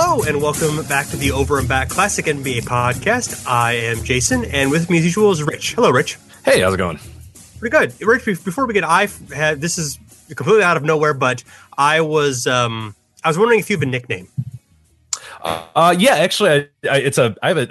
Hello, 0.00 0.22
and 0.22 0.40
welcome 0.40 0.86
back 0.86 1.08
to 1.08 1.16
the 1.16 1.32
Over 1.32 1.58
and 1.58 1.68
Back 1.68 1.88
Classic 1.88 2.24
NBA 2.24 2.60
podcast. 2.60 3.44
I 3.48 3.72
am 3.72 4.04
Jason, 4.04 4.44
and 4.44 4.70
with 4.70 4.88
me 4.88 4.98
as 4.98 5.04
usual 5.04 5.32
is 5.32 5.42
Rich. 5.42 5.74
Hello, 5.74 5.90
Rich. 5.90 6.18
Hey, 6.44 6.60
how's 6.60 6.74
it 6.74 6.76
going? 6.76 7.00
Pretty 7.58 7.76
good. 7.76 8.00
Rich, 8.00 8.24
before 8.44 8.64
we 8.66 8.74
get, 8.74 8.84
I 8.84 9.08
had 9.34 9.60
this 9.60 9.76
is 9.76 9.98
completely 10.36 10.62
out 10.62 10.76
of 10.76 10.84
nowhere, 10.84 11.14
but 11.14 11.42
I 11.76 12.02
was 12.02 12.46
um 12.46 12.94
I 13.24 13.28
was 13.28 13.36
wondering 13.36 13.58
if 13.58 13.70
you 13.70 13.76
have 13.76 13.82
a 13.82 13.86
nickname. 13.86 14.28
Uh, 15.42 15.96
yeah, 15.98 16.14
actually, 16.14 16.50
I, 16.50 16.88
I, 16.88 16.98
it's 16.98 17.18
a 17.18 17.36
I 17.42 17.48
have 17.48 17.58
a 17.58 17.68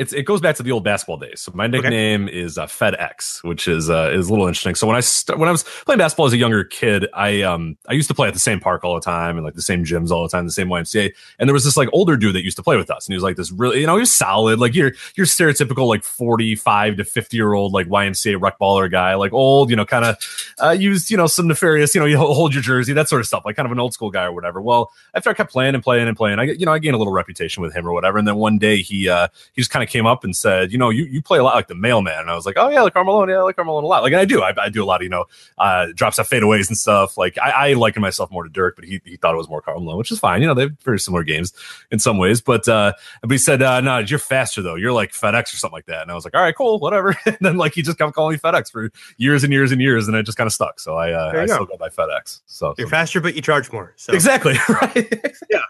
it's 0.00 0.14
it 0.14 0.22
goes 0.22 0.40
back 0.40 0.56
to 0.56 0.62
the 0.62 0.72
old 0.72 0.82
basketball 0.82 1.18
days. 1.18 1.42
So 1.42 1.52
my 1.54 1.66
nickname 1.66 2.24
okay. 2.24 2.40
is 2.40 2.56
uh, 2.56 2.66
FedEx, 2.66 3.44
which 3.44 3.68
is 3.68 3.90
uh, 3.90 4.10
is 4.14 4.28
a 4.28 4.30
little 4.30 4.46
interesting. 4.46 4.74
So 4.74 4.86
when 4.86 4.96
I 4.96 5.00
st- 5.00 5.38
when 5.38 5.46
I 5.46 5.52
was 5.52 5.62
playing 5.84 5.98
basketball 5.98 6.24
as 6.24 6.32
a 6.32 6.38
younger 6.38 6.64
kid, 6.64 7.06
I 7.12 7.42
um 7.42 7.76
I 7.86 7.92
used 7.92 8.08
to 8.08 8.14
play 8.14 8.26
at 8.26 8.32
the 8.32 8.40
same 8.40 8.60
park 8.60 8.82
all 8.82 8.94
the 8.94 9.02
time 9.02 9.36
and 9.36 9.44
like 9.44 9.56
the 9.56 9.62
same 9.62 9.84
gyms 9.84 10.10
all 10.10 10.22
the 10.22 10.30
time, 10.30 10.46
the 10.46 10.52
same 10.52 10.68
YMCA. 10.68 11.12
And 11.38 11.46
there 11.46 11.52
was 11.52 11.64
this 11.64 11.76
like 11.76 11.90
older 11.92 12.16
dude 12.16 12.34
that 12.34 12.42
used 12.42 12.56
to 12.56 12.62
play 12.62 12.78
with 12.78 12.90
us, 12.90 13.06
and 13.06 13.12
he 13.12 13.16
was 13.16 13.22
like 13.22 13.36
this 13.36 13.52
really 13.52 13.80
you 13.80 13.86
know 13.86 13.96
he 13.96 14.00
was 14.00 14.12
solid, 14.12 14.58
like 14.58 14.74
your 14.74 14.92
your 15.16 15.26
stereotypical 15.26 15.86
like 15.86 16.02
forty 16.02 16.54
five 16.54 16.96
to 16.96 17.04
fifty 17.04 17.36
year 17.36 17.52
old 17.52 17.74
like 17.74 17.86
YMCA 17.86 18.40
rec 18.40 18.58
baller 18.58 18.90
guy, 18.90 19.14
like 19.16 19.34
old, 19.34 19.68
you 19.68 19.76
know, 19.76 19.84
kind 19.84 20.06
of 20.06 20.16
uh, 20.62 20.70
used 20.70 21.10
you 21.10 21.18
know 21.18 21.26
some 21.26 21.46
nefarious, 21.46 21.94
you 21.94 22.00
know, 22.00 22.06
you 22.06 22.16
hold 22.16 22.54
your 22.54 22.62
jersey, 22.62 22.94
that 22.94 23.10
sort 23.10 23.20
of 23.20 23.26
stuff, 23.26 23.42
like 23.44 23.54
kind 23.54 23.66
of 23.66 23.72
an 23.72 23.78
old 23.78 23.92
school 23.92 24.10
guy 24.10 24.24
or 24.24 24.32
whatever. 24.32 24.62
Well, 24.62 24.92
after 25.12 25.28
I 25.28 25.34
kept 25.34 25.52
playing 25.52 25.74
and 25.74 25.84
playing 25.84 26.08
and 26.08 26.16
playing, 26.16 26.38
I 26.38 26.44
you 26.44 26.64
know 26.64 26.72
I 26.72 26.78
gained 26.78 26.94
a 26.94 26.98
little 26.98 27.12
reputation 27.12 27.62
with 27.62 27.74
him 27.74 27.86
or 27.86 27.92
whatever. 27.92 28.16
And 28.16 28.26
then 28.26 28.36
one 28.36 28.56
day 28.56 28.78
he 28.78 29.06
uh 29.06 29.28
he 29.52 29.60
just 29.60 29.70
kind 29.70 29.82
of 29.82 29.89
came 29.90 30.06
up 30.06 30.24
and 30.24 30.34
said 30.34 30.70
you 30.70 30.78
know, 30.78 30.90
you, 30.90 31.04
you 31.04 31.20
play 31.20 31.38
a 31.38 31.42
lot 31.42 31.54
like 31.54 31.68
the 31.68 31.74
mailman. 31.74 32.20
And 32.20 32.30
I 32.30 32.34
was 32.34 32.46
like, 32.46 32.56
oh, 32.58 32.68
yeah, 32.68 32.82
like 32.82 32.94
Karl 32.94 33.04
Malone. 33.04 33.28
Yeah, 33.28 33.38
I 33.38 33.42
like 33.42 33.56
Karl 33.56 33.66
Malone 33.66 33.84
a 33.84 33.86
lot. 33.86 34.02
Like, 34.02 34.14
I 34.14 34.24
do. 34.24 34.42
I, 34.42 34.54
I, 34.60 34.68
do 34.68 34.82
a 34.82 34.86
lot 34.86 35.00
of, 35.00 35.02
you 35.02 35.08
know, 35.08 35.26
uh, 35.58 35.88
drops 35.94 36.18
off 36.18 36.30
fadeaways 36.30 36.68
and 36.68 36.78
stuff. 36.78 37.16
Like, 37.16 37.38
I, 37.38 37.50
I 37.50 37.72
liken 37.74 38.02
myself 38.02 38.30
more 38.30 38.44
to 38.44 38.50
Dirk, 38.50 38.76
but 38.76 38.84
he, 38.84 39.00
he 39.04 39.16
thought 39.16 39.34
it 39.34 39.38
was 39.38 39.48
more 39.48 39.60
Karl 39.60 39.80
Malone, 39.80 39.98
which 39.98 40.10
is 40.10 40.18
fine. 40.18 40.40
You 40.40 40.48
know, 40.48 40.54
they 40.54 40.62
have 40.62 40.78
very 40.84 40.98
similar 40.98 41.24
games 41.24 41.52
in 41.90 41.98
some 41.98 42.18
ways. 42.18 42.40
But, 42.40 42.68
uh, 42.68 42.92
but 43.22 43.30
he 43.30 43.38
said, 43.38 43.62
uh, 43.62 43.80
no, 43.80 43.98
you're 43.98 44.18
faster, 44.18 44.62
though. 44.62 44.76
You're 44.76 44.92
like 44.92 45.12
FedEx 45.12 45.54
or 45.54 45.56
something 45.56 45.76
like 45.76 45.86
that. 45.86 46.02
And 46.02 46.10
I 46.10 46.14
was 46.14 46.24
like, 46.24 46.34
all 46.34 46.42
right, 46.42 46.54
cool, 46.54 46.78
whatever. 46.78 47.16
and 47.26 47.38
then, 47.40 47.56
like, 47.56 47.74
he 47.74 47.82
just 47.82 47.98
kept 47.98 48.12
calling 48.14 48.34
me 48.34 48.38
FedEx 48.38 48.70
for 48.70 48.90
years 49.16 49.44
and 49.44 49.52
years 49.52 49.72
and 49.72 49.80
years. 49.80 50.08
And 50.08 50.16
it 50.16 50.24
just 50.24 50.38
kind 50.38 50.46
of 50.46 50.52
stuck. 50.52 50.80
So 50.80 50.96
I, 50.96 51.12
uh, 51.12 51.32
I 51.34 51.46
go. 51.46 51.54
still 51.54 51.66
go 51.66 51.76
by 51.76 51.88
FedEx. 51.88 52.40
So 52.46 52.74
you're 52.78 52.86
so. 52.86 52.90
faster, 52.90 53.20
but 53.20 53.34
you 53.34 53.42
charge 53.42 53.70
more. 53.72 53.94
So. 53.96 54.12
Exactly. 54.12 54.54
Right. 54.70 55.12
yeah. 55.50 55.60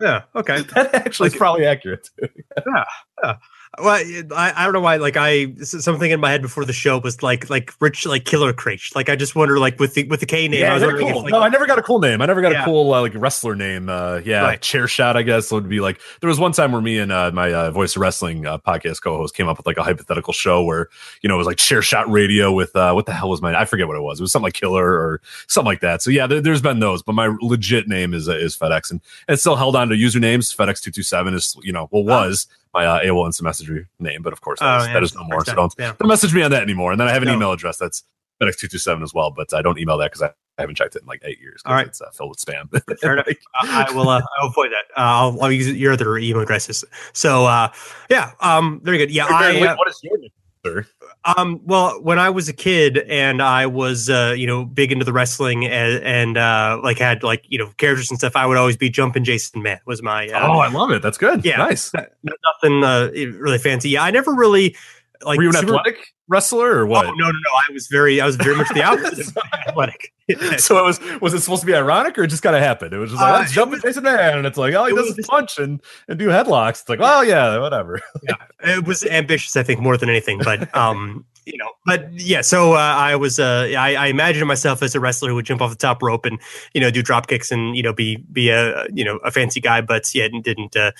Yeah. 0.00 0.22
Okay. 0.34 0.62
That 0.74 0.94
actually 0.94 1.28
is 1.28 1.36
probably 1.36 1.66
accurate. 1.66 2.08
yeah. 2.20 2.84
Yeah. 3.22 3.36
Well, 3.78 4.02
I, 4.34 4.52
I 4.56 4.64
don't 4.64 4.72
know 4.72 4.80
why. 4.80 4.96
Like 4.96 5.16
I 5.16 5.54
something 5.62 6.10
in 6.10 6.18
my 6.18 6.28
head 6.28 6.42
before 6.42 6.64
the 6.64 6.72
show 6.72 6.98
was 6.98 7.22
like 7.22 7.48
like 7.48 7.72
rich 7.78 8.04
like 8.04 8.24
killer 8.24 8.52
Craich. 8.52 8.96
Like 8.96 9.08
I 9.08 9.14
just 9.14 9.36
wonder 9.36 9.60
like 9.60 9.78
with 9.78 9.94
the 9.94 10.08
with 10.08 10.18
the 10.18 10.26
K 10.26 10.48
name. 10.48 10.62
Yeah, 10.62 10.72
I 10.72 10.74
was 10.74 10.82
wondering 10.82 11.06
cool. 11.06 11.18
if, 11.18 11.24
like, 11.24 11.30
no, 11.30 11.40
I 11.40 11.48
never 11.48 11.68
got 11.68 11.78
a 11.78 11.82
cool 11.82 12.00
name. 12.00 12.20
I 12.20 12.26
never 12.26 12.42
got 12.42 12.50
yeah. 12.50 12.62
a 12.62 12.64
cool 12.64 12.92
uh, 12.92 13.00
like 13.00 13.12
wrestler 13.14 13.54
name. 13.54 13.88
Uh, 13.88 14.22
yeah, 14.24 14.42
right. 14.42 14.60
chair 14.60 14.88
shot. 14.88 15.16
I 15.16 15.22
guess 15.22 15.52
would 15.52 15.68
be 15.68 15.78
like 15.78 16.00
there 16.20 16.26
was 16.26 16.40
one 16.40 16.50
time 16.50 16.72
where 16.72 16.80
me 16.80 16.98
and 16.98 17.12
uh, 17.12 17.30
my 17.32 17.52
uh, 17.52 17.70
voice 17.70 17.94
of 17.94 18.02
wrestling 18.02 18.44
uh, 18.44 18.58
podcast 18.58 19.02
co-host 19.02 19.36
came 19.36 19.46
up 19.46 19.56
with 19.56 19.66
like 19.66 19.76
a 19.76 19.84
hypothetical 19.84 20.32
show 20.32 20.64
where 20.64 20.88
you 21.22 21.28
know 21.28 21.36
it 21.36 21.38
was 21.38 21.46
like 21.46 21.58
chair 21.58 21.80
shot 21.80 22.10
radio 22.10 22.50
with 22.50 22.74
uh, 22.74 22.92
what 22.92 23.06
the 23.06 23.12
hell 23.12 23.28
was 23.28 23.40
my 23.40 23.58
I 23.58 23.66
forget 23.66 23.86
what 23.86 23.96
it 23.96 24.02
was. 24.02 24.18
It 24.18 24.24
was 24.24 24.32
something 24.32 24.46
like 24.46 24.54
killer 24.54 24.84
or 24.84 25.20
something 25.46 25.68
like 25.68 25.80
that. 25.80 26.02
So 26.02 26.10
yeah, 26.10 26.26
there, 26.26 26.42
has 26.42 26.60
been 26.60 26.80
those, 26.80 27.04
but 27.04 27.12
my 27.12 27.36
legit 27.40 27.86
name 27.86 28.14
is 28.14 28.26
is 28.26 28.56
FedEx, 28.56 28.90
and, 28.90 29.00
and 29.28 29.34
it's 29.34 29.42
still 29.42 29.54
held 29.54 29.76
on 29.76 29.90
to 29.90 29.94
usernames. 29.94 30.54
FedEx 30.54 30.82
two 30.82 30.90
two 30.90 31.04
seven 31.04 31.34
is 31.34 31.56
you 31.62 31.72
know 31.72 31.88
well 31.92 32.02
was 32.02 32.48
my 32.72 32.86
uh, 32.86 33.02
AOL 33.02 33.26
Instant 33.26 33.44
Messenger 33.44 33.88
name, 33.98 34.22
but 34.22 34.32
of 34.32 34.40
course 34.40 34.60
that, 34.60 34.74
oh, 34.74 34.82
is, 34.82 34.86
yeah, 34.86 34.92
that 34.94 35.02
is 35.02 35.14
no 35.14 35.24
more. 35.24 35.44
So 35.44 35.54
don't, 35.54 35.74
yeah. 35.78 35.94
don't 35.98 36.08
message 36.08 36.34
me 36.34 36.42
on 36.42 36.50
that 36.50 36.62
anymore. 36.62 36.92
And 36.92 37.00
then 37.00 37.08
I 37.08 37.12
have 37.12 37.22
an 37.22 37.28
no. 37.28 37.34
email 37.34 37.52
address 37.52 37.78
that's 37.78 38.04
FedEx227 38.40 39.02
as 39.02 39.12
well, 39.12 39.30
but 39.30 39.52
I 39.52 39.62
don't 39.62 39.78
email 39.78 39.98
that 39.98 40.10
because 40.10 40.22
I, 40.22 40.28
I, 40.58 40.62
haven't 40.62 40.76
checked 40.76 40.96
it 40.96 41.02
in 41.02 41.08
like 41.08 41.20
eight 41.24 41.40
years. 41.40 41.62
All 41.64 41.74
right. 41.74 41.86
It's 41.86 42.00
uh, 42.00 42.10
filled 42.10 42.30
with 42.30 42.38
spam. 42.38 42.98
Fair 43.00 43.12
enough. 43.18 43.26
I 43.60 43.90
will 43.92 44.08
uh, 44.08 44.22
I'll 44.40 44.48
avoid 44.48 44.70
that. 44.70 44.84
Uh, 44.96 45.04
I'll, 45.04 45.42
I'll, 45.42 45.52
use 45.52 45.70
your 45.72 45.92
other 45.92 46.16
email 46.18 46.42
addresses. 46.42 46.84
So, 47.12 47.44
uh, 47.44 47.70
yeah, 48.08 48.32
um, 48.40 48.80
very 48.82 48.98
good. 48.98 49.10
Yeah. 49.10 49.26
I, 49.28 49.60
uh, 49.60 49.76
what 49.76 49.88
is 49.88 50.00
your 50.02 50.18
name, 50.18 50.30
sir? 50.64 50.86
Um, 51.24 51.60
well, 51.64 52.00
when 52.02 52.18
I 52.18 52.30
was 52.30 52.48
a 52.48 52.52
kid 52.52 52.98
and 52.98 53.42
I 53.42 53.66
was, 53.66 54.08
uh, 54.08 54.34
you 54.36 54.46
know, 54.46 54.64
big 54.64 54.90
into 54.90 55.04
the 55.04 55.12
wrestling 55.12 55.66
and, 55.66 56.02
and 56.02 56.38
uh, 56.38 56.80
like 56.82 56.98
had 56.98 57.22
like 57.22 57.44
you 57.48 57.58
know 57.58 57.70
characters 57.76 58.10
and 58.10 58.18
stuff, 58.18 58.36
I 58.36 58.46
would 58.46 58.56
always 58.56 58.76
be 58.76 58.88
Jumping 58.88 59.24
Jason 59.24 59.62
Man 59.62 59.80
was 59.84 60.02
my. 60.02 60.28
Uh, 60.28 60.48
oh, 60.48 60.58
I 60.60 60.68
love 60.68 60.90
it. 60.92 61.02
That's 61.02 61.18
good. 61.18 61.44
Yeah, 61.44 61.58
nice. 61.58 61.92
Nothing 61.92 62.84
uh, 62.84 63.10
really 63.12 63.58
fancy. 63.58 63.90
Yeah, 63.90 64.02
I 64.02 64.10
never 64.10 64.32
really 64.32 64.76
like. 65.22 65.36
Were 65.36 65.44
you 65.44 65.50
an 65.50 65.56
super, 65.56 65.74
athletic 65.74 66.14
wrestler 66.30 66.70
or 66.78 66.86
what? 66.86 67.06
Oh, 67.06 67.10
no, 67.10 67.26
no, 67.26 67.32
no. 67.32 67.50
I 67.68 67.72
was 67.72 67.88
very, 67.88 68.20
I 68.20 68.26
was 68.26 68.36
very 68.36 68.56
much 68.56 68.68
the 68.68 68.82
opposite 68.82 69.36
athletic. 69.68 70.14
so 70.58 70.78
it 70.78 70.84
was, 70.84 71.00
was 71.20 71.34
it 71.34 71.40
supposed 71.40 71.60
to 71.62 71.66
be 71.66 71.74
ironic 71.74 72.16
or 72.16 72.22
it 72.22 72.28
just 72.28 72.42
kind 72.42 72.54
of 72.54 72.62
happened? 72.62 72.94
It 72.94 72.98
was 72.98 73.10
just 73.10 73.20
like, 73.20 73.34
uh, 73.34 73.38
let's 73.40 73.52
jump 73.52 73.72
was, 73.72 73.82
Jason 73.82 74.04
Man. 74.04 74.38
And 74.38 74.46
it's 74.46 74.56
like, 74.56 74.72
oh, 74.74 74.86
he 74.86 74.94
does 74.94 75.16
was, 75.16 75.26
punch 75.26 75.58
and, 75.58 75.82
and 76.08 76.18
do 76.18 76.28
headlocks. 76.28 76.80
It's 76.80 76.88
like, 76.88 77.00
oh, 77.02 77.22
yeah, 77.22 77.58
whatever. 77.58 78.00
yeah. 78.22 78.34
It 78.60 78.86
was 78.86 79.04
ambitious, 79.04 79.56
I 79.56 79.64
think, 79.64 79.80
more 79.80 79.96
than 79.96 80.08
anything. 80.08 80.38
But, 80.38 80.74
um, 80.74 81.26
you 81.46 81.58
know, 81.58 81.70
but 81.84 82.08
yeah, 82.12 82.42
so 82.42 82.74
uh, 82.74 82.76
I 82.76 83.16
was, 83.16 83.40
uh, 83.40 83.72
I, 83.76 83.96
I 83.96 84.06
imagined 84.06 84.46
myself 84.46 84.82
as 84.82 84.94
a 84.94 85.00
wrestler 85.00 85.30
who 85.30 85.34
would 85.34 85.46
jump 85.46 85.60
off 85.60 85.70
the 85.70 85.76
top 85.76 86.00
rope 86.02 86.24
and, 86.24 86.38
you 86.74 86.80
know, 86.80 86.90
do 86.90 87.02
drop 87.02 87.26
kicks 87.26 87.50
and, 87.50 87.76
you 87.76 87.82
know, 87.82 87.92
be, 87.92 88.16
be 88.32 88.50
a, 88.50 88.86
you 88.92 89.04
know, 89.04 89.16
a 89.18 89.32
fancy 89.32 89.60
guy, 89.60 89.80
but 89.80 90.14
yeah, 90.14 90.28
didn't, 90.42 90.76
uh, 90.76 90.92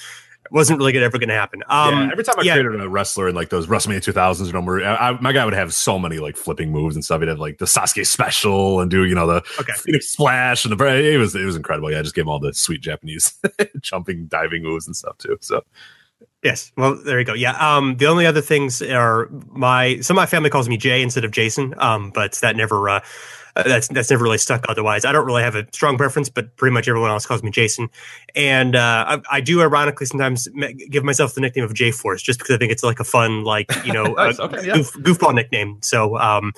wasn't 0.50 0.78
really 0.78 0.97
ever 0.99 1.19
going 1.19 1.28
to 1.28 1.34
happen. 1.34 1.62
Um, 1.69 1.94
yeah, 1.94 2.09
every 2.12 2.25
time 2.25 2.34
I 2.38 2.43
yeah. 2.43 2.55
created 2.55 2.81
a 2.81 2.88
wrestler 2.88 3.28
in 3.28 3.34
like 3.34 3.50
those 3.50 3.66
WrestleMania 3.66 4.00
2000s, 4.00 4.47
you 4.47 4.53
know, 4.53 4.84
I, 4.84 5.11
I, 5.11 5.21
my 5.21 5.33
guy 5.33 5.44
would 5.44 5.55
have 5.55 5.72
so 5.72 5.99
many 5.99 6.19
like 6.19 6.37
flipping 6.37 6.71
moves 6.71 6.97
and 6.97 7.05
stuff. 7.05 7.21
He'd 7.21 7.28
have 7.28 7.38
like 7.38 7.59
the 7.59 7.66
Sasuke 7.66 8.06
special 8.06 8.81
and 8.81 8.91
do 8.91 9.05
you 9.05 9.15
know 9.15 9.27
the 9.27 9.37
okay. 9.60 9.72
Phoenix 9.75 10.09
splash 10.09 10.65
and 10.65 10.77
the 10.77 10.87
it 10.87 11.19
was 11.19 11.34
it 11.34 11.44
was 11.44 11.56
incredible. 11.56 11.91
Yeah, 11.91 12.00
I 12.00 12.03
just 12.03 12.15
gave 12.15 12.22
him 12.22 12.28
all 12.28 12.41
the 12.41 12.53
sweet 12.53 12.81
Japanese 12.81 13.39
jumping, 13.81 14.27
diving 14.27 14.62
moves 14.62 14.87
and 14.87 14.97
stuff 14.97 15.19
too. 15.19 15.39
So. 15.41 15.62
Yes. 16.43 16.72
Well, 16.75 16.94
there 16.94 17.19
you 17.19 17.27
go. 17.27 17.34
Yeah. 17.34 17.53
Um, 17.53 17.99
the 17.99 18.06
only 18.06 18.25
other 18.25 18.41
things 18.41 18.81
are 18.81 19.28
my 19.50 20.00
some 20.00 20.16
of 20.16 20.22
my 20.22 20.27
family 20.27 20.49
calls 20.49 20.71
me 20.71 20.78
Jay 20.78 21.03
instead 21.03 21.25
of 21.25 21.33
Jason. 21.33 21.75
Um, 21.77 22.10
but 22.12 22.33
that 22.37 22.56
never 22.56 22.89
uh, 22.89 23.00
uh, 23.56 23.62
that's 23.65 23.88
that's 23.88 24.11
never 24.11 24.25
really 24.25 24.38
stuck. 24.38 24.65
Otherwise, 24.69 25.05
I 25.05 25.12
don't 25.12 25.27
really 25.27 25.43
have 25.43 25.55
a 25.55 25.66
strong 25.72 25.97
preference, 25.97 26.28
but 26.28 26.56
pretty 26.56 26.72
much 26.72 26.88
everyone 26.88 27.11
else 27.11 27.27
calls 27.27 27.43
me 27.43 27.50
Jason. 27.50 27.88
And 28.34 28.77
uh, 28.77 29.21
I, 29.31 29.37
I, 29.38 29.41
do 29.41 29.61
ironically 29.61 30.06
sometimes 30.06 30.49
give 30.88 31.03
myself 31.03 31.34
the 31.34 31.41
nickname 31.41 31.65
of 31.65 31.75
J 31.75 31.91
Force 31.91 32.22
just 32.22 32.39
because 32.39 32.55
I 32.55 32.59
think 32.59 32.71
it's 32.71 32.84
like 32.84 33.00
a 33.00 33.05
fun, 33.05 33.43
like 33.44 33.71
you 33.84 33.93
know, 33.93 34.05
nice. 34.15 34.39
okay, 34.39 34.66
yeah. 34.66 34.75
goof, 34.75 34.93
goofball 34.94 35.34
nickname. 35.34 35.78
So 35.83 36.16
um, 36.19 36.53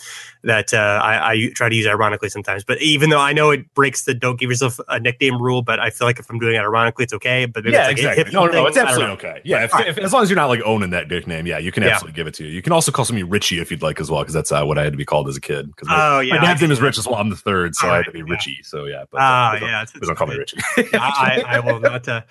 that 0.44 0.74
uh, 0.74 1.00
I, 1.02 1.32
I, 1.32 1.50
try 1.54 1.68
to 1.68 1.74
use 1.74 1.86
ironically 1.86 2.28
sometimes. 2.28 2.64
But 2.64 2.80
even 2.82 3.10
though 3.10 3.20
I 3.20 3.32
know 3.32 3.50
it 3.50 3.72
breaks 3.74 4.04
the 4.04 4.14
don't 4.14 4.38
give 4.38 4.50
yourself 4.50 4.78
a 4.88 5.00
nickname 5.00 5.40
rule, 5.40 5.62
but 5.62 5.80
I 5.80 5.90
feel 5.90 6.06
like 6.06 6.18
if 6.18 6.28
I'm 6.28 6.38
doing 6.38 6.56
it 6.56 6.60
ironically, 6.60 7.04
it's 7.04 7.14
okay. 7.14 7.46
But 7.46 7.64
yeah, 7.64 7.88
it's 7.88 8.02
like 8.02 8.16
exactly. 8.18 8.32
no, 8.34 8.46
no, 8.46 8.52
no, 8.52 8.66
it's 8.66 8.76
absolutely 8.76 9.14
okay. 9.14 9.40
Yeah, 9.44 9.64
if, 9.64 9.72
right. 9.72 9.88
if, 9.88 9.98
as 9.98 10.12
long 10.12 10.22
as 10.22 10.30
you're 10.30 10.36
not 10.36 10.46
like 10.46 10.60
owning 10.64 10.90
that 10.90 11.08
nickname, 11.08 11.46
yeah, 11.46 11.58
you 11.58 11.72
can 11.72 11.82
absolutely 11.82 12.12
yeah. 12.12 12.16
give 12.16 12.26
it 12.26 12.34
to 12.34 12.44
you. 12.44 12.50
You 12.50 12.62
can 12.62 12.72
also 12.72 12.92
call 12.92 13.06
me 13.12 13.22
Richie 13.22 13.60
if 13.60 13.70
you'd 13.70 13.82
like 13.82 14.00
as 14.00 14.10
well, 14.10 14.20
because 14.20 14.34
that's 14.34 14.52
uh, 14.52 14.64
what 14.64 14.78
I 14.78 14.84
had 14.84 14.92
to 14.92 14.96
be 14.96 15.04
called 15.04 15.28
as 15.28 15.36
a 15.36 15.40
kid. 15.40 15.68
Because 15.68 15.88
oh 15.90 16.20
yeah, 16.20 16.34
my 16.34 16.40
dad's 16.40 16.60
name 16.60 16.70
is 16.70 16.80
Rich 16.82 16.98
as 16.98 17.06
well. 17.06 17.16
I'm 17.16 17.30
the 17.30 17.36
third, 17.36 17.74
so 17.74 17.86
right, 17.86 17.94
I 17.94 17.96
had 17.98 18.04
to 18.06 18.12
be 18.12 18.18
yeah. 18.18 18.24
Richie. 18.28 18.58
So 18.62 18.84
yeah, 18.84 19.04
but 19.10 19.20
uh, 19.20 19.58
oh 19.60 19.64
yeah, 19.64 19.84
don't, 19.92 20.02
don't 20.02 20.16
call 20.16 20.26
me 20.26 20.36
Richie. 20.36 20.58
I, 20.94 21.42
I, 21.46 21.60
will 21.60 21.80
not. 21.80 22.06
Uh, 22.08 22.22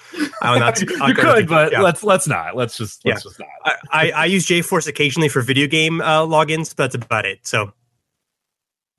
I 0.42 0.53
will 0.53 0.59
not. 0.59 0.81
you 1.07 1.13
could, 1.15 1.48
but 1.48 1.71
yeah. 1.71 1.81
let's 1.81 2.03
let's 2.03 2.27
not. 2.27 2.56
Let's 2.56 2.77
just 2.77 3.06
let's 3.06 3.24
just 3.24 3.39
not. 3.39 3.75
I, 3.92 4.12
I 4.12 4.25
use 4.25 4.45
JForce 4.45 4.88
occasionally 4.88 5.30
for 5.30 5.42
video 5.42 5.68
game 5.68 6.01
uh, 6.01 6.21
logins, 6.21 6.75
but 6.75 6.92
that's 6.92 7.06
about 7.06 7.25
it. 7.25 7.45
So 7.48 7.74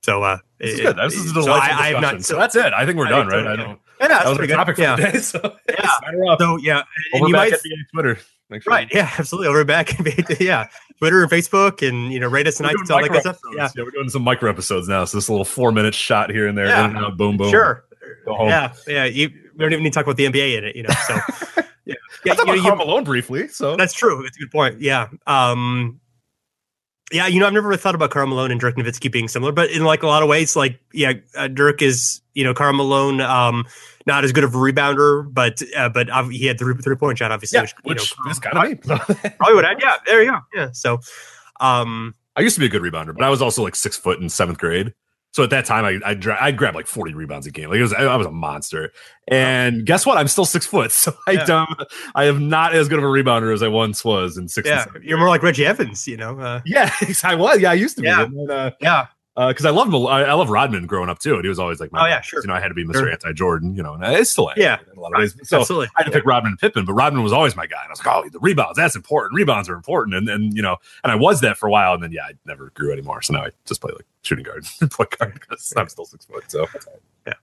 so 0.02 0.22
uh, 0.22 0.38
this 0.58 0.75
is 0.75 0.81
good. 0.81 0.96
This 0.96 1.14
is 1.14 1.31
a 1.31 1.34
delightful 1.34 1.44
so 1.44 1.52
I, 1.52 1.66
discussion. 1.69 2.00
Not, 2.00 2.12
so, 2.25 2.34
so, 2.34 2.37
that's 2.38 2.56
it. 2.56 2.72
I 2.72 2.84
think 2.84 2.98
we're 2.98 3.06
I 3.06 3.10
done, 3.10 3.28
right? 3.28 3.46
I 3.46 3.56
don't. 3.56 3.78
Yeah, 4.00 4.08
that 4.08 4.26
was 4.26 4.38
pretty 4.38 4.52
topic 4.52 4.76
good. 4.76 4.96
for 4.96 5.02
yeah. 5.02 5.10
the 5.10 5.12
day. 5.12 5.19
So 5.22 5.56
yeah. 5.69 6.37
So 6.38 6.56
yeah, 6.58 6.82
and 7.12 7.28
you 7.28 7.34
might 7.34 7.55
Twitter. 7.93 8.19
Sure 8.50 8.60
right. 8.66 8.88
Yeah, 8.93 9.10
absolutely. 9.19 9.48
Over 9.48 9.64
back. 9.64 9.96
yeah. 10.40 10.69
Twitter 11.02 11.20
and 11.20 11.32
Facebook 11.32 11.87
and 11.87 12.12
you 12.12 12.20
know 12.20 12.28
rate 12.28 12.46
us 12.46 12.60
and 12.60 12.69
iTunes 12.69 12.88
all 12.88 13.02
that 13.02 13.20
stuff. 13.22 13.40
Yeah. 13.56 13.69
yeah, 13.75 13.82
we're 13.82 13.90
doing 13.90 14.08
some 14.08 14.22
micro 14.22 14.49
episodes 14.49 14.87
now. 14.87 15.04
So 15.04 15.19
this 15.19 15.28
little 15.28 15.44
four 15.44 15.72
minute 15.72 15.96
shot 15.96 16.31
here 16.31 16.46
and 16.46 16.56
there, 16.56 16.66
yeah. 16.66 16.84
and 16.84 16.96
out, 16.96 17.16
boom, 17.16 17.37
boom. 17.37 17.50
Sure. 17.50 17.84
Yeah, 18.25 18.72
yeah. 18.87 19.04
You, 19.06 19.28
we 19.28 19.58
don't 19.58 19.72
even 19.72 19.82
need 19.82 19.93
to 19.93 19.94
talk 19.94 20.06
about 20.06 20.16
the 20.16 20.26
NBA 20.26 20.58
in 20.58 20.64
it, 20.64 20.76
you 20.76 20.84
know. 20.84 20.94
So 21.08 21.14
yeah. 21.16 21.62
yeah 22.25 22.32
I 22.32 22.34
thought 22.37 22.56
about 22.56 22.78
Malone 22.78 23.02
briefly. 23.02 23.49
So 23.49 23.75
that's 23.75 23.94
true. 23.94 24.22
That's 24.22 24.37
a 24.37 24.40
good 24.40 24.52
point. 24.52 24.81
Yeah. 24.81 25.08
Um, 25.26 25.99
yeah, 27.12 27.26
you 27.26 27.40
know, 27.40 27.46
I've 27.46 27.52
never 27.52 27.68
really 27.68 27.80
thought 27.80 27.94
about 27.94 28.10
Karl 28.10 28.26
Malone 28.26 28.50
and 28.50 28.60
Dirk 28.60 28.76
Nowitzki 28.76 29.10
being 29.10 29.28
similar, 29.28 29.52
but 29.52 29.70
in 29.70 29.84
like 29.84 30.02
a 30.02 30.06
lot 30.06 30.22
of 30.22 30.28
ways, 30.28 30.56
like 30.56 30.80
yeah, 30.92 31.12
uh, 31.36 31.48
Dirk 31.48 31.82
is 31.82 32.20
you 32.34 32.44
know 32.44 32.54
Karl 32.54 32.72
Malone, 32.72 33.20
um, 33.20 33.66
not 34.06 34.24
as 34.24 34.32
good 34.32 34.44
of 34.44 34.54
a 34.54 34.58
rebounder, 34.58 35.32
but 35.32 35.62
uh, 35.76 35.88
but 35.88 36.08
he 36.30 36.46
had 36.46 36.58
the 36.58 36.74
three 36.82 36.96
point 36.96 37.18
shot, 37.18 37.30
obviously, 37.30 37.58
yeah, 37.58 37.62
which, 37.62 37.74
which 37.84 38.10
you 38.18 38.24
know, 38.24 38.30
is 38.30 38.38
kind 38.38 38.56
of 38.56 38.64
me. 38.64 39.30
probably 39.38 39.54
would 39.54 39.64
add. 39.64 39.78
Yeah, 39.80 39.96
there 40.06 40.22
you 40.22 40.30
go. 40.30 40.38
Yeah, 40.54 40.68
so 40.72 41.00
um, 41.60 42.14
I 42.36 42.40
used 42.40 42.56
to 42.56 42.60
be 42.60 42.66
a 42.66 42.68
good 42.68 42.82
rebounder, 42.82 43.14
but 43.14 43.24
I 43.24 43.28
was 43.28 43.42
also 43.42 43.62
like 43.62 43.74
six 43.74 43.96
foot 43.96 44.20
in 44.20 44.28
seventh 44.28 44.58
grade. 44.58 44.94
So 45.32 45.43
at 45.43 45.50
that 45.50 45.64
time, 45.64 45.84
I 45.84 45.99
I 46.05 46.14
dra- 46.14 46.38
I'd 46.40 46.56
grab 46.56 46.75
like 46.75 46.87
forty 46.87 47.14
rebounds 47.14 47.46
a 47.46 47.50
game. 47.50 47.70
Like 47.70 47.79
it 47.79 47.82
was, 47.82 47.93
I 47.93 48.17
was 48.17 48.26
a 48.26 48.31
monster. 48.31 48.93
And 49.29 49.87
guess 49.87 50.05
what? 50.05 50.19
I'm 50.19 50.29
still 50.29 50.44
six 50.44 50.67
foot, 50.67 50.93
so 50.93 51.14
I 51.26 51.32
yeah. 51.32 51.44
don't. 51.44 51.82
I 52.14 52.25
am 52.25 52.49
not 52.49 52.75
as 52.75 52.88
good 52.88 52.99
of 52.99 53.05
a 53.05 53.08
rebounder 53.08 53.52
as 53.52 53.62
I 53.62 53.69
once 53.69 54.05
was 54.05 54.37
in 54.37 54.49
six. 54.49 54.69
Yeah, 54.69 54.84
you're 55.02 55.19
more 55.19 55.29
like 55.29 55.43
Reggie 55.43 55.67
Evans, 55.67 56.06
you 56.06 56.17
know. 56.17 56.38
Uh, 56.38 56.61
yeah, 56.64 56.93
I 57.25 57.34
was. 57.34 57.61
Yeah, 57.61 57.70
I 57.70 57.75
used 57.75 57.96
to 57.96 58.02
be. 58.02 58.08
Yeah, 58.08 58.26
uh, 58.50 58.70
yeah 58.81 59.06
because 59.34 59.64
uh, 59.64 59.69
I 59.69 59.70
loved 59.70 59.94
I, 59.94 60.25
I 60.25 60.32
love 60.34 60.50
Rodman 60.50 60.87
growing 60.87 61.08
up 61.08 61.19
too, 61.19 61.34
and 61.34 61.43
he 61.43 61.49
was 61.49 61.58
always 61.58 61.81
like, 61.81 61.90
my 61.90 62.05
oh 62.05 62.06
yeah, 62.06 62.20
sure. 62.20 62.43
You 62.43 62.49
know, 62.49 62.55
I 62.55 62.61
had 62.61 62.69
to 62.69 62.75
be 62.75 62.84
Mr. 62.84 62.94
Sure. 62.94 63.11
Anti 63.11 63.32
Jordan, 63.32 63.75
you 63.75 63.82
know, 63.82 63.94
and 63.94 64.05
I 64.05 64.23
still 64.25 64.50
am. 64.50 64.56
Yeah, 64.58 64.79
in 64.90 64.99
a 64.99 65.00
lot 65.00 65.14
of 65.14 65.19
ways. 65.19 65.34
So 65.44 65.61
Absolutely. 65.61 65.88
I 65.96 66.02
had 66.02 66.05
to 66.05 66.11
yeah. 66.11 66.19
pick 66.19 66.26
Rodman 66.26 66.52
and 66.52 66.58
Pippen, 66.58 66.84
but 66.84 66.93
Rodman 66.93 67.23
was 67.23 67.32
always 67.32 67.56
my 67.56 67.67
guy. 67.67 67.81
And 67.82 67.88
I 67.88 67.93
was 67.93 68.05
like, 68.05 68.14
oh, 68.14 68.29
the 68.29 68.38
rebounds, 68.40 68.76
that's 68.76 68.94
important. 68.94 69.34
Rebounds 69.34 69.69
are 69.69 69.75
important, 69.75 70.17
and 70.17 70.29
and 70.29 70.55
you 70.55 70.62
know, 70.62 70.76
and 71.02 71.11
I 71.11 71.14
was 71.14 71.40
that 71.40 71.56
for 71.56 71.67
a 71.67 71.70
while, 71.70 71.94
and 71.94 72.02
then 72.02 72.12
yeah, 72.12 72.25
I 72.25 72.32
never 72.44 72.70
grew 72.75 72.93
anymore. 72.93 73.23
So 73.23 73.32
now 73.32 73.44
I 73.44 73.50
just 73.64 73.81
play 73.81 73.93
like 73.94 74.06
shooting 74.23 74.44
guard, 74.44 74.64
point 74.90 75.19
guard 75.19 75.34
because 75.34 75.73
I'm 75.76 75.88
still 75.88 76.05
six 76.05 76.26
foot. 76.26 76.44
So 76.49 76.67
yeah. 77.26 77.34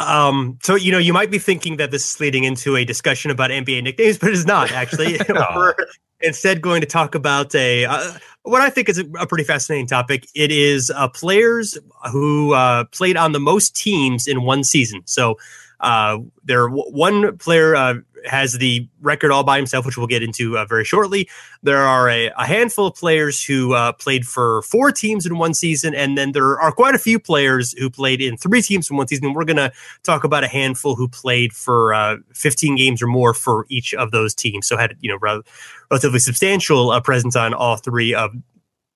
Um, 0.00 0.58
so 0.62 0.74
you 0.74 0.92
know, 0.92 0.98
you 0.98 1.12
might 1.12 1.30
be 1.30 1.38
thinking 1.38 1.76
that 1.76 1.90
this 1.90 2.14
is 2.14 2.20
leading 2.20 2.44
into 2.44 2.76
a 2.76 2.84
discussion 2.84 3.30
about 3.30 3.50
NBA 3.50 3.82
nicknames, 3.82 4.18
but 4.18 4.30
it's 4.30 4.46
not 4.46 4.72
actually. 4.72 5.18
We're 5.28 5.74
instead 6.20 6.60
going 6.60 6.80
to 6.80 6.86
talk 6.86 7.14
about 7.14 7.54
a 7.54 7.84
uh, 7.84 8.12
what 8.42 8.62
I 8.62 8.70
think 8.70 8.88
is 8.88 8.98
a, 8.98 9.04
a, 9.18 9.26
pretty 9.26 9.44
fascinating 9.44 9.86
topic. 9.86 10.26
It 10.34 10.50
is 10.50 10.90
uh, 10.90 11.08
players 11.08 11.78
who 12.10 12.54
uh, 12.54 12.84
played 12.84 13.16
on 13.16 13.32
the 13.32 13.40
most 13.40 13.76
teams 13.76 14.26
in 14.26 14.42
one 14.42 14.64
season. 14.64 15.02
So 15.04 15.38
uh, 15.80 16.18
there, 16.44 16.68
one 16.68 17.36
player 17.38 17.74
uh, 17.74 17.94
has 18.26 18.54
the 18.54 18.88
record 19.00 19.30
all 19.30 19.44
by 19.44 19.56
himself, 19.56 19.86
which 19.86 19.96
we'll 19.96 20.06
get 20.06 20.22
into 20.22 20.56
uh, 20.58 20.64
very 20.64 20.84
shortly. 20.84 21.28
There 21.62 21.78
are 21.78 22.08
a, 22.08 22.30
a 22.36 22.46
handful 22.46 22.86
of 22.86 22.94
players 22.94 23.42
who 23.42 23.74
uh, 23.74 23.92
played 23.92 24.26
for 24.26 24.62
four 24.62 24.92
teams 24.92 25.26
in 25.26 25.38
one 25.38 25.54
season, 25.54 25.94
and 25.94 26.16
then 26.16 26.32
there 26.32 26.60
are 26.60 26.72
quite 26.72 26.94
a 26.94 26.98
few 26.98 27.18
players 27.18 27.72
who 27.72 27.90
played 27.90 28.20
in 28.20 28.36
three 28.36 28.62
teams 28.62 28.90
in 28.90 28.96
one 28.96 29.08
season. 29.08 29.26
And 29.26 29.34
we're 29.34 29.44
going 29.44 29.56
to 29.56 29.72
talk 30.02 30.24
about 30.24 30.44
a 30.44 30.48
handful 30.48 30.94
who 30.94 31.08
played 31.08 31.52
for 31.52 31.94
uh, 31.94 32.16
15 32.34 32.76
games 32.76 33.02
or 33.02 33.06
more 33.06 33.34
for 33.34 33.66
each 33.68 33.94
of 33.94 34.10
those 34.10 34.34
teams. 34.34 34.66
So 34.66 34.76
had 34.76 34.96
you 35.00 35.10
know 35.10 35.42
relatively 35.90 36.18
substantial 36.18 36.90
uh, 36.90 37.00
presence 37.00 37.36
on 37.36 37.54
all 37.54 37.76
three 37.76 38.14
of 38.14 38.32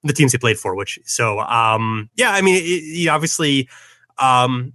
the 0.03 0.13
teams 0.13 0.33
he 0.33 0.39
played 0.39 0.59
for. 0.59 0.75
Which 0.75 0.99
so 1.05 1.41
um, 1.41 2.11
yeah, 2.17 2.33
I 2.33 2.41
mean, 2.41 2.57
it, 2.57 2.67
it, 2.67 3.09
obviously. 3.09 3.69
Um, 4.19 4.75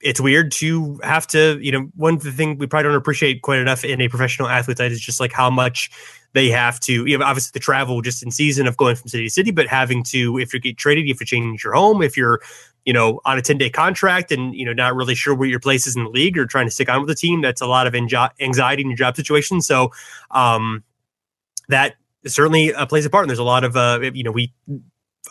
it's 0.00 0.20
weird 0.20 0.50
to 0.52 0.98
have 1.02 1.26
to, 1.28 1.58
you 1.60 1.70
know, 1.72 1.90
one 1.94 2.14
of 2.14 2.22
the 2.22 2.32
thing 2.32 2.56
we 2.58 2.66
probably 2.66 2.88
don't 2.88 2.96
appreciate 2.96 3.42
quite 3.42 3.58
enough 3.58 3.84
in 3.84 4.00
a 4.00 4.08
professional 4.08 4.48
athlete 4.48 4.80
is 4.80 5.00
just 5.00 5.20
like 5.20 5.32
how 5.32 5.50
much 5.50 5.90
they 6.32 6.48
have 6.48 6.80
to, 6.80 7.04
you 7.06 7.18
know, 7.18 7.24
obviously 7.24 7.50
the 7.52 7.60
travel 7.60 8.00
just 8.00 8.22
in 8.22 8.30
season 8.30 8.66
of 8.66 8.76
going 8.76 8.96
from 8.96 9.08
city 9.08 9.24
to 9.24 9.30
city, 9.30 9.50
but 9.50 9.66
having 9.66 10.02
to, 10.04 10.38
if 10.38 10.54
you 10.54 10.60
get 10.60 10.78
traded, 10.78 11.06
you 11.06 11.12
have 11.12 11.18
to 11.18 11.24
change 11.24 11.64
your 11.64 11.74
home. 11.74 12.02
If 12.02 12.16
you're, 12.16 12.40
you 12.86 12.92
know, 12.92 13.20
on 13.24 13.36
a 13.36 13.42
10 13.42 13.58
day 13.58 13.68
contract 13.68 14.32
and, 14.32 14.54
you 14.54 14.64
know, 14.64 14.72
not 14.72 14.94
really 14.94 15.14
sure 15.14 15.34
where 15.34 15.48
your 15.48 15.60
place 15.60 15.86
is 15.86 15.96
in 15.96 16.04
the 16.04 16.10
league 16.10 16.38
or 16.38 16.46
trying 16.46 16.66
to 16.66 16.70
stick 16.70 16.88
on 16.88 17.00
with 17.00 17.08
the 17.08 17.14
team, 17.14 17.42
that's 17.42 17.60
a 17.60 17.66
lot 17.66 17.86
of 17.86 17.94
anxiety 17.94 18.82
in 18.82 18.88
your 18.88 18.96
job 18.96 19.16
situation. 19.16 19.60
So, 19.60 19.90
um, 20.30 20.82
that 21.68 21.96
certainly 22.26 22.74
uh, 22.74 22.86
plays 22.86 23.04
a 23.04 23.10
part. 23.10 23.24
And 23.24 23.30
there's 23.30 23.38
a 23.38 23.44
lot 23.44 23.64
of, 23.64 23.76
uh, 23.76 24.00
you 24.14 24.22
know, 24.22 24.32
we 24.32 24.52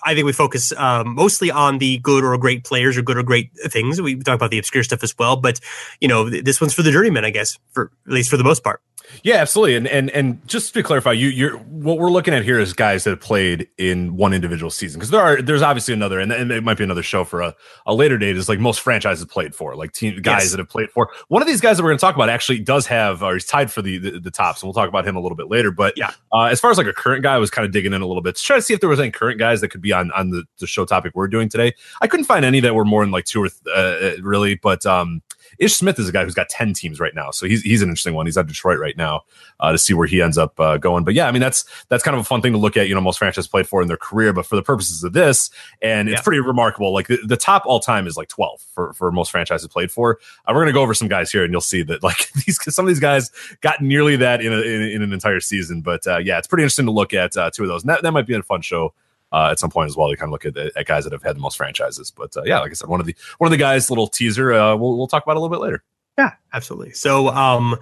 I 0.04 0.14
think 0.16 0.26
we 0.26 0.34
focus 0.34 0.72
um, 0.74 1.16
mostly 1.16 1.52
on 1.52 1.78
the 1.78 1.98
good 2.00 2.24
or 2.24 2.38
great 2.38 2.64
players 2.64 2.98
or 2.98 3.02
good 3.02 3.18
or 3.18 3.24
great 3.24 3.52
things. 3.68 4.02
We 4.02 4.16
talk 4.16 4.36
about 4.36 4.52
the 4.52 4.60
obscure 4.60 4.84
stuff 4.84 5.04
as 5.04 5.18
well, 5.18 5.36
but 5.36 5.60
you 6.00 6.08
know, 6.08 6.30
this 6.30 6.62
one's 6.62 6.74
for 6.74 6.84
the 6.84 6.92
journeyman, 6.92 7.26
I 7.26 7.30
guess, 7.30 7.58
for 7.72 7.92
at 8.06 8.12
least 8.12 8.30
for 8.30 8.38
the 8.38 8.44
most 8.44 8.64
part. 8.64 8.82
Yeah, 9.24 9.36
absolutely. 9.36 9.76
And 9.76 9.88
and 9.88 10.10
and 10.12 10.48
just 10.48 10.74
to 10.74 10.84
clarify, 10.84 11.14
you 11.14 11.28
you're 11.28 11.58
what 11.58 11.98
we're 11.98 12.12
looking 12.12 12.34
at 12.34 12.44
here 12.44 12.60
is 12.60 12.74
guys 12.74 13.04
that 13.04 13.12
have 13.12 13.20
played 13.20 13.68
in 13.78 14.16
one 14.16 14.34
individual 14.34 14.70
season 14.70 15.00
because 15.00 15.10
there 15.10 15.22
are 15.22 15.42
there's 15.42 15.62
obviously 15.62 15.94
another 15.94 16.20
and, 16.20 16.32
and 16.32 16.52
it 16.52 16.64
might 16.64 16.78
be 16.78 16.84
another 16.84 17.04
show 17.04 17.24
for 17.24 17.42
a, 17.42 17.56
a 17.86 17.94
later 17.94 18.18
date 18.18 18.38
is 18.38 18.50
like 18.50 18.60
most 18.60 18.82
franchises 18.82 19.26
played 19.26 19.54
for 19.54 19.76
like 19.76 19.92
team 19.92 20.22
guys 20.22 20.44
yes. 20.44 20.52
that 20.52 20.60
have 20.60 20.70
played 20.70 20.90
for 20.92 21.10
one 21.28 21.42
of 21.42 21.48
these 21.48 21.62
guys 21.62 21.78
that 21.78 21.84
we're 21.84 21.90
going 21.90 21.98
to 21.98 22.02
talk 22.02 22.16
about 22.16 22.30
actually 22.30 22.60
does 22.60 22.88
have 22.88 23.24
or 23.24 23.34
he's 23.34 23.46
tied 23.46 23.72
for 23.72 23.82
the, 23.82 23.98
the 23.98 24.20
the 24.20 24.32
tops 24.32 24.62
and 24.62 24.68
we'll 24.68 24.74
talk 24.74 24.90
about 24.90 25.06
him 25.06 25.16
a 25.16 25.20
little 25.20 25.36
bit 25.36 25.50
later. 25.50 25.72
But 25.72 25.94
yeah, 25.98 26.12
uh, 26.34 26.46
as 26.46 26.60
far 26.60 26.72
as 26.72 26.78
like 26.78 26.88
a 26.88 26.94
current 26.94 27.24
guy, 27.24 27.36
I 27.36 27.38
was 27.38 27.50
kind 27.50 27.66
of 27.66 27.72
digging 27.72 27.94
in 27.94 28.02
a 28.02 28.08
little 28.08 28.24
bit 28.24 28.36
to 28.36 28.44
try 28.44 28.56
to 28.56 28.62
see 28.62 28.74
if 28.74 28.80
there 28.80 28.90
was 28.90 29.00
any 29.00 29.12
current 29.12 29.40
guys 29.40 29.62
that 29.62 29.70
could 29.70 29.82
be 29.82 29.94
on 29.94 30.12
on 30.12 30.30
the, 30.30 30.44
the 30.60 30.68
show 30.68 30.86
topic 30.86 31.14
we're 31.16 31.28
doing 31.28 31.50
today. 31.50 31.74
I 32.02 32.08
couldn't 32.08 32.26
find 32.26 32.46
any 32.46 32.60
that 32.62 32.76
were 32.76 32.86
more 32.86 33.04
than 33.04 33.12
like 33.12 33.26
two 33.26 33.44
or 33.44 33.50
th- 33.50 33.76
uh, 33.76 34.22
really, 34.22 34.56
but 34.56 34.86
um 34.86 35.22
Ish 35.60 35.76
Smith 35.76 36.00
is 36.00 36.10
a 36.10 36.12
guy 36.12 36.24
who's 36.24 36.34
got 36.34 36.50
10 36.50 36.74
teams 36.74 37.00
right 37.00 37.14
now. 37.14 37.32
So 37.32 37.46
he's, 37.46 37.62
he's 37.62 37.82
an 37.82 37.90
interesting 37.90 38.14
one. 38.14 38.26
He's 38.26 38.38
at 38.38 38.48
Detroit 38.48 38.80
right 38.80 38.96
now 38.96 39.24
uh, 39.60 39.74
to 39.74 39.78
see 39.78 39.94
where 39.94 40.08
he 40.08 40.22
ends 40.22 40.38
up 40.38 40.60
uh, 40.60 40.78
going. 40.78 41.04
But 41.04 41.14
yeah, 41.14 41.28
I 41.28 41.32
mean, 41.32 41.42
that's 41.42 41.66
that's 41.90 42.04
kind 42.04 42.16
of 42.16 42.22
a 42.22 42.24
fun 42.24 42.42
thing 42.42 42.54
to 42.54 42.58
look 42.58 42.78
at. 42.78 42.88
You 42.88 42.96
know, 42.96 43.02
most 43.02 43.20
franchises 43.20 43.48
played 43.48 43.68
for 43.68 43.82
in 43.82 43.88
their 43.88 43.98
career, 43.98 44.32
but 44.34 44.46
for 44.46 44.56
the 44.56 44.64
purposes 44.64 45.04
of 45.04 45.14
this, 45.14 45.50
and 45.82 46.08
it's 46.08 46.20
yeah. 46.20 46.24
pretty 46.24 46.40
remarkable. 46.40 46.94
Like 46.94 47.08
the, 47.08 47.18
the, 47.26 47.38
top 47.38 47.64
all 47.66 47.80
time 47.80 48.06
is 48.06 48.18
like 48.18 48.28
12 48.28 48.62
for, 48.74 48.94
for 48.94 49.12
most 49.12 49.32
franchises 49.32 49.68
played 49.68 49.92
for. 49.92 50.20
Uh, 50.46 50.52
we're 50.54 50.62
going 50.62 50.68
to 50.68 50.74
go 50.74 50.82
over 50.82 50.94
some 50.94 51.08
guys 51.08 51.32
here 51.32 51.44
and 51.44 51.54
you'll 51.54 51.62
see 51.62 51.84
that 51.84 52.04
like 52.04 52.32
these 52.46 52.58
some 52.74 52.86
of 52.86 52.90
these 52.90 53.00
guys 53.00 53.32
got 53.62 53.82
nearly 53.82 54.16
that 54.16 54.42
in, 54.42 54.52
a, 54.52 54.58
in, 54.62 54.82
in 54.82 55.02
an 55.02 55.14
entire 55.14 55.40
season. 55.40 55.82
But 55.82 56.06
uh, 56.08 56.18
yeah, 56.18 56.38
it's 56.38 56.48
pretty 56.48 56.64
interesting 56.64 56.86
to 56.86 56.92
look 56.92 57.14
at 57.14 57.36
uh, 57.38 57.50
two 57.50 57.64
of 57.64 57.70
those. 57.70 57.84
And 57.84 57.90
that, 57.90 58.02
that 58.04 58.12
might 58.12 58.28
be 58.28 58.34
a 58.34 58.44
fun 58.44 58.62
show 58.62 58.94
uh, 59.32 59.50
at 59.52 59.60
some 59.60 59.70
point 59.70 59.88
as 59.88 59.96
well. 59.96 60.10
to 60.10 60.16
kind 60.16 60.30
of 60.30 60.32
look 60.32 60.46
at, 60.46 60.58
at 60.58 60.86
guys 60.86 61.04
that 61.04 61.14
have 61.14 61.24
had 61.24 61.36
the 61.36 61.42
most 61.42 61.58
franchises. 61.58 62.12
But 62.12 62.36
uh, 62.38 62.44
yeah, 62.46 62.60
like 62.60 62.72
I 62.72 62.74
said, 62.74 62.90
one 62.90 63.00
of 63.00 63.06
the 63.06 63.16
one 63.38 63.48
of 63.48 63.52
the 63.52 63.58
guys, 63.58 63.90
little 63.90 64.08
teaser. 64.08 64.54
Uh, 64.54 64.76
we'll 64.76 64.98
we'll 64.98 65.08
talk 65.08 65.24
about 65.24 65.38
a 65.38 65.40
little 65.40 65.56
bit 65.56 65.62
later. 65.64 65.84
Yeah, 66.18 66.34
absolutely. 66.54 66.92
So 66.92 67.30
um, 67.30 67.78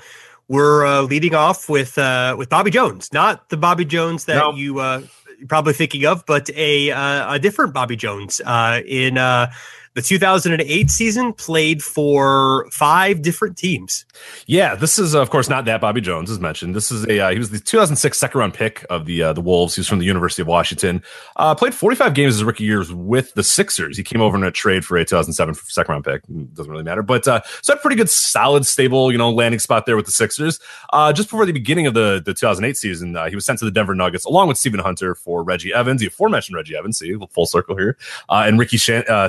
we're 0.47 0.85
uh, 0.85 1.01
leading 1.01 1.35
off 1.35 1.69
with 1.69 1.97
uh, 1.97 2.35
with 2.38 2.49
Bobby 2.49 2.71
Jones, 2.71 3.11
not 3.11 3.49
the 3.49 3.57
Bobby 3.57 3.85
Jones 3.85 4.25
that 4.25 4.38
no. 4.38 4.53
you 4.53 4.79
uh, 4.79 5.01
you're 5.38 5.47
probably 5.47 5.73
thinking 5.73 6.05
of, 6.05 6.25
but 6.25 6.49
a 6.51 6.91
uh, 6.91 7.33
a 7.33 7.39
different 7.39 7.73
Bobby 7.73 7.95
Jones 7.95 8.41
uh, 8.45 8.81
in 8.85 9.17
uh, 9.17 9.51
the 9.97 10.03
2008 10.03 10.91
season 10.91 11.33
played 11.33 11.81
for 11.81 12.69
five 12.69 13.23
different 13.23 13.57
teams. 13.57 14.05
Yeah, 14.45 14.75
this 14.75 14.99
is 14.99 15.15
of 15.15 15.31
course 15.31 15.49
not 15.49 15.65
that 15.65 15.81
Bobby 15.81 16.01
Jones 16.01 16.29
is 16.29 16.39
mentioned. 16.39 16.75
This 16.75 16.91
is 16.91 17.03
a 17.07 17.19
uh, 17.19 17.31
he 17.31 17.39
was 17.39 17.49
the 17.49 17.59
2006 17.59 18.15
second 18.15 18.39
round 18.39 18.53
pick 18.53 18.85
of 18.91 19.07
the 19.07 19.23
uh, 19.23 19.33
the 19.33 19.41
Wolves. 19.41 19.75
He's 19.75 19.88
from 19.88 19.98
the 19.98 20.05
University 20.05 20.43
of 20.43 20.48
Washington. 20.48 21.01
Uh, 21.38 21.55
played 21.55 21.74
45 21.74 22.13
games 22.13 22.36
his 22.36 22.43
rookie 22.43 22.63
years 22.63 22.93
with 22.93 23.33
the 23.33 23.41
Sixers. 23.41 23.98
He 23.98 24.03
came 24.03 24.22
over 24.22 24.38
in 24.38 24.43
a 24.43 24.51
trade 24.51 24.86
for 24.86 24.98
a 24.98 25.03
2007 25.03 25.55
second 25.55 25.91
round 25.91 26.05
pick. 26.05 26.22
Doesn't 26.53 26.72
really 26.72 26.83
matter, 26.83 27.01
but 27.01 27.27
uh, 27.27 27.41
so 27.63 27.74
had 27.74 27.79
a 27.79 27.81
pretty 27.81 27.95
good, 27.95 28.12
solid, 28.12 28.67
stable 28.67 29.12
you 29.12 29.17
know 29.17 29.31
landing 29.31 29.60
spot 29.60 29.88
there 29.88 29.95
with 29.95 30.05
the 30.05 30.12
Sixers. 30.12 30.60
Uh, 30.93 31.12
just 31.12 31.27
before 31.27 31.48
the 31.48 31.53
beginning 31.53 31.88
of 31.88 31.95
the 31.95 32.22
the 32.24 32.36
2008 32.36 32.77
season, 32.77 33.15
uh, 33.15 33.29
he 33.29 33.33
was 33.36 33.45
sent 33.45 33.57
to 33.57 33.65
the 33.65 33.72
Denver 33.72 33.95
Nuggets 33.95 34.25
along 34.25 34.48
with 34.48 34.60
Steven 34.60 34.79
Hunter 34.79 35.15
for 35.15 35.43
Reggie 35.43 35.74
Evans, 35.74 36.01
the 36.01 36.07
aforementioned 36.07 36.55
Reggie 36.55 36.75
Evans. 36.75 37.00
See, 37.00 37.15
full 37.31 37.48
circle 37.48 37.75
here, 37.75 37.98
uh, 38.29 38.43
and 38.45 38.60
Ricky 38.60 38.77
Shan- 38.77 39.05
uh, 39.10 39.27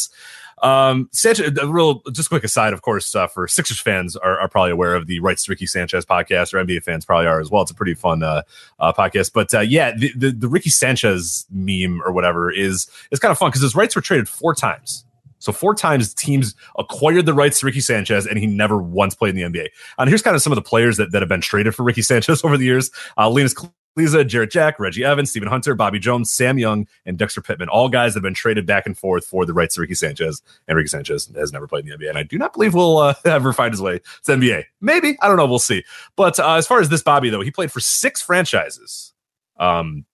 Sanchez 0.00 0.40
um, 0.62 1.08
Sanchez, 1.12 1.56
a 1.58 1.66
real 1.66 2.02
just 2.12 2.28
quick 2.28 2.44
aside, 2.44 2.72
of 2.72 2.82
course, 2.82 3.14
uh, 3.14 3.26
for 3.26 3.48
Sixers 3.48 3.80
fans 3.80 4.16
are, 4.16 4.38
are, 4.38 4.48
probably 4.48 4.70
aware 4.70 4.94
of 4.94 5.06
the 5.06 5.20
Rights 5.20 5.44
to 5.44 5.52
Ricky 5.52 5.66
Sanchez 5.66 6.04
podcast, 6.04 6.52
or 6.52 6.62
NBA 6.62 6.82
fans 6.82 7.04
probably 7.04 7.26
are 7.26 7.40
as 7.40 7.50
well. 7.50 7.62
It's 7.62 7.70
a 7.70 7.74
pretty 7.74 7.94
fun 7.94 8.22
uh, 8.22 8.42
uh, 8.78 8.92
podcast. 8.92 9.32
But 9.32 9.54
uh, 9.54 9.60
yeah, 9.60 9.92
the, 9.96 10.12
the, 10.14 10.30
the 10.32 10.48
Ricky 10.48 10.70
Sanchez 10.70 11.46
meme 11.50 12.02
or 12.04 12.12
whatever 12.12 12.50
is 12.50 12.88
is 13.10 13.18
kind 13.18 13.32
of 13.32 13.38
fun 13.38 13.48
because 13.48 13.62
his 13.62 13.74
rights 13.74 13.96
were 13.96 14.02
traded 14.02 14.28
four 14.28 14.54
times. 14.54 15.04
So 15.38 15.52
four 15.52 15.74
times 15.74 16.12
teams 16.12 16.54
acquired 16.78 17.24
the 17.24 17.32
rights 17.32 17.60
to 17.60 17.66
Ricky 17.66 17.80
Sanchez, 17.80 18.26
and 18.26 18.38
he 18.38 18.46
never 18.46 18.76
once 18.76 19.14
played 19.14 19.34
in 19.34 19.52
the 19.52 19.58
NBA. 19.58 19.68
And 19.96 20.08
here's 20.08 20.20
kind 20.20 20.36
of 20.36 20.42
some 20.42 20.52
of 20.52 20.56
the 20.56 20.62
players 20.62 20.98
that, 20.98 21.12
that 21.12 21.22
have 21.22 21.30
been 21.30 21.40
traded 21.40 21.74
for 21.74 21.82
Ricky 21.82 22.02
Sanchez 22.02 22.44
over 22.44 22.58
the 22.58 22.66
years. 22.66 22.90
Uh, 23.16 23.30
Linas 23.30 23.54
Kleiza, 23.96 24.26
Jarrett 24.26 24.50
Jack, 24.50 24.78
Reggie 24.78 25.04
Evans, 25.04 25.30
Steven 25.30 25.48
Hunter, 25.48 25.74
Bobby 25.74 25.98
Jones, 25.98 26.30
Sam 26.30 26.58
Young, 26.58 26.86
and 27.04 27.18
Dexter 27.18 27.40
Pittman. 27.40 27.68
All 27.68 27.88
guys 27.88 28.14
that 28.14 28.18
have 28.18 28.24
been 28.24 28.34
traded 28.34 28.66
back 28.66 28.86
and 28.86 28.96
forth 28.96 29.26
for 29.26 29.44
the 29.44 29.52
rights 29.52 29.74
to 29.74 29.80
Ricky 29.80 29.94
Sanchez. 29.94 30.42
And 30.68 30.76
Ricky 30.76 30.88
Sanchez 30.88 31.30
has 31.34 31.52
never 31.52 31.66
played 31.66 31.86
in 31.86 31.90
the 31.90 31.96
NBA. 31.96 32.08
And 32.10 32.18
I 32.18 32.22
do 32.22 32.38
not 32.38 32.52
believe 32.52 32.74
we'll 32.74 32.98
uh, 32.98 33.14
ever 33.24 33.52
find 33.52 33.72
his 33.72 33.82
way 33.82 34.00
to 34.24 34.32
NBA. 34.32 34.64
Maybe. 34.80 35.16
I 35.20 35.28
don't 35.28 35.36
know. 35.36 35.46
We'll 35.46 35.58
see. 35.58 35.84
But 36.16 36.38
uh, 36.38 36.54
as 36.54 36.66
far 36.66 36.80
as 36.80 36.88
this 36.88 37.02
Bobby, 37.02 37.30
though, 37.30 37.40
he 37.40 37.50
played 37.50 37.72
for 37.72 37.80
six 37.80 38.22
franchises. 38.22 39.12
Um, 39.58 40.04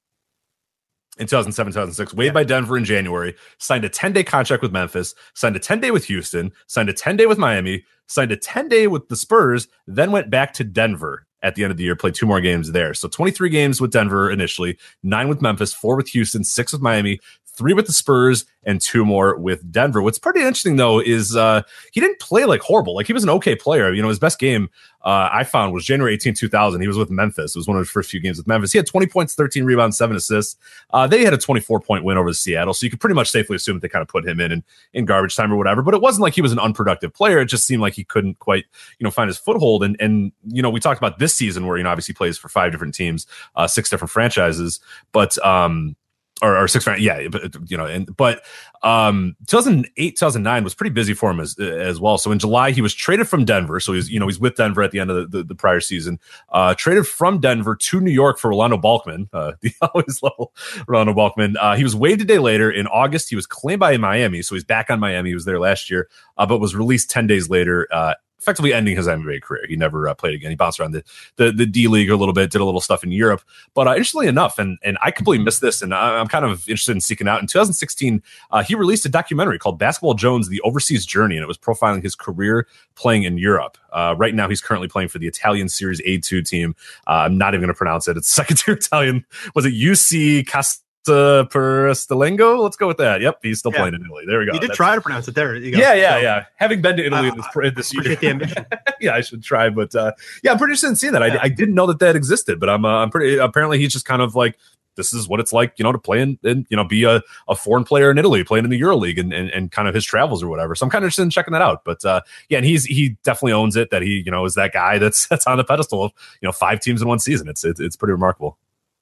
in 1.19 1.27
2007, 1.27 1.73
2006, 1.73 2.15
waived 2.15 2.27
yeah. 2.27 2.33
by 2.33 2.45
Denver 2.45 2.77
in 2.77 2.85
January, 2.85 3.35
signed 3.59 3.85
a 3.85 3.89
10 3.89 4.13
day 4.13 4.23
contract 4.23 4.63
with 4.63 4.73
Memphis, 4.73 5.15
signed 5.35 5.57
a 5.57 5.61
10 5.61 5.81
day 5.81 5.91
with 5.91 6.05
Houston, 6.07 6.53
signed 6.67 6.89
a 6.89 6.93
10 6.93 7.17
day 7.17 7.27
with 7.27 7.39
Miami, 7.39 7.85
signed 8.07 8.33
a 8.33 8.37
10 8.37 8.69
day 8.69 8.87
with 8.87 9.09
the 9.09 9.17
Spurs, 9.17 9.69
then 9.87 10.13
went 10.13 10.29
back 10.29 10.53
to 10.55 10.65
Denver 10.65 11.26
at 11.47 11.55
the 11.55 11.63
end 11.63 11.71
of 11.71 11.77
the 11.77 11.85
year, 11.85 11.95
play 11.95 12.11
two 12.11 12.27
more 12.27 12.41
games 12.41 12.73
there. 12.73 12.93
So 12.93 13.07
23 13.07 13.49
games 13.49 13.81
with 13.81 13.93
Denver 13.93 14.31
initially, 14.31 14.77
nine 15.05 15.29
with 15.29 15.41
Memphis, 15.41 15.73
four 15.73 15.97
with 15.97 16.09
Houston, 16.09 16.43
six 16.43 16.73
with 16.73 16.83
Miami, 16.83 17.21
three 17.57 17.73
with 17.73 17.87
the 17.87 17.93
Spurs, 17.93 18.45
and 18.67 18.81
two 18.81 19.05
more 19.05 19.37
with 19.37 19.71
Denver. 19.73 20.03
What's 20.03 20.19
pretty 20.19 20.41
interesting 20.41 20.77
though 20.77 20.99
is 21.01 21.37
uh, 21.37 21.63
he 21.93 22.01
didn't 22.01 22.19
play 22.19 22.45
like 22.45 22.61
horrible. 22.61 22.95
Like 22.95 23.07
he 23.07 23.13
was 23.13 23.23
an 23.23 23.31
okay 23.31 23.55
player. 23.55 23.93
You 23.95 24.03
know, 24.03 24.09
his 24.09 24.19
best 24.19 24.39
game 24.39 24.69
uh, 25.03 25.31
I 25.33 25.45
found 25.45 25.73
was 25.73 25.85
January 25.85 26.15
18, 26.15 26.35
2000. 26.35 26.81
He 26.81 26.89
was 26.89 26.99
with 26.99 27.11
Memphis. 27.11 27.55
It 27.55 27.59
was 27.59 27.69
one 27.69 27.77
of 27.77 27.81
his 27.81 27.91
first 27.91 28.11
few 28.11 28.19
games 28.19 28.39
with 28.39 28.49
Memphis. 28.49 28.73
He 28.73 28.79
had 28.79 28.89
20 28.89 29.07
points, 29.07 29.35
13 29.35 29.65
rebounds, 29.65 29.97
seven 29.97 30.17
assists. 30.17 30.57
Uh, 30.91 31.07
they 31.07 31.25
had 31.25 31.33
a 31.33 31.39
24 31.39 31.79
point 31.81 32.03
win 32.03 32.19
over 32.19 32.33
Seattle, 32.33 32.75
so 32.75 32.85
you 32.85 32.91
could 32.91 33.01
pretty 33.01 33.15
much 33.15 33.31
safely 33.31 33.55
assume 33.55 33.77
that 33.77 33.83
they 33.83 33.89
kind 33.89 34.03
of 34.03 34.09
put 34.09 34.27
him 34.27 34.41
in, 34.41 34.51
in 34.51 34.65
in 34.93 35.05
garbage 35.05 35.37
time 35.37 35.53
or 35.53 35.57
whatever. 35.57 35.81
But 35.81 35.95
it 35.95 36.01
wasn't 36.01 36.23
like 36.23 36.35
he 36.35 36.43
was 36.43 36.53
an 36.53 36.59
unproductive 36.59 37.15
player. 37.15 37.39
It 37.39 37.47
just 37.47 37.67
seemed 37.67 37.83
like 37.83 37.95
he 37.95 38.03
couldn't 38.03 38.41
quite 38.41 38.65
you 38.99 39.05
know 39.05 39.13
find 39.13 39.29
his 39.29 39.39
foothold. 39.39 39.85
And 39.85 39.97
and 40.01 40.33
you 40.45 40.61
know 40.61 40.71
we 40.71 40.81
talked 40.81 40.99
about 40.99 41.21
this 41.21 41.35
season 41.35 41.67
where 41.67 41.77
you 41.77 41.85
know 41.85 41.91
obviously 41.91 42.15
plays 42.15 42.37
for 42.37 42.49
five 42.49 42.73
different 42.73 42.95
teams, 42.95 43.29
uh, 43.55 43.69
six 43.69 43.89
different 43.89 44.11
franchises, 44.11 44.81
but 45.13 45.39
um 45.47 45.95
or, 46.43 46.57
or 46.57 46.69
six 46.69 46.87
round, 46.87 47.01
yeah, 47.01 47.29
but 47.29 47.57
you 47.67 47.77
know, 47.77 47.87
and 47.87 48.15
but 48.15 48.43
um, 48.83 49.37
2008, 49.47 50.11
2009 50.17 50.65
was 50.65 50.75
pretty 50.75 50.93
busy 50.93 51.15
for 51.15 51.31
him 51.31 51.41
as 51.41 51.59
as 51.59 51.99
well. 51.99 52.19
So 52.19 52.31
in 52.31 52.39
July, 52.39 52.73
he 52.73 52.83
was 52.83 52.95
traded 52.95 53.27
from 53.27 53.45
Denver. 53.45 53.81
So 53.81 53.95
he's 53.95 54.11
you 54.11 54.21
know 54.21 54.27
he's 54.27 54.39
with 54.39 54.57
Denver 54.57 54.83
at 54.83 54.91
the 54.91 55.01
end 55.01 55.11
of 55.11 55.31
the, 55.31 55.39
the, 55.39 55.45
the 55.45 55.55
prior 55.55 55.81
season. 55.81 56.21
Uh, 56.51 56.75
traded 56.75 57.07
from 57.07 57.41
Denver 57.41 57.75
to 57.75 58.01
New 58.01 58.11
York 58.11 58.39
for 58.39 58.51
Renaldo 58.51 58.77
Balkman, 58.77 59.29
uh, 59.33 59.53
the 59.63 59.73
always 59.81 60.23
level 60.23 60.53
Renaldo 60.87 61.15
Balkman. 61.15 61.55
Uh, 61.59 61.75
he 61.75 61.85
was 61.85 61.97
waived 61.97 62.21
a 62.21 62.25
day 62.25 62.39
later 62.39 62.71
in 62.71 62.87
August. 62.89 63.31
He 63.31 63.37
was 63.37 63.47
claimed 63.47 63.81
by 63.81 63.97
Miami, 63.97 64.43
so 64.43 64.55
he's 64.55 64.65
back 64.65 64.91
on 64.91 65.01
Miami. 65.01 65.31
He 65.31 65.35
was 65.35 65.47
there 65.47 65.59
last 65.59 65.91
year, 65.91 66.09
uh, 66.37 66.45
but 66.45 66.59
was 66.59 66.77
released 66.77 67.11
ten 67.11 67.27
days 67.27 67.49
later 67.49 67.89
uh, 67.91 68.15
effectively 68.47 68.73
ending 68.73 68.97
his 68.97 69.09
NBA 69.09 69.43
career. 69.43 69.65
He 69.69 69.75
never 69.75 70.09
uh, 70.09 70.15
played 70.15 70.35
again. 70.35 70.51
He 70.51 70.57
bounced 70.57 70.79
around 70.79 70.93
the, 70.93 71.03
the, 71.35 71.51
the 71.51 71.67
D 71.67 71.89
League 71.89 72.09
a 72.09 72.15
little 72.15 72.33
bit, 72.33 72.53
did 72.53 72.61
a 72.61 72.65
little 72.65 72.81
stuff 72.81 73.03
in 73.03 73.11
Europe. 73.11 73.43
But 73.75 73.89
uh, 73.89 73.91
interestingly 73.93 74.29
enough, 74.29 74.59
and 74.59 74.79
and 74.85 74.97
I 75.03 75.11
completely 75.11 75.45
missed 75.45 75.61
this, 75.61 75.83
and 75.83 75.93
I, 75.93 76.21
am 76.21 76.29
kind 76.29 76.45
of 76.45 76.69
interested 76.69 76.93
in 76.93 77.01
seeking 77.01 77.27
out. 77.27 77.41
In 77.41 77.49
2016, 77.49 78.23
uh, 78.53 78.63
he 78.63 78.77
released 78.77 79.05
a 79.05 79.09
documentary 79.09 79.59
called 79.59 79.79
Basketball 79.79 80.15
Jones: 80.15 80.49
The 80.49 80.61
Overseas 80.61 81.05
Journey, 81.05 81.37
and 81.37 81.43
it 81.43 81.49
was 81.49 81.59
profiling 81.59 82.03
his 82.03 82.15
career 82.15 82.69
playing 82.95 83.25
in 83.25 83.37
Europe. 83.37 83.79
Uh, 83.93 84.15
right 84.17 84.35
now, 84.35 84.49
he's 84.49 84.61
currently 84.61 84.89
playing 84.89 85.09
for 85.09 85.19
the 85.19 85.27
Italian 85.27 85.69
Series 85.69 86.01
A2 86.03 86.47
team. 86.47 86.77
Uh, 87.07 87.25
I'm 87.27 87.37
not 87.37 87.55
even 87.55 87.63
going 87.63 87.75
to 87.75 87.77
pronounce 87.77 88.07
it. 88.07 88.17
It's 88.17 88.29
second 88.33 88.59
tier 88.59 88.75
Italian. 88.75 89.25
Was 89.55 89.67
it 89.67 89.75
UC 89.75 90.47
Cast? 90.47 90.83
Uh, 91.09 91.45
per 91.45 91.91
Stalingo. 91.91 92.59
Let's 92.63 92.77
go 92.77 92.87
with 92.87 92.97
that. 92.99 93.21
Yep, 93.21 93.41
he's 93.43 93.59
still 93.59 93.73
yeah. 93.73 93.79
playing 93.79 93.95
in 93.95 94.03
Italy. 94.03 94.25
There 94.27 94.39
we 94.39 94.47
go. 94.47 94.53
You 94.55 94.61
did 94.61 94.71
That's 94.71 94.77
try 94.77 94.95
to 94.95 95.01
pronounce 95.01 95.29
it 95.29 95.35
there. 95.35 95.57
Yeah, 95.57 95.95
yeah, 95.95 96.15
so, 96.15 96.21
yeah. 96.21 96.45
Having 96.57 96.83
been 96.83 96.97
to 96.97 97.07
Italy 97.07 97.31
uh, 97.31 97.71
this, 97.75 97.93
this 97.93 97.95
year, 97.95 98.17
yeah, 99.01 99.15
I 99.15 99.21
should 99.21 99.43
try. 99.43 99.69
But 99.71 99.95
uh, 99.95 100.13
yeah, 100.43 100.53
I'm 100.53 100.59
pretty 100.59 100.73
interested 100.73 100.89
in 100.89 100.97
seeing 100.97 101.13
that. 101.13 101.23
Yeah. 101.23 101.39
I, 101.41 101.45
I, 101.45 101.49
didn't 101.49 101.75
know 101.75 101.87
that 101.87 101.99
that 102.01 102.17
existed, 102.17 102.61
but 102.61 102.69
I'm 102.69 102.85
uh, 102.85 103.03
I'm 103.03 103.11
pretty. 103.11 103.39
Apparently, 103.39 103.79
he's 103.79 103.93
just 103.93 104.05
kind 104.05 104.23
of 104.23 104.35
like 104.35 104.57
this 104.97 105.13
is 105.13 105.29
what 105.29 105.41
it's 105.41 105.53
like, 105.53 105.75
you 105.79 105.85
know, 105.85 105.93
to 105.93 105.99
play 105.99 106.21
in 106.21 106.39
and 106.43 106.67
you 106.69 106.77
know 106.77 106.85
be 106.85 107.05
a, 107.05 107.23
a 107.49 107.55
foreign 107.55 107.85
player 107.85 108.11
in 108.11 108.19
Italy, 108.19 108.43
playing 108.43 108.65
in 108.65 108.71
the 108.71 108.81
EuroLeague, 108.81 109.21
and, 109.21 109.33
and 109.33 109.51
and 109.51 109.71
kind 109.71 109.87
of 109.87 109.95
his 109.95 110.05
travels 110.05 110.43
or 110.43 110.49
whatever. 110.49 110.75
So 110.75 110.85
I'm 110.85 110.91
kind 110.91 111.05
of 111.05 111.07
interested 111.07 111.23
in 111.23 111.31
checking 111.31 111.53
that 111.53 111.63
out. 111.63 111.85
But 111.85 112.05
uh, 112.05 112.23
yeah, 112.49 112.59
and 112.59 112.67
he's 112.67 112.85
he 112.85 113.11
definitely 113.23 113.53
owns 113.53 113.77
it 113.77 113.91
that 113.91 114.03
he 114.03 114.23
you 114.25 114.31
know 114.31 114.45
is 114.45 114.55
that 114.55 114.73
guy 114.73 114.99
that's 115.07 115.29
that's 115.29 115.47
on 115.47 115.59
the 115.59 115.65
pedestal 115.65 116.05
of 116.05 116.13
you 116.41 116.47
know 116.47 116.53
five 116.53 116.81
teams 116.81 117.01
in 117.01 117.09
one 117.09 117.19
season. 117.19 117.49
It's 117.49 117.65
it's, 117.65 117.81
it's 117.81 117.97
pretty 117.97 118.13
remarkable. 118.13 118.59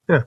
Yeah. 0.08 0.24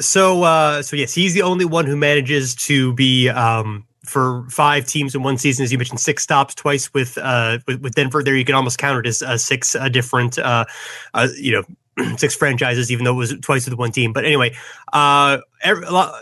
So, 0.00 0.42
uh, 0.42 0.82
so 0.82 0.96
yes, 0.96 1.14
he's 1.14 1.34
the 1.34 1.42
only 1.42 1.64
one 1.64 1.86
who 1.86 1.96
manages 1.96 2.54
to 2.56 2.92
be 2.94 3.28
um, 3.28 3.86
for 4.04 4.46
five 4.50 4.86
teams 4.86 5.14
in 5.14 5.22
one 5.22 5.38
season. 5.38 5.64
As 5.64 5.72
you 5.72 5.78
mentioned, 5.78 6.00
six 6.00 6.22
stops 6.22 6.54
twice 6.54 6.92
with 6.92 7.16
uh, 7.18 7.58
with, 7.66 7.80
with 7.80 7.94
Denver. 7.94 8.22
There, 8.22 8.36
you 8.36 8.44
can 8.44 8.54
almost 8.54 8.78
count 8.78 9.04
it 9.04 9.08
as 9.08 9.22
uh, 9.22 9.36
six 9.36 9.74
uh, 9.74 9.88
different, 9.88 10.38
uh, 10.38 10.64
uh, 11.14 11.28
you 11.36 11.52
know, 11.52 12.16
six 12.16 12.34
franchises, 12.34 12.90
even 12.90 13.04
though 13.04 13.12
it 13.12 13.18
was 13.18 13.34
twice 13.40 13.68
with 13.68 13.78
one 13.78 13.92
team. 13.92 14.12
But 14.12 14.24
anyway, 14.24 14.54
uh, 14.92 15.38
every, 15.62 15.86
lot, 15.86 16.14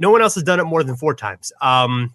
no 0.00 0.10
one 0.10 0.22
else 0.22 0.34
has 0.34 0.42
done 0.42 0.60
it 0.60 0.64
more 0.64 0.82
than 0.82 0.96
four 0.96 1.14
times. 1.14 1.52
Um, 1.60 2.14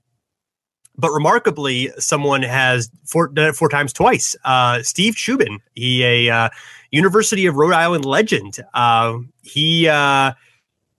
but 0.97 1.11
remarkably, 1.11 1.91
someone 1.99 2.41
has 2.41 2.89
four, 3.05 3.27
done 3.27 3.49
it 3.49 3.55
four 3.55 3.69
times 3.69 3.93
twice. 3.93 4.35
Uh, 4.43 4.81
Steve 4.81 5.13
Chubin, 5.15 5.59
he 5.75 6.03
a 6.03 6.29
uh, 6.29 6.49
University 6.91 7.45
of 7.45 7.55
Rhode 7.55 7.73
Island 7.73 8.03
legend. 8.03 8.59
Uh, 8.73 9.19
he 9.43 9.87
uh, 9.87 10.33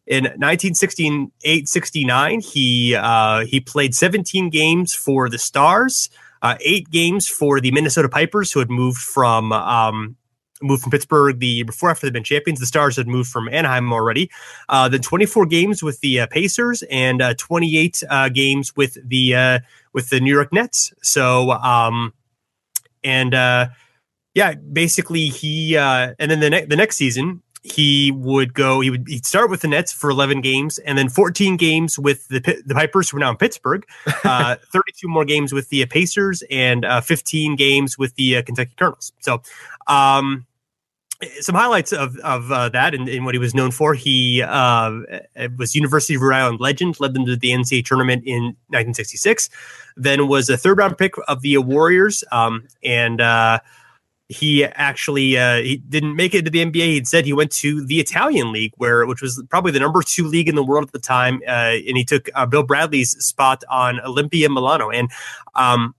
in 0.08 0.24
1968 0.24 1.68
69, 1.68 2.40
he 2.40 2.94
uh, 2.94 3.44
he 3.44 3.60
played 3.60 3.94
17 3.94 4.48
games 4.48 4.94
for 4.94 5.28
the 5.28 5.38
Stars, 5.38 6.08
uh, 6.40 6.56
eight 6.62 6.90
games 6.90 7.28
for 7.28 7.60
the 7.60 7.70
Minnesota 7.70 8.08
Pipers, 8.08 8.50
who 8.50 8.58
had 8.58 8.70
moved 8.70 8.98
from 8.98 9.52
um, 9.52 10.16
moved 10.62 10.82
from 10.82 10.90
Pittsburgh 10.90 11.38
the 11.38 11.46
year 11.46 11.64
before 11.66 11.90
after 11.90 12.06
they'd 12.06 12.14
been 12.14 12.24
champions. 12.24 12.58
The 12.58 12.64
Stars 12.64 12.96
had 12.96 13.06
moved 13.06 13.30
from 13.30 13.50
Anaheim 13.50 13.92
already. 13.92 14.30
Uh, 14.70 14.88
then 14.88 15.02
24 15.02 15.44
games 15.44 15.82
with 15.82 16.00
the 16.00 16.20
uh, 16.20 16.26
Pacers 16.26 16.82
and 16.90 17.20
uh, 17.20 17.34
28 17.36 18.02
uh, 18.08 18.28
games 18.30 18.74
with 18.74 18.96
the 19.06 19.34
uh, 19.34 19.58
with 19.92 20.08
the 20.08 20.20
New 20.20 20.32
York 20.32 20.54
Nets. 20.54 20.94
So 21.02 21.50
um, 21.50 22.14
and 23.04 23.34
uh, 23.34 23.68
yeah, 24.32 24.54
basically 24.54 25.26
he 25.26 25.76
and 25.76 26.14
then 26.18 26.40
the 26.40 26.48
ne- 26.48 26.64
the 26.64 26.76
next 26.76 26.96
season 26.96 27.42
he 27.62 28.12
would 28.12 28.54
go 28.54 28.80
he 28.80 28.90
would 28.90 29.04
he'd 29.08 29.26
start 29.26 29.50
with 29.50 29.60
the 29.62 29.68
nets 29.68 29.92
for 29.92 30.10
11 30.10 30.40
games 30.40 30.78
and 30.78 30.96
then 30.96 31.08
14 31.08 31.56
games 31.56 31.98
with 31.98 32.28
the 32.28 32.40
the 32.64 32.74
pipers 32.74 33.10
who 33.10 33.16
are 33.16 33.20
now 33.20 33.30
in 33.30 33.36
pittsburgh 33.36 33.84
uh, 34.24 34.56
32 34.72 35.08
more 35.08 35.24
games 35.24 35.52
with 35.52 35.68
the 35.68 35.84
pacers 35.86 36.42
and 36.50 36.84
uh, 36.84 37.00
15 37.00 37.56
games 37.56 37.98
with 37.98 38.14
the 38.14 38.36
uh, 38.36 38.42
kentucky 38.42 38.72
colonels 38.76 39.12
so 39.20 39.42
um, 39.88 40.46
some 41.40 41.54
highlights 41.54 41.92
of 41.92 42.16
of 42.18 42.52
uh, 42.52 42.68
that 42.68 42.94
and, 42.94 43.08
and, 43.08 43.24
what 43.24 43.34
he 43.34 43.38
was 43.38 43.54
known 43.54 43.70
for. 43.72 43.94
He 43.94 44.40
uh, 44.40 45.00
was 45.56 45.74
University 45.74 46.14
of 46.14 46.22
Rhode 46.22 46.36
Island 46.36 46.60
legend, 46.60 47.00
led 47.00 47.14
them 47.14 47.26
to 47.26 47.36
the 47.36 47.50
NCAA 47.50 47.84
tournament 47.84 48.22
in 48.24 48.42
1966. 48.68 49.50
Then 49.96 50.28
was 50.28 50.48
a 50.48 50.56
third 50.56 50.78
round 50.78 50.96
pick 50.96 51.14
of 51.26 51.42
the 51.42 51.58
Warriors, 51.58 52.22
um, 52.30 52.68
and 52.84 53.20
uh, 53.20 53.58
he 54.28 54.64
actually 54.64 55.38
uh, 55.38 55.56
he 55.56 55.76
didn't 55.76 56.14
make 56.14 56.35
it 56.35 56.44
to 56.44 56.50
the 56.50 56.64
NBA. 56.64 56.75
He 56.75 57.04
said 57.04 57.25
he 57.25 57.32
went 57.32 57.50
to 57.52 57.85
the 57.85 57.99
Italian 57.99 58.52
league, 58.52 58.73
where 58.76 59.06
which 59.06 59.23
was 59.23 59.42
probably 59.49 59.73
the 59.73 59.80
number 59.80 60.02
two 60.02 60.26
league 60.26 60.49
in 60.49 60.54
the 60.54 60.62
world 60.62 60.85
at 60.85 60.92
the 60.92 60.99
time, 60.99 61.40
uh, 61.47 61.76
and 61.87 61.97
he 61.97 62.04
took 62.04 62.28
uh, 62.35 62.44
Bill 62.44 62.62
Bradley's 62.62 63.12
spot 63.25 63.64
on 63.70 63.97
Olimpia 64.04 64.52
Milano. 64.52 64.90
And 64.90 65.11
um, 65.54 65.94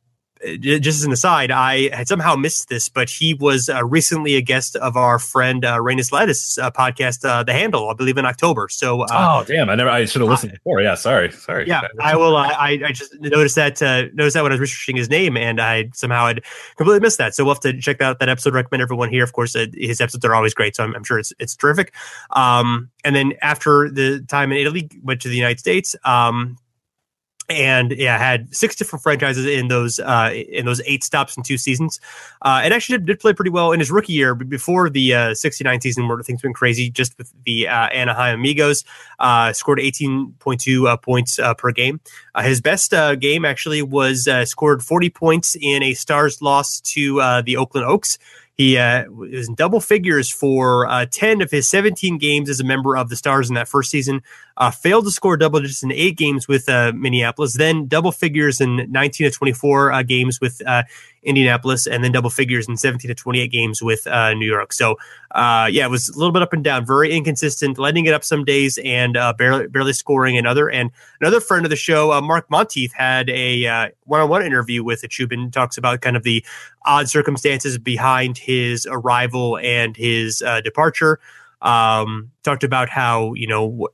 just 0.60 1.00
as 1.00 1.04
an 1.04 1.12
aside, 1.12 1.52
I 1.52 1.94
had 1.96 2.08
somehow 2.08 2.36
missed 2.36 2.70
this, 2.70 2.88
but 2.90 3.10
he 3.10 3.34
was 3.34 3.70
uh, 3.70 3.84
recently 3.84 4.36
a 4.36 4.42
guest 4.42 4.76
of 4.78 4.96
our 4.96 5.20
friend 5.20 5.66
uh, 5.66 5.82
Reynes 5.82 6.12
Lattis 6.12 6.62
uh, 6.62 6.72
podcast, 6.72 7.28
uh, 7.28 7.44
The 7.44 7.54
Handle, 7.54 7.90
I 7.90 7.94
believe 7.94 8.18
in 8.18 8.26
October. 8.26 8.70
So, 8.70 9.02
uh, 9.02 9.08
oh 9.12 9.44
damn, 9.46 9.70
I 9.70 9.76
never, 9.76 9.90
I 9.90 10.06
should 10.06 10.22
have 10.22 10.30
listened 10.30 10.54
before. 10.54 10.82
Yeah, 10.82 10.96
sorry, 10.96 11.32
sorry. 11.32 11.68
Yeah, 11.68 11.82
I 12.00 12.16
will. 12.16 12.36
Uh, 12.36 12.48
I, 12.48 12.80
I 12.86 12.92
just 12.92 13.14
noticed 13.20 13.56
that 13.56 13.82
uh, 13.82 14.04
noticed 14.14 14.36
that 14.36 14.44
when 14.44 14.52
I 14.52 14.56
was 14.56 14.62
researching 14.62 14.96
his 14.96 15.10
name, 15.10 15.36
and 15.36 15.60
I 15.60 15.90
somehow 15.94 16.28
had 16.28 16.42
completely 16.78 17.02
missed 17.02 17.18
that. 17.18 17.36
So 17.36 17.44
we'll 17.44 17.56
have 17.56 17.62
to 17.62 17.80
check 17.80 18.02
out 18.02 18.20
that 18.20 18.30
episode. 18.30 18.54
Recommend 18.54 18.82
everyone 18.82 19.10
here. 19.10 19.24
Of 19.24 19.34
course, 19.34 19.56
uh, 19.56 19.66
his 19.74 20.00
episodes 20.00 20.24
are 20.26 20.36
always 20.36 20.54
great, 20.54 20.76
so 20.76 20.84
I'm, 20.84 20.96
I'm 20.96 21.04
sure 21.04 21.20
it's 21.20 21.34
it's 21.40 21.56
terrific. 21.56 21.94
Um, 22.32 22.90
and 23.04 23.16
then 23.16 23.34
after 23.42 23.90
the 23.90 24.22
time 24.28 24.52
in 24.52 24.58
Italy, 24.58 24.90
went 25.04 25.22
to 25.22 25.28
the 25.28 25.36
United 25.36 25.60
States. 25.60 25.96
Um, 26.06 26.58
and 27.50 27.92
yeah, 27.92 28.18
had 28.18 28.56
six 28.56 28.76
different 28.76 29.02
franchises 29.02 29.46
in 29.46 29.68
those 29.68 30.00
uh, 30.00 30.32
in 30.34 30.66
those 30.66 30.82
eight 30.86 31.04
stops 31.04 31.36
in 31.36 31.44
two 31.44 31.58
seasons, 31.58 32.00
uh, 32.44 32.62
and 32.64 32.74
actually 32.74 33.00
did, 33.00 33.08
did, 33.08 33.20
play 33.20 33.34
pretty 33.34 33.50
well 33.50 33.72
in 33.72 33.80
his 33.80 33.90
rookie 33.90 34.14
year. 34.14 34.36
Before 34.36 34.90
the 34.90 35.14
uh, 35.14 35.34
'69 35.34 35.82
season, 35.82 36.08
where 36.08 36.22
things 36.22 36.44
went 36.44 36.56
crazy, 36.56 36.92
just 36.92 37.18
with 37.18 37.34
the 37.46 37.68
uh, 37.68 37.88
Anaheim 37.88 38.36
Amigos, 38.40 38.84
uh, 39.18 39.52
scored 39.54 39.80
18.2 39.80 40.88
uh, 40.88 40.98
points 40.98 41.40
per 41.58 41.72
game. 41.72 42.00
his 42.40 42.62
best 42.62 42.94
game 43.20 43.46
actually 43.46 43.82
was 43.82 44.28
scored 44.46 44.84
40 44.84 45.10
points 45.10 45.58
in 45.60 45.82
a 45.82 45.94
Stars 45.94 46.42
loss 46.42 46.80
to 46.82 47.42
the 47.44 47.58
Oakland 47.58 47.88
Oaks. 47.88 48.20
He 48.60 48.78
uh, 48.78 49.10
was 49.10 49.48
in 49.48 49.56
double 49.56 49.80
figures 49.80 50.30
for 50.30 50.86
uh, 50.86 51.06
10 51.10 51.42
of 51.42 51.50
his 51.50 51.70
17 51.70 52.18
games 52.18 52.50
as 52.50 52.60
a 52.60 52.66
member 52.66 52.98
of 52.98 53.08
the 53.08 53.16
Stars 53.16 53.48
in 53.48 53.56
that 53.56 53.70
first 53.70 53.90
season. 53.90 54.22
Uh, 54.60 54.70
failed 54.70 55.06
to 55.06 55.12
score 55.12 55.38
double 55.38 55.62
digits 55.62 55.84
in 55.84 55.92
eight 55.94 56.18
games 56.18 56.46
with 56.46 56.68
uh, 56.68 56.92
Minneapolis, 56.94 57.54
then 57.54 57.88
double 57.88 58.12
figures 58.12 58.60
in 58.60 58.92
19 58.92 59.32
to 59.32 59.32
24 59.32 59.94
uh, 59.94 60.04
games 60.04 60.42
with 60.42 60.62
uh, 60.68 60.84
Indianapolis, 61.24 61.88
and 61.88 62.04
then 62.04 62.12
double 62.12 62.30
figures 62.30 62.68
in 62.68 62.76
17 62.76 63.08
to 63.08 63.16
28 63.16 63.48
games 63.48 63.82
with 63.82 64.06
uh, 64.06 64.34
New 64.34 64.46
York. 64.46 64.74
So, 64.74 64.98
uh, 65.32 65.70
yeah, 65.72 65.86
it 65.86 65.90
was 65.90 66.10
a 66.10 66.18
little 66.18 66.34
bit 66.34 66.42
up 66.42 66.52
and 66.52 66.62
down, 66.62 66.86
very 66.86 67.16
inconsistent, 67.16 67.78
letting 67.78 68.06
it 68.06 68.14
up 68.14 68.26
some 68.26 68.44
days 68.44 68.78
and 68.84 69.14
barely, 69.38 69.68
barely 69.68 69.94
scoring 69.94 70.38
another. 70.38 70.70
And 70.70 70.92
another 71.22 71.40
friend 71.40 71.66
of 71.66 71.70
the 71.70 71.78
show, 71.78 72.20
Mark 72.20 72.52
Monteith, 72.52 72.92
had 72.92 73.30
a 73.30 73.94
one 74.04 74.20
on 74.20 74.28
one 74.28 74.46
interview 74.46 74.84
with 74.84 75.04
Chubin, 75.10 75.52
talks 75.54 75.78
about 75.78 76.02
kind 76.02 76.18
of 76.18 76.24
the 76.24 76.46
odd 76.86 77.08
circumstances 77.08 77.78
behind 77.78 78.38
his 78.38 78.86
arrival 78.92 79.58
and 79.60 79.96
his 79.96 80.44
departure 80.66 81.18
um, 81.62 82.32
talked 82.44 82.64
about 82.64 82.90
how 82.90 83.34
you 83.34 83.48
know 83.48 83.88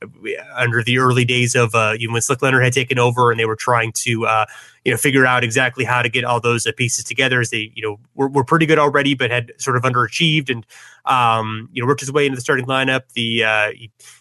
under 0.56 0.82
the 0.82 0.98
early 0.98 1.24
days 1.24 1.54
of 1.54 1.74
uh, 1.74 1.94
you 1.98 2.06
know, 2.08 2.12
when 2.12 2.22
Slick 2.22 2.42
Leonard 2.42 2.62
had 2.62 2.72
taken 2.72 2.98
over 2.98 3.30
and 3.30 3.40
they 3.40 3.44
were 3.44 3.56
trying 3.56 3.92
to 4.04 4.26
uh, 4.26 4.46
you 4.84 4.92
know 4.92 4.96
figure 4.96 5.26
out 5.26 5.42
exactly 5.42 5.84
how 5.84 6.02
to 6.02 6.08
get 6.08 6.24
all 6.24 6.40
those 6.40 6.66
uh, 6.66 6.72
pieces 6.76 7.04
together. 7.04 7.40
As 7.40 7.50
they 7.50 7.72
you 7.74 7.82
know 7.82 7.98
were, 8.14 8.28
were 8.28 8.44
pretty 8.44 8.66
good 8.66 8.78
already, 8.78 9.14
but 9.14 9.30
had 9.30 9.52
sort 9.58 9.76
of 9.76 9.82
underachieved 9.82 10.48
and 10.48 10.64
um, 11.06 11.68
you 11.72 11.82
know 11.82 11.86
worked 11.86 12.00
his 12.00 12.12
way 12.12 12.24
into 12.24 12.36
the 12.36 12.42
starting 12.42 12.66
lineup. 12.66 13.02
The 13.14 13.44
uh, 13.44 13.70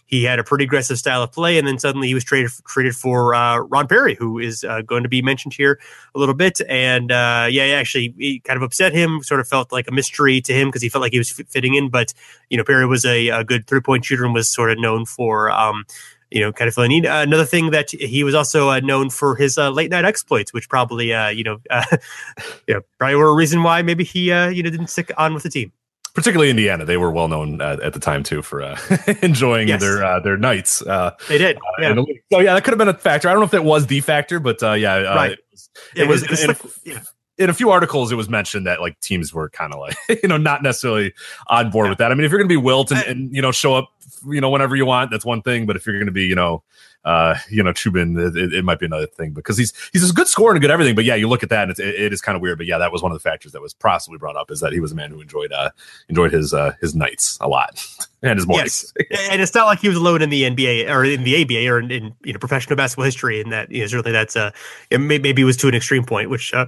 he 0.05 0.23
had 0.23 0.37
a 0.37 0.43
pretty 0.43 0.65
aggressive 0.65 0.97
style 0.97 1.23
of 1.23 1.31
play, 1.31 1.57
and 1.57 1.67
then 1.67 1.79
suddenly 1.79 2.07
he 2.07 2.13
was 2.13 2.23
traded 2.23 2.51
traded 2.67 2.95
for 2.95 3.33
uh, 3.33 3.57
Ron 3.57 3.87
Perry, 3.87 4.15
who 4.15 4.37
is 4.37 4.63
uh, 4.63 4.81
going 4.81 5.03
to 5.03 5.09
be 5.09 5.21
mentioned 5.21 5.53
here 5.53 5.79
a 6.13 6.19
little 6.19 6.35
bit. 6.35 6.61
And 6.69 7.11
uh, 7.11 7.47
yeah, 7.49 7.63
actually, 7.63 8.13
it 8.17 8.43
kind 8.43 8.57
of 8.57 8.63
upset 8.63 8.93
him. 8.93 9.23
Sort 9.23 9.39
of 9.39 9.47
felt 9.47 9.71
like 9.71 9.87
a 9.87 9.91
mystery 9.91 10.41
to 10.41 10.53
him 10.53 10.67
because 10.67 10.83
he 10.83 10.89
felt 10.89 11.01
like 11.01 11.11
he 11.11 11.17
was 11.17 11.37
f- 11.37 11.47
fitting 11.47 11.73
in. 11.73 11.89
But 11.89 12.13
you 12.49 12.57
know, 12.57 12.63
Perry 12.63 12.85
was 12.85 13.03
a, 13.03 13.29
a 13.29 13.43
good 13.43 13.67
three 13.67 13.81
point 13.81 14.05
shooter 14.05 14.25
and 14.25 14.33
was 14.33 14.49
sort 14.49 14.71
of 14.71 14.79
known 14.79 15.05
for. 15.05 15.49
Um, 15.51 15.85
you 16.31 16.41
know, 16.41 16.51
kind 16.51 16.67
of. 16.67 16.77
Uh, 16.77 16.83
another 16.83 17.45
thing 17.45 17.69
that 17.69 17.91
he 17.91 18.23
was 18.23 18.33
also 18.33 18.69
uh, 18.69 18.79
known 18.81 19.09
for 19.09 19.35
his 19.35 19.57
uh, 19.57 19.69
late 19.69 19.91
night 19.91 20.03
exploits, 20.03 20.51
which 20.51 20.67
probably, 20.67 21.13
uh, 21.13 21.29
you 21.29 21.43
know, 21.43 21.61
you 22.67 22.81
probably 22.97 23.15
were 23.15 23.27
a 23.27 23.33
reason 23.33 23.63
why 23.63 23.83
maybe 23.83 24.03
he, 24.03 24.31
uh, 24.31 24.49
you 24.49 24.63
know, 24.63 24.69
didn't 24.69 24.87
stick 24.87 25.11
on 25.17 25.33
with 25.33 25.43
the 25.43 25.49
team 25.49 25.71
particularly 26.15 26.49
Indiana. 26.49 26.85
They 26.85 26.97
were 26.97 27.11
well 27.11 27.27
known 27.27 27.61
uh, 27.61 27.77
at 27.83 27.93
the 27.93 27.99
time 27.99 28.23
too 28.23 28.41
for 28.41 28.63
uh, 28.63 28.79
enjoying 29.21 29.67
yes. 29.67 29.81
their 29.81 30.03
uh, 30.03 30.19
their 30.21 30.37
nights. 30.37 30.81
Uh, 30.81 31.11
they 31.27 31.37
did. 31.37 31.59
Yeah. 31.79 31.93
The 31.93 32.05
so 32.31 32.39
yeah, 32.39 32.55
that 32.55 32.63
could 32.63 32.71
have 32.71 32.79
been 32.79 32.87
a 32.87 32.93
factor. 32.93 33.27
I 33.27 33.33
don't 33.33 33.41
know 33.41 33.45
if 33.45 33.51
that 33.51 33.63
was 33.63 33.85
the 33.87 34.01
factor, 34.01 34.39
but 34.39 34.63
uh, 34.63 34.73
yeah, 34.73 34.95
uh, 34.95 35.15
right. 35.15 35.31
it 35.31 35.39
was. 35.51 35.69
Yeah, 35.95 36.03
it 36.03 36.07
was 36.07 36.47
like, 36.47 36.61
yeah. 36.83 36.99
In, 37.37 37.49
a 37.49 37.53
few 37.53 37.69
articles, 37.69 38.11
it 38.11 38.15
was 38.15 38.29
mentioned 38.29 38.67
that 38.67 38.81
like 38.81 38.99
teams 38.99 39.33
were 39.33 39.49
kind 39.49 39.73
of 39.73 39.79
like 39.79 39.95
you 40.23 40.29
know 40.29 40.37
not 40.37 40.63
necessarily 40.63 41.13
on 41.47 41.71
board 41.71 41.85
yeah. 41.85 41.89
with 41.89 41.97
that. 41.99 42.11
I 42.11 42.15
mean, 42.15 42.25
if 42.25 42.31
you're 42.31 42.39
going 42.39 42.49
to 42.49 42.53
be 42.53 42.61
Wilt 42.61 42.91
and, 42.91 43.03
and 43.03 43.35
you 43.35 43.41
know 43.41 43.51
show 43.51 43.75
up 43.75 43.89
you 44.27 44.41
know 44.41 44.49
whenever 44.49 44.75
you 44.75 44.85
want, 44.85 45.11
that's 45.11 45.25
one 45.25 45.41
thing. 45.41 45.65
But 45.65 45.75
if 45.75 45.85
you're 45.85 45.97
going 45.97 46.07
to 46.07 46.11
be 46.11 46.25
you 46.25 46.35
know 46.35 46.63
uh, 47.05 47.37
you 47.51 47.61
know, 47.61 47.71
Chubin, 47.71 48.17
it, 48.35 48.51
it, 48.51 48.65
might 48.65 48.79
be 48.79 48.87
another 48.87 49.05
thing 49.05 49.29
because 49.29 49.59
he's 49.59 49.73
he's 49.93 50.09
a 50.09 50.11
good 50.11 50.27
scorer 50.27 50.51
and 50.51 50.57
a 50.57 50.59
good 50.59 50.71
everything. 50.71 50.95
But 50.95 51.05
yeah, 51.05 51.13
you 51.13 51.29
look 51.29 51.43
at 51.43 51.49
that 51.49 51.61
and 51.61 51.71
it's, 51.71 51.79
it, 51.79 51.93
it 51.93 52.11
is 52.13 52.19
kind 52.19 52.35
of 52.35 52.41
weird. 52.41 52.57
But 52.57 52.65
yeah, 52.65 52.79
that 52.79 52.91
was 52.91 53.03
one 53.03 53.11
of 53.11 53.15
the 53.15 53.21
factors 53.21 53.51
that 53.51 53.61
was 53.61 53.75
possibly 53.75 54.17
brought 54.17 54.35
up 54.35 54.49
is 54.49 54.59
that 54.61 54.73
he 54.73 54.79
was 54.79 54.91
a 54.91 54.95
man 54.95 55.11
who 55.11 55.21
enjoyed 55.21 55.51
uh, 55.51 55.69
enjoyed 56.09 56.33
his 56.33 56.51
uh, 56.51 56.73
his 56.81 56.95
nights 56.95 57.37
a 57.41 57.47
lot 57.47 57.79
and 58.23 58.39
his 58.39 58.47
mornings. 58.47 58.91
Yes. 59.11 59.29
and 59.29 59.39
it's 59.39 59.53
not 59.53 59.67
like 59.67 59.79
he 59.79 59.87
was 59.87 59.97
alone 59.97 60.23
in 60.23 60.31
the 60.31 60.43
NBA 60.43 60.89
or 60.89 61.05
in 61.05 61.23
the 61.23 61.43
ABA 61.43 61.69
or 61.69 61.79
in, 61.79 61.91
in 61.91 62.15
you 62.23 62.33
know 62.33 62.39
professional 62.39 62.75
basketball 62.75 63.05
history. 63.05 63.39
And 63.39 63.51
that 63.51 63.69
you 63.71 63.81
know 63.81 63.87
certainly 63.87 64.11
that's 64.11 64.35
uh 64.35 64.49
maybe 64.89 65.41
it 65.41 65.45
was 65.45 65.57
to 65.57 65.67
an 65.67 65.75
extreme 65.75 66.05
point, 66.05 66.31
which 66.31 66.55
uh, 66.55 66.65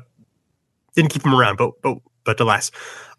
didn't 0.98 1.12
keep 1.12 1.26
him 1.26 1.34
around. 1.34 1.58
But 1.58 1.82
but 1.82 2.00
but 2.26 2.40
alas. 2.40 2.72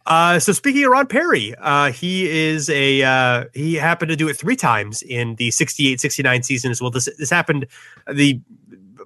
Uh, 0.06 0.38
so 0.38 0.52
speaking 0.52 0.84
of 0.84 0.90
Ron 0.90 1.06
Perry, 1.06 1.54
uh, 1.58 1.92
he 1.92 2.28
is 2.28 2.68
a 2.70 3.02
uh, 3.02 3.44
he 3.54 3.74
happened 3.74 4.08
to 4.10 4.16
do 4.16 4.28
it 4.28 4.36
three 4.36 4.56
times 4.56 5.02
in 5.02 5.36
the 5.36 5.50
68-69 5.50 6.44
season 6.44 6.70
as 6.70 6.80
well. 6.80 6.90
This 6.90 7.08
this 7.18 7.30
happened 7.30 7.66
the 8.10 8.40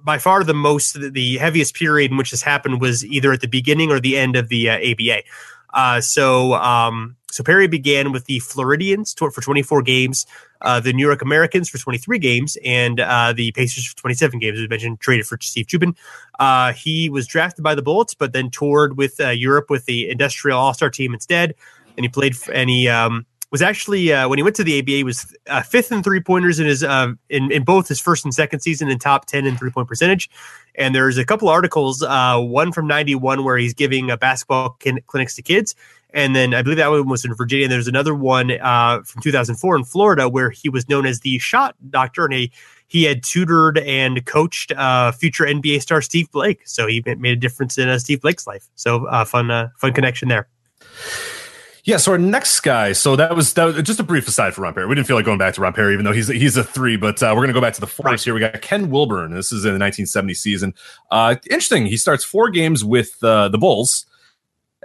by 0.01 0.17
far 0.17 0.43
the 0.43 0.53
most 0.53 0.97
the 1.13 1.37
heaviest 1.37 1.75
period 1.75 2.11
in 2.11 2.17
which 2.17 2.31
this 2.31 2.41
happened 2.41 2.81
was 2.81 3.05
either 3.05 3.31
at 3.31 3.41
the 3.41 3.47
beginning 3.47 3.91
or 3.91 3.99
the 3.99 4.17
end 4.17 4.35
of 4.35 4.49
the 4.49 4.69
ABA. 4.69 5.19
Uh, 5.19 5.21
uh, 5.73 6.01
so 6.01 6.53
um, 6.53 7.15
so 7.33 7.43
Perry 7.43 7.67
began 7.67 8.11
with 8.11 8.25
the 8.25 8.37
Floridians 8.39 9.13
for 9.13 9.31
24 9.31 9.81
games, 9.81 10.27
uh, 10.61 10.79
the 10.79 10.93
New 10.93 11.05
York 11.05 11.23
Americans 11.23 11.67
for 11.67 11.79
23 11.79 12.19
games, 12.19 12.57
and 12.63 12.99
uh, 12.99 13.33
the 13.33 13.51
Pacers 13.53 13.87
for 13.87 13.97
27 13.97 14.39
games. 14.39 14.59
As 14.59 14.61
we 14.61 14.67
mentioned, 14.67 14.99
traded 14.99 15.25
for 15.25 15.39
Steve 15.41 15.65
Chubin. 15.65 15.95
Uh, 16.37 16.73
he 16.73 17.09
was 17.09 17.25
drafted 17.25 17.63
by 17.63 17.73
the 17.73 17.81
Bullets, 17.81 18.13
but 18.13 18.33
then 18.33 18.51
toured 18.51 18.97
with 18.97 19.19
uh, 19.19 19.29
Europe 19.29 19.71
with 19.71 19.85
the 19.85 20.09
Industrial 20.09 20.57
All 20.57 20.75
Star 20.75 20.91
team 20.91 21.11
instead. 21.11 21.55
And 21.97 22.05
he 22.05 22.07
played 22.07 22.37
for, 22.37 22.51
and 22.53 22.69
he 22.69 22.87
um, 22.87 23.25
was 23.49 23.63
actually 23.63 24.13
uh, 24.13 24.29
when 24.29 24.37
he 24.37 24.43
went 24.43 24.55
to 24.57 24.63
the 24.63 24.77
ABA 24.79 24.91
he 24.91 25.03
was 25.03 25.35
uh, 25.47 25.63
fifth 25.63 25.91
in 25.91 26.03
three 26.03 26.19
pointers 26.19 26.59
in 26.59 26.67
his 26.67 26.83
in 26.83 27.51
in 27.51 27.63
both 27.63 27.87
his 27.87 27.99
first 27.99 28.25
and 28.25 28.33
second 28.33 28.59
season 28.59 28.89
in 28.89 28.99
top 28.99 29.25
ten 29.25 29.47
in 29.47 29.57
three 29.57 29.71
point 29.71 29.87
percentage. 29.87 30.29
And 30.75 30.93
there's 30.93 31.17
a 31.17 31.25
couple 31.25 31.49
articles, 31.49 32.03
one 32.07 32.71
from 32.71 32.85
'91 32.85 33.43
where 33.43 33.57
he's 33.57 33.73
giving 33.73 34.07
basketball 34.17 34.77
clinics 35.07 35.35
to 35.35 35.41
kids, 35.41 35.75
and 36.13 36.35
then 36.35 36.53
I 36.53 36.61
believe 36.61 36.77
that 36.77 36.89
one 36.89 37.07
was 37.07 37.25
in 37.25 37.33
Virginia. 37.33 37.65
And 37.65 37.71
there's 37.71 37.87
another 37.87 38.15
one 38.15 38.51
uh, 38.51 39.01
from 39.03 39.21
2004 39.21 39.75
in 39.75 39.83
Florida 39.83 40.29
where 40.29 40.49
he 40.49 40.69
was 40.69 40.87
known 40.87 41.05
as 41.05 41.21
the 41.21 41.39
shot 41.39 41.75
doctor, 41.89 42.25
and 42.25 42.33
he 42.33 42.51
he 42.87 43.03
had 43.03 43.23
tutored 43.23 43.79
and 43.79 44.25
coached 44.25 44.71
uh, 44.73 45.11
future 45.11 45.45
NBA 45.45 45.81
star 45.81 46.01
Steve 46.01 46.31
Blake. 46.31 46.61
So 46.65 46.87
he 46.87 47.03
made 47.05 47.25
a 47.25 47.35
difference 47.35 47.77
in 47.77 47.99
Steve 47.99 48.21
Blake's 48.21 48.47
life. 48.47 48.67
So 48.75 49.05
fun 49.25 49.71
fun 49.77 49.93
connection 49.93 50.29
there. 50.29 50.47
Yeah, 51.85 51.97
so 51.97 52.13
our 52.13 52.17
next 52.17 52.61
guy, 52.61 52.93
so 52.93 53.17
that 53.17 53.35
was, 53.35 53.53
that 53.55 53.65
was 53.65 53.83
just 53.83 53.99
a 53.99 54.03
brief 54.03 54.25
aside 54.25 54.53
for 54.53 54.61
Ron 54.61 54.73
Perry. 54.73 54.87
We 54.87 54.95
didn't 54.95 55.05
feel 55.05 55.17
like 55.17 55.25
going 55.25 55.37
back 55.37 55.53
to 55.55 55.61
Ron 55.61 55.73
Perry, 55.73 55.91
even 55.91 56.05
though 56.05 56.13
he's 56.13 56.29
he's 56.29 56.55
a 56.55 56.63
three. 56.63 56.95
But 56.95 57.21
uh, 57.21 57.33
we're 57.35 57.41
going 57.41 57.49
to 57.49 57.53
go 57.53 57.59
back 57.59 57.73
to 57.73 57.81
the 57.81 57.87
fours 57.87 58.05
right. 58.05 58.21
here. 58.21 58.33
We 58.33 58.39
got 58.39 58.61
Ken 58.61 58.89
Wilburn. 58.89 59.33
This 59.33 59.51
is 59.51 59.65
in 59.65 59.71
the 59.73 59.79
1970 59.79 60.33
season. 60.33 60.73
Uh, 61.11 61.35
interesting. 61.49 61.85
He 61.85 61.97
starts 61.97 62.23
four 62.23 62.49
games 62.49 62.85
with 62.85 63.21
uh, 63.21 63.49
the 63.49 63.57
Bulls. 63.57 64.05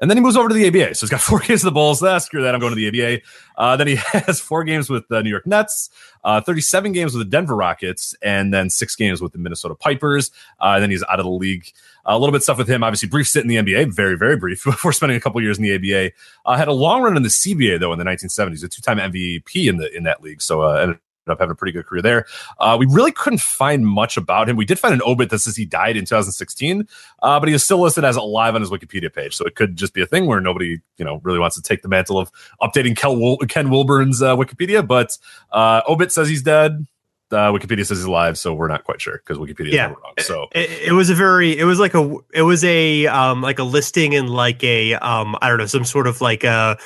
And 0.01 0.11
then 0.11 0.17
he 0.17 0.23
moves 0.23 0.37
over 0.37 0.49
to 0.49 0.55
the 0.55 0.67
ABA. 0.69 0.95
So 0.95 1.07
he's 1.07 1.11
got 1.11 1.21
four 1.21 1.41
games 1.41 1.63
of 1.63 1.67
the 1.67 1.73
Bulls. 1.73 2.03
Ah, 2.03 2.19
screw 2.19 2.43
that. 2.43 2.55
I'm 2.55 2.61
going 2.61 2.75
to 2.75 2.77
the 2.77 2.89
ABA. 2.89 3.23
Uh, 3.57 3.77
then 3.77 3.87
he 3.87 3.97
has 4.13 4.41
four 4.41 4.65
games 4.65 4.89
with 4.89 5.07
the 5.09 5.23
New 5.23 5.31
York 5.31 5.47
Nets, 5.47 5.91
uh, 6.25 6.41
37 6.41 6.93
games 6.93 7.15
with 7.15 7.27
the 7.27 7.31
Denver 7.31 7.57
Rockets, 7.57 8.15
and 8.23 8.53
then 8.53 8.71
six 8.71 8.95
games 8.95 9.21
with 9.21 9.33
the 9.33 9.39
Minnesota 9.39 9.75
Pipers. 9.75 10.31
Uh, 10.61 10.73
and 10.75 10.83
then 10.83 10.91
he's 10.91 11.05
out 11.05 11.19
of 11.19 11.25
the 11.25 11.31
league. 11.31 11.73
a 12.05 12.19
little 12.19 12.33
bit 12.33 12.43
stuff 12.43 12.59
with 12.59 12.69
him. 12.69 12.83
Obviously, 12.83 13.09
brief 13.09 13.29
stint 13.29 13.51
in 13.51 13.65
the 13.65 13.73
NBA, 13.73 13.93
very, 13.93 14.17
very 14.17 14.37
brief 14.37 14.65
before 14.65 14.93
spending 14.93 15.17
a 15.17 15.21
couple 15.21 15.41
years 15.41 15.59
in 15.59 15.65
the 15.65 15.75
ABA. 15.75 16.13
Uh, 16.47 16.57
had 16.57 16.69
a 16.69 16.73
long 16.73 17.03
run 17.03 17.17
in 17.17 17.23
the 17.23 17.29
CBA 17.29 17.81
though 17.81 17.93
in 17.93 17.99
the 17.99 18.05
1970s, 18.05 18.65
a 18.65 18.69
two-time 18.69 18.99
MVP 18.99 19.69
in 19.69 19.77
the 19.77 19.95
in 19.97 20.05
that 20.05 20.23
league. 20.23 20.43
So 20.43 20.63
uh, 20.63 20.95
up 21.31 21.39
having 21.41 21.53
a 21.53 21.55
pretty 21.55 21.73
good 21.73 21.87
career 21.87 22.03
there. 22.03 22.27
Uh, 22.59 22.77
we 22.79 22.87
really 22.87 23.13
couldn't 23.13 23.41
find 23.41 23.87
much 23.87 24.17
about 24.17 24.49
him. 24.49 24.57
We 24.57 24.65
did 24.65 24.79
find 24.79 24.95
an 24.95 25.03
obit 25.05 25.31
that 25.31 25.41
says 25.41 25.57
he 25.57 25.65
died 25.65 25.97
in 25.97 26.05
2016, 26.05 26.89
uh, 27.23 27.41
but 27.41 27.49
he 27.49 27.55
is 27.55 27.65
still 27.65 27.81
listed 27.81 28.05
as 28.05 28.17
alive 28.17 28.55
on 28.55 28.61
his 28.61 28.71
Wikipedia 28.71 29.13
page. 29.13 29.37
So 29.37 29.45
it 29.45 29.55
could 29.55 29.77
just 29.77 29.95
be 29.95 30.03
a 30.03 30.07
thing 30.07 30.27
where 30.27 30.41
nobody, 30.41 30.79
you 30.97 31.05
know, 31.05 31.21
really 31.23 31.39
wants 31.39 31.57
to 31.57 31.63
take 31.63 31.83
the 31.83 31.89
mantle 31.89 32.19
of 32.19 32.31
updating 32.63 32.97
Kel 32.97 33.37
Ken 33.49 33.71
Wilburn's 33.71 34.23
uh, 34.23 34.37
Wikipedia. 34.37 34.87
But 34.87 35.19
uh, 35.53 35.83
obit 35.89 36.13
says 36.13 36.29
he's 36.29 36.43
dead. 36.43 36.87
Uh, 37.31 37.53
Wikipedia 37.53 37.85
says 37.85 37.99
he's 37.99 38.07
alive, 38.07 38.39
so 38.39 38.55
we're 38.55 38.69
not 38.69 38.85
quite 38.85 39.03
sure 39.03 39.19
because 39.19 39.37
Wikipedia 39.37 39.73
yeah. 39.73 39.89
wrong. 39.89 40.15
So 40.19 40.47
it, 40.53 40.89
it, 40.89 40.93
was 40.93 41.11
a 41.11 41.15
very, 41.15 41.59
it 41.59 41.65
was 41.65 41.79
like 41.79 41.93
a, 41.93 42.17
it 42.33 42.41
was 42.41 42.65
a, 42.65 43.07
um, 43.07 43.43
like 43.43 43.59
a 43.59 43.65
listing 43.65 44.15
and 44.15 44.31
like 44.31 44.65
a, 44.65 44.95
um, 44.95 45.37
I 45.43 45.51
don't 45.51 45.59
know, 45.59 45.67
some 45.67 45.85
sort 45.85 46.07
of 46.07 46.23
like 46.23 46.43
a 46.43 46.79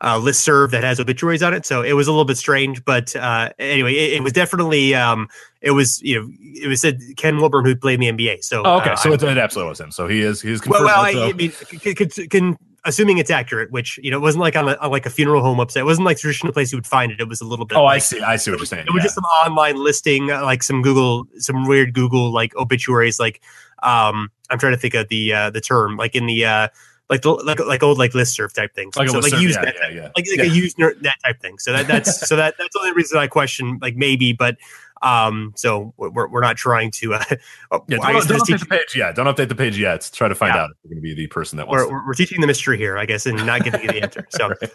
uh, 0.00 0.18
listserv 0.18 0.70
that 0.70 0.84
has 0.84 1.00
obituaries 1.00 1.42
on 1.42 1.52
it. 1.54 1.66
So 1.66 1.82
it 1.82 1.92
was 1.92 2.06
a 2.06 2.12
little 2.12 2.24
bit 2.24 2.36
strange, 2.36 2.84
but 2.84 3.14
uh, 3.16 3.50
anyway, 3.58 3.94
it, 3.94 4.14
it, 4.14 4.22
was 4.22 4.32
definitely 4.32 4.94
um, 4.94 5.28
it 5.60 5.72
was 5.72 6.00
you 6.02 6.20
know 6.20 6.30
it 6.40 6.68
was 6.68 6.80
said 6.80 7.00
Ken 7.16 7.38
Wilburn 7.38 7.64
who 7.64 7.74
played 7.74 8.02
in 8.02 8.16
the 8.16 8.26
NBA. 8.26 8.44
So 8.44 8.62
oh, 8.64 8.78
okay, 8.80 8.90
uh, 8.90 8.96
so 8.96 9.12
it, 9.12 9.22
it, 9.22 9.38
absolutely 9.38 9.70
was 9.70 9.80
him. 9.80 9.90
So 9.90 10.06
he 10.06 10.20
is 10.20 10.40
he's. 10.40 10.64
Well, 10.66 10.84
well 10.84 11.00
I, 11.00 11.10
I, 11.10 11.32
mean, 11.32 11.50
can, 11.50 11.94
can, 11.94 12.28
can, 12.28 12.58
assuming 12.84 13.18
it's 13.18 13.30
accurate, 13.30 13.72
which 13.72 13.98
you 14.02 14.10
know 14.10 14.18
it 14.18 14.20
wasn't 14.20 14.42
like 14.42 14.54
on, 14.54 14.68
a, 14.68 14.74
on 14.76 14.90
like 14.92 15.06
a 15.06 15.10
funeral 15.10 15.42
home 15.42 15.58
upset. 15.58 15.80
It 15.80 15.86
wasn't 15.86 16.06
like 16.06 16.18
traditional 16.18 16.52
place 16.52 16.70
you 16.70 16.78
would 16.78 16.86
find 16.86 17.10
it. 17.10 17.20
It 17.20 17.28
was 17.28 17.40
a 17.40 17.44
little 17.44 17.66
bit. 17.66 17.76
Oh, 17.76 17.84
like, 17.84 17.96
I 17.96 17.98
see. 17.98 18.20
I 18.20 18.36
see 18.36 18.52
what 18.52 18.60
you're 18.60 18.66
saying. 18.66 18.86
It 18.86 18.92
was 18.92 19.02
just 19.02 19.16
some 19.16 19.24
online 19.24 19.76
listing, 19.76 20.30
uh, 20.30 20.42
like 20.44 20.62
some 20.62 20.80
Google, 20.80 21.26
some 21.38 21.66
weird 21.66 21.92
Google 21.92 22.32
like 22.32 22.54
obituaries. 22.56 23.18
Like 23.18 23.40
um, 23.82 24.30
I'm 24.48 24.60
trying 24.60 24.74
to 24.74 24.78
think 24.78 24.94
of 24.94 25.08
the 25.08 25.32
uh, 25.32 25.50
the 25.50 25.60
term, 25.60 25.96
like 25.96 26.14
in 26.14 26.26
the 26.26 26.44
uh, 26.44 26.68
like 27.10 27.22
the 27.22 27.30
like 27.30 27.60
like 27.60 27.82
old 27.82 27.98
like 27.98 28.12
listserv 28.12 28.52
type 28.52 28.74
things. 28.74 28.96
Like 28.96 29.08
so, 29.08 29.18
like 29.18 29.32
use 29.32 29.54
yeah, 29.54 29.64
that, 29.64 29.74
yeah, 29.80 29.88
yeah. 29.88 30.02
like, 30.02 30.26
like 30.26 30.38
yeah. 30.38 30.42
a 30.44 30.46
use 30.46 30.74
that 30.74 31.16
type 31.24 31.40
thing. 31.40 31.58
So 31.58 31.72
that 31.72 31.86
that's 31.86 32.26
so 32.28 32.36
that 32.36 32.54
that's 32.58 32.72
the 32.74 32.80
only 32.80 32.92
reason 32.92 33.18
I 33.18 33.26
question 33.26 33.78
like 33.80 33.96
maybe, 33.96 34.32
but 34.32 34.56
um, 35.02 35.52
so 35.56 35.94
we're 35.96 36.28
we're 36.28 36.40
not 36.40 36.56
trying 36.56 36.90
to. 36.92 37.14
Uh, 37.14 37.24
oh, 37.70 37.84
yeah, 37.88 37.98
don't, 37.98 38.26
don't 38.26 38.40
update 38.40 38.60
the 38.60 38.66
page 38.66 38.96
yet. 38.96 39.14
Don't 39.14 39.26
update 39.26 39.48
the 39.48 39.54
page 39.54 39.78
yet. 39.78 40.00
To 40.02 40.12
try 40.12 40.28
to 40.28 40.34
find 40.34 40.54
yeah. 40.54 40.62
out 40.62 40.70
if 40.70 40.76
you're 40.84 40.90
going 40.90 41.02
to 41.02 41.02
be 41.02 41.14
the 41.14 41.26
person 41.28 41.56
that 41.58 41.68
wants. 41.68 41.90
We're, 41.90 42.06
we're 42.06 42.14
teaching 42.14 42.40
the 42.40 42.46
mystery 42.46 42.78
here, 42.78 42.98
I 42.98 43.06
guess, 43.06 43.26
and 43.26 43.44
not 43.46 43.64
giving 43.64 43.82
you 43.82 43.88
the 43.88 44.02
answer. 44.02 44.26
So, 44.30 44.48
right. 44.48 44.70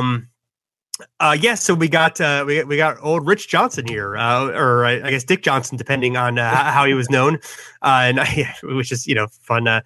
um. 0.00 0.28
Uh, 1.18 1.36
yes, 1.40 1.64
so 1.64 1.74
we 1.74 1.88
got 1.88 2.20
uh, 2.20 2.44
we 2.46 2.62
we 2.62 2.76
got 2.76 2.96
old 3.00 3.26
Rich 3.26 3.48
Johnson 3.48 3.88
here, 3.88 4.16
uh, 4.16 4.46
or 4.50 4.84
I, 4.84 5.02
I 5.02 5.10
guess 5.10 5.24
Dick 5.24 5.42
Johnson, 5.42 5.76
depending 5.76 6.16
on 6.16 6.38
uh, 6.38 6.70
how 6.70 6.84
he 6.84 6.94
was 6.94 7.10
known, 7.10 7.36
uh, 7.80 8.02
and 8.04 8.20
uh, 8.20 8.26
which 8.62 8.92
is 8.92 9.06
you 9.06 9.14
know 9.14 9.26
fun. 9.40 9.66
Uh, 9.66 9.80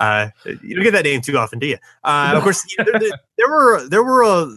uh, 0.00 0.30
you 0.44 0.74
don't 0.74 0.82
get 0.82 0.92
that 0.92 1.04
name 1.04 1.20
too 1.20 1.36
often, 1.36 1.58
do 1.58 1.66
you? 1.66 1.78
Uh, 2.02 2.32
of 2.34 2.42
course, 2.42 2.64
you 2.78 2.84
know, 2.84 2.98
there, 2.98 3.10
there, 3.36 3.48
were 3.48 3.88
there 3.88 4.02
were 4.02 4.22
a. 4.22 4.50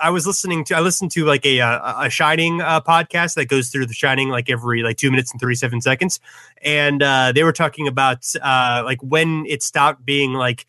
I 0.00 0.10
was 0.10 0.26
listening 0.26 0.64
to 0.66 0.76
I 0.76 0.80
listened 0.80 1.10
to 1.12 1.24
like 1.24 1.44
a 1.46 1.58
a, 1.58 1.94
a 2.00 2.10
Shining 2.10 2.60
uh, 2.60 2.80
podcast 2.80 3.34
that 3.34 3.46
goes 3.46 3.70
through 3.70 3.86
the 3.86 3.94
Shining 3.94 4.28
like 4.28 4.50
every 4.50 4.82
like 4.82 4.98
two 4.98 5.10
minutes 5.10 5.32
and 5.32 5.40
thirty 5.40 5.54
seven 5.54 5.80
seconds, 5.80 6.20
and 6.62 7.02
uh, 7.02 7.32
they 7.32 7.42
were 7.42 7.52
talking 7.52 7.88
about 7.88 8.30
uh, 8.42 8.82
like 8.84 9.02
when 9.02 9.44
it 9.48 9.62
stopped 9.62 10.04
being 10.04 10.34
like 10.34 10.66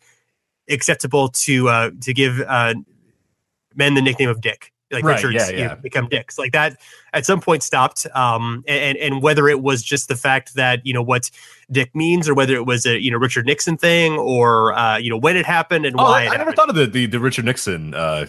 acceptable 0.68 1.28
to 1.28 1.68
uh, 1.68 1.90
to 2.00 2.14
give 2.14 2.40
uh, 2.40 2.74
men 3.74 3.94
the 3.94 4.02
nickname 4.02 4.30
of 4.30 4.40
Dick 4.40 4.72
like 4.94 5.04
right, 5.04 5.22
Richards 5.22 5.50
yeah, 5.50 5.56
yeah. 5.56 5.62
You 5.62 5.68
know, 5.68 5.76
become 5.76 6.08
dicks 6.08 6.38
like 6.38 6.52
that 6.52 6.80
at 7.12 7.26
some 7.26 7.40
point 7.40 7.62
stopped 7.62 8.06
um 8.14 8.64
and 8.66 8.96
and 8.98 9.22
whether 9.22 9.48
it 9.48 9.60
was 9.62 9.82
just 9.82 10.08
the 10.08 10.16
fact 10.16 10.54
that 10.54 10.84
you 10.86 10.94
know 10.94 11.02
what 11.02 11.30
dick 11.70 11.94
means 11.94 12.28
or 12.28 12.34
whether 12.34 12.54
it 12.54 12.66
was 12.66 12.86
a 12.86 13.02
you 13.02 13.10
know 13.10 13.18
Richard 13.18 13.46
Nixon 13.46 13.76
thing 13.76 14.12
or 14.14 14.72
uh 14.72 14.96
you 14.96 15.10
know 15.10 15.18
when 15.18 15.36
it 15.36 15.44
happened 15.44 15.84
and 15.84 15.96
oh, 15.98 16.04
why 16.04 16.26
I, 16.26 16.34
I 16.34 16.36
never 16.36 16.52
thought 16.52 16.70
of 16.70 16.74
the, 16.74 16.86
the 16.86 17.06
the 17.06 17.20
Richard 17.20 17.44
Nixon 17.44 17.94
uh 17.94 18.26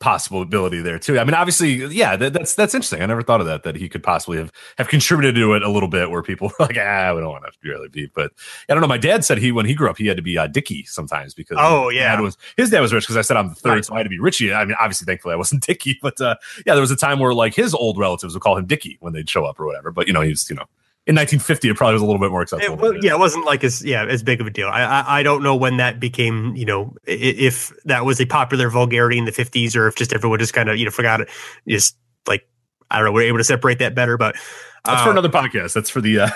possibility 0.00 0.80
there 0.80 0.98
too. 0.98 1.18
I 1.18 1.24
mean, 1.24 1.34
obviously, 1.34 1.84
yeah, 1.86 2.16
that, 2.16 2.32
that's 2.32 2.54
that's 2.54 2.74
interesting. 2.74 3.02
I 3.02 3.06
never 3.06 3.22
thought 3.22 3.40
of 3.40 3.46
that 3.46 3.64
that 3.64 3.76
he 3.76 3.88
could 3.88 4.02
possibly 4.02 4.38
have 4.38 4.52
have 4.76 4.88
contributed 4.88 5.34
to 5.34 5.54
it 5.54 5.62
a 5.62 5.68
little 5.68 5.88
bit, 5.88 6.10
where 6.10 6.22
people 6.22 6.48
were 6.58 6.66
like, 6.66 6.76
ah, 6.78 7.12
we 7.14 7.20
don't 7.20 7.30
want 7.30 7.44
to 7.44 7.68
really 7.68 7.88
be. 7.88 8.06
But 8.14 8.32
I 8.68 8.74
don't 8.74 8.80
know. 8.80 8.88
My 8.88 8.98
dad 8.98 9.24
said 9.24 9.38
he 9.38 9.52
when 9.52 9.66
he 9.66 9.74
grew 9.74 9.90
up, 9.90 9.98
he 9.98 10.06
had 10.06 10.16
to 10.16 10.22
be 10.22 10.38
uh, 10.38 10.46
Dickie 10.46 10.84
sometimes 10.84 11.34
because 11.34 11.58
oh 11.60 11.88
yeah, 11.88 12.14
dad 12.14 12.20
was 12.20 12.36
his 12.56 12.70
dad 12.70 12.80
was 12.80 12.92
rich 12.92 13.04
because 13.04 13.16
I 13.16 13.22
said 13.22 13.36
I'm 13.36 13.48
the 13.48 13.54
third, 13.54 13.70
right. 13.70 13.84
so 13.84 13.94
I 13.94 13.98
had 13.98 14.04
to 14.04 14.10
be 14.10 14.18
Richie. 14.18 14.52
I 14.52 14.64
mean, 14.64 14.76
obviously, 14.80 15.04
thankfully, 15.04 15.34
I 15.34 15.36
wasn't 15.36 15.62
Dicky, 15.66 15.98
but 16.00 16.20
uh, 16.20 16.36
yeah, 16.66 16.74
there 16.74 16.80
was 16.80 16.90
a 16.90 16.96
time 16.96 17.18
where 17.18 17.34
like 17.34 17.54
his 17.54 17.74
old 17.74 17.98
relatives 17.98 18.34
would 18.34 18.42
call 18.42 18.56
him 18.56 18.66
Dicky 18.66 18.96
when 19.00 19.12
they'd 19.12 19.28
show 19.28 19.44
up 19.44 19.58
or 19.58 19.66
whatever. 19.66 19.90
But 19.90 20.06
you 20.06 20.12
know, 20.12 20.22
he's 20.22 20.48
you 20.48 20.56
know 20.56 20.66
in 21.08 21.14
1950 21.14 21.70
it 21.70 21.74
probably 21.74 21.94
was 21.94 22.02
a 22.02 22.04
little 22.04 22.20
bit 22.20 22.30
more 22.30 22.42
acceptable. 22.42 22.92
It, 22.92 23.02
yeah, 23.02 23.12
it 23.12 23.18
wasn't 23.18 23.46
like 23.46 23.64
as 23.64 23.82
yeah 23.82 24.04
as 24.04 24.22
big 24.22 24.40
of 24.42 24.46
a 24.46 24.50
deal. 24.50 24.68
I, 24.68 24.82
I, 24.82 25.20
I 25.20 25.22
don't 25.22 25.42
know 25.42 25.56
when 25.56 25.78
that 25.78 25.98
became 25.98 26.54
you 26.54 26.66
know 26.66 26.94
if 27.06 27.72
that 27.86 28.04
was 28.04 28.20
a 28.20 28.26
popular 28.26 28.68
vulgarity 28.68 29.16
in 29.16 29.24
the 29.24 29.32
50s 29.32 29.74
or 29.74 29.88
if 29.88 29.96
just 29.96 30.12
everyone 30.12 30.38
just 30.38 30.52
kind 30.52 30.68
of 30.68 30.76
you 30.76 30.84
know 30.84 30.90
forgot 30.90 31.22
it. 31.22 31.28
Just 31.66 31.96
like 32.26 32.46
I 32.90 32.98
don't 32.98 33.06
know, 33.06 33.12
we're 33.12 33.22
able 33.22 33.38
to 33.38 33.44
separate 33.44 33.78
that 33.78 33.94
better, 33.94 34.18
but 34.18 34.36
that's 34.84 35.00
uh, 35.00 35.04
for 35.04 35.10
another 35.10 35.28
podcast. 35.28 35.72
That's 35.74 35.90
for 35.90 36.00
the. 36.00 36.20
Uh, 36.20 36.30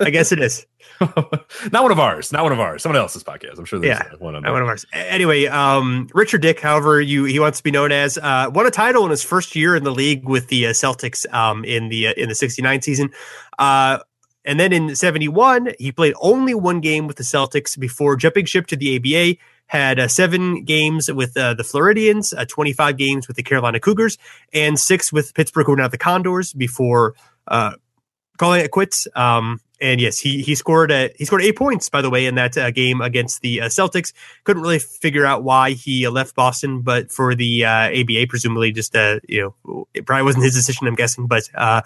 I 0.00 0.10
guess 0.10 0.32
it 0.32 0.40
is. 0.40 0.66
not 1.00 1.82
one 1.82 1.90
of 1.90 1.98
ours. 1.98 2.32
Not 2.32 2.42
one 2.42 2.52
of 2.52 2.60
ours. 2.60 2.82
Someone 2.82 3.00
else's 3.00 3.22
podcast. 3.22 3.58
I'm 3.58 3.64
sure 3.64 3.78
there's 3.78 3.98
yeah, 3.98 4.14
one, 4.18 4.34
on 4.34 4.42
one 4.42 4.62
of 4.62 4.68
ours. 4.68 4.86
Anyway, 4.92 5.46
um, 5.46 6.08
Richard 6.14 6.42
Dick, 6.42 6.60
however 6.60 7.00
you 7.00 7.24
he 7.24 7.38
wants 7.38 7.58
to 7.58 7.64
be 7.64 7.70
known 7.70 7.92
as, 7.92 8.18
uh, 8.18 8.50
won 8.52 8.66
a 8.66 8.70
title 8.70 9.04
in 9.04 9.10
his 9.10 9.22
first 9.22 9.54
year 9.54 9.76
in 9.76 9.84
the 9.84 9.92
league 9.92 10.28
with 10.28 10.48
the 10.48 10.66
uh, 10.66 10.70
Celtics 10.70 11.32
um, 11.32 11.64
in 11.64 11.88
the 11.88 12.08
uh, 12.08 12.14
in 12.16 12.28
the 12.28 12.34
'69 12.34 12.82
season. 12.82 13.10
And 14.44 14.58
then 14.58 14.72
in 14.72 14.94
71, 14.94 15.74
he 15.78 15.92
played 15.92 16.14
only 16.20 16.54
one 16.54 16.80
game 16.80 17.06
with 17.06 17.16
the 17.16 17.22
Celtics 17.22 17.78
before 17.78 18.16
jumping 18.16 18.44
ship 18.44 18.66
to 18.68 18.76
the 18.76 18.96
ABA. 18.96 19.38
Had 19.66 19.98
uh, 19.98 20.08
seven 20.08 20.64
games 20.64 21.10
with 21.10 21.36
uh, 21.36 21.54
the 21.54 21.64
Floridians, 21.64 22.34
uh, 22.34 22.44
25 22.46 22.96
games 22.96 23.26
with 23.26 23.36
the 23.36 23.42
Carolina 23.42 23.80
Cougars, 23.80 24.18
and 24.52 24.78
six 24.78 25.12
with 25.12 25.32
Pittsburgh, 25.32 25.66
who 25.66 25.72
are 25.72 25.76
now 25.76 25.88
the 25.88 25.96
Condors, 25.96 26.52
before 26.52 27.14
uh, 27.48 27.72
calling 28.36 28.60
it 28.60 28.70
quits. 28.70 29.08
Um, 29.14 29.60
and 29.82 30.00
yes, 30.00 30.18
he 30.18 30.42
he 30.42 30.54
scored 30.54 30.90
a, 30.90 31.12
he 31.18 31.24
scored 31.24 31.42
eight 31.42 31.56
points 31.56 31.88
by 31.88 32.00
the 32.00 32.08
way 32.08 32.24
in 32.24 32.36
that 32.36 32.56
uh, 32.56 32.70
game 32.70 33.00
against 33.00 33.42
the 33.42 33.60
uh, 33.60 33.66
Celtics. 33.66 34.12
Couldn't 34.44 34.62
really 34.62 34.78
figure 34.78 35.26
out 35.26 35.42
why 35.42 35.72
he 35.72 36.06
uh, 36.06 36.10
left 36.10 36.34
Boston, 36.34 36.80
but 36.80 37.10
for 37.10 37.34
the 37.34 37.64
ABA, 37.64 38.22
uh, 38.22 38.26
presumably 38.28 38.72
just 38.72 38.94
uh, 38.94 39.18
you 39.28 39.54
know 39.66 39.88
it 39.92 40.06
probably 40.06 40.22
wasn't 40.22 40.44
his 40.44 40.54
decision. 40.54 40.86
I'm 40.86 40.94
guessing, 40.94 41.26
but 41.26 41.50
uh, 41.54 41.82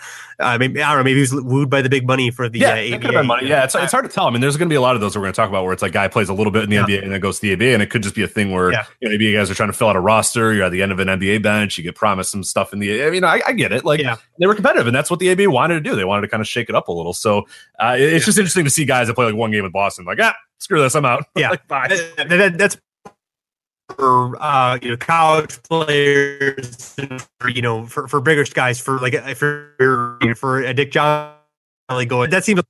mean 0.58 0.78
I 0.78 0.90
don't 0.90 0.98
know. 0.98 1.04
Maybe 1.04 1.14
he 1.14 1.20
was 1.20 1.34
wooed 1.34 1.70
by 1.70 1.82
the 1.82 1.88
big 1.88 2.06
money 2.06 2.30
for 2.30 2.48
the 2.48 2.58
yeah, 2.58 2.96
ABA. 2.96 3.24
Money. 3.24 3.48
Yeah, 3.48 3.64
it's, 3.64 3.74
it's 3.74 3.92
hard 3.92 4.04
to 4.04 4.10
tell. 4.10 4.26
I 4.26 4.30
mean, 4.30 4.42
there's 4.42 4.56
going 4.56 4.68
to 4.68 4.72
be 4.72 4.76
a 4.76 4.80
lot 4.80 4.94
of 4.94 5.00
those 5.00 5.16
we're 5.16 5.22
going 5.22 5.32
to 5.32 5.36
talk 5.36 5.48
about 5.48 5.64
where 5.64 5.72
it's 5.72 5.82
like 5.82 5.92
guy 5.92 6.06
plays 6.08 6.28
a 6.28 6.34
little 6.34 6.52
bit 6.52 6.64
in 6.64 6.70
the 6.70 6.76
yeah. 6.76 6.84
NBA 6.84 7.02
and 7.02 7.12
then 7.12 7.20
goes 7.20 7.40
to 7.40 7.42
the 7.42 7.54
ABA, 7.54 7.72
and 7.72 7.82
it 7.82 7.90
could 7.90 8.02
just 8.02 8.14
be 8.14 8.22
a 8.22 8.28
thing 8.28 8.52
where 8.52 8.72
yeah. 8.72 8.84
you 9.00 9.08
know, 9.08 9.12
maybe 9.12 9.24
you 9.24 9.36
guys 9.36 9.50
are 9.50 9.54
trying 9.54 9.70
to 9.70 9.76
fill 9.76 9.88
out 9.88 9.96
a 9.96 10.00
roster. 10.00 10.52
You're 10.52 10.64
at 10.64 10.72
the 10.72 10.82
end 10.82 10.92
of 10.92 11.00
an 11.00 11.08
NBA 11.08 11.42
bench. 11.42 11.78
You 11.78 11.84
get 11.84 11.94
promised 11.94 12.30
some 12.30 12.44
stuff 12.44 12.74
in 12.74 12.78
the. 12.78 13.04
I 13.04 13.10
mean, 13.10 13.24
I, 13.24 13.40
I 13.46 13.52
get 13.52 13.72
it. 13.72 13.84
Like 13.84 14.00
yeah. 14.00 14.16
they 14.38 14.46
were 14.46 14.54
competitive, 14.54 14.86
and 14.86 14.94
that's 14.94 15.10
what 15.10 15.20
the 15.20 15.30
ABA 15.32 15.50
wanted 15.50 15.74
to 15.74 15.80
do. 15.80 15.96
They 15.96 16.04
wanted 16.04 16.22
to 16.22 16.28
kind 16.28 16.40
of 16.40 16.46
shake 16.46 16.68
it 16.68 16.74
up 16.74 16.88
a 16.88 16.92
little. 16.92 17.14
So 17.14 17.46
it's 17.94 18.24
just 18.24 18.38
interesting 18.38 18.64
to 18.64 18.70
see 18.70 18.84
guys 18.84 19.08
that 19.08 19.14
play 19.14 19.26
like 19.26 19.34
one 19.34 19.50
game 19.50 19.62
with 19.62 19.72
Boston, 19.72 20.04
like, 20.04 20.18
ah, 20.20 20.34
screw 20.58 20.80
this, 20.80 20.94
I'm 20.94 21.04
out. 21.04 21.24
Yeah, 21.36 21.50
like, 21.50 21.68
bye. 21.68 21.88
That, 21.88 22.28
that, 22.28 22.58
that's 22.58 22.76
for 23.94 24.40
uh, 24.42 24.78
you 24.82 24.90
know 24.90 24.96
college 24.96 25.62
players, 25.62 26.96
for, 27.40 27.48
you 27.48 27.62
know, 27.62 27.86
for 27.86 28.08
for 28.08 28.20
bigger 28.20 28.44
guys, 28.44 28.80
for 28.80 28.98
like 28.98 29.14
for 29.36 30.18
for 30.34 30.62
a 30.62 30.74
Dick 30.74 30.90
John 30.90 31.34
going. 31.88 32.30
That 32.30 32.44
seems 32.44 32.62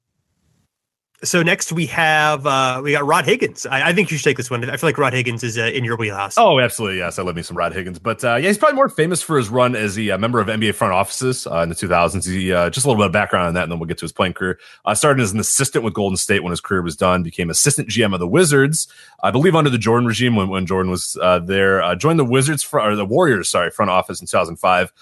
so 1.24 1.42
next 1.42 1.72
we 1.72 1.86
have 1.86 2.46
uh, 2.46 2.80
we 2.84 2.92
got 2.92 3.06
Rod 3.06 3.24
Higgins. 3.24 3.64
I, 3.66 3.88
I, 3.88 3.92
think 3.92 4.10
you 4.10 4.18
should 4.18 4.24
take 4.24 4.36
this 4.36 4.50
one. 4.50 4.68
I 4.68 4.76
feel 4.76 4.88
like 4.88 4.98
Rod 4.98 5.14
Higgins 5.14 5.42
is 5.42 5.56
uh, 5.56 5.62
in 5.62 5.82
your 5.82 5.96
wheelhouse. 5.96 6.34
Oh, 6.36 6.60
absolutely, 6.60 6.98
yes. 6.98 7.18
I 7.18 7.22
love 7.22 7.36
me 7.36 7.42
some 7.42 7.56
Rod 7.56 7.72
Higgins, 7.72 7.98
but 7.98 8.22
uh, 8.22 8.36
yeah, 8.36 8.48
he's 8.48 8.58
probably 8.58 8.76
more 8.76 8.88
famous 8.88 9.22
for 9.22 9.38
his 9.38 9.48
run 9.48 9.74
as 9.74 9.98
a 9.98 10.10
uh, 10.10 10.18
member 10.18 10.40
of 10.40 10.48
NBA 10.48 10.74
front 10.74 10.92
offices 10.92 11.46
uh, 11.46 11.60
in 11.60 11.70
the 11.70 11.74
2000s. 11.74 12.26
He 12.26 12.52
uh, 12.52 12.68
just 12.70 12.84
a 12.84 12.88
little 12.88 13.02
bit 13.02 13.06
of 13.06 13.12
background 13.12 13.48
on 13.48 13.54
that, 13.54 13.62
and 13.64 13.72
then 13.72 13.78
we'll 13.78 13.86
get 13.86 13.98
to 13.98 14.04
his 14.04 14.12
playing 14.12 14.34
career. 14.34 14.58
started 14.94 15.22
as 15.22 15.32
an 15.32 15.40
assistant 15.40 15.84
with 15.84 15.94
Golden 15.94 16.16
State 16.16 16.42
when 16.42 16.50
his 16.50 16.60
career 16.60 16.82
was 16.82 16.96
done. 16.96 17.22
Became 17.22 17.48
assistant 17.48 17.88
GM 17.88 18.12
of 18.12 18.20
the 18.20 18.28
Wizards, 18.28 18.88
I 19.22 19.30
believe, 19.30 19.54
under 19.54 19.70
the 19.70 19.78
Jordan 19.78 20.06
regime 20.06 20.36
when, 20.36 20.48
when 20.48 20.66
Jordan 20.66 20.90
was 20.90 21.16
there. 21.44 21.94
joined 21.96 22.18
the 22.18 22.24
Wizards 22.24 22.62
front, 22.62 22.92
or 22.92 22.96
the 22.96 23.06
Warriors, 23.06 23.48
sorry, 23.48 23.70
front 23.70 23.90
office 23.90 24.20
in 24.20 24.26
2005. 24.26 24.92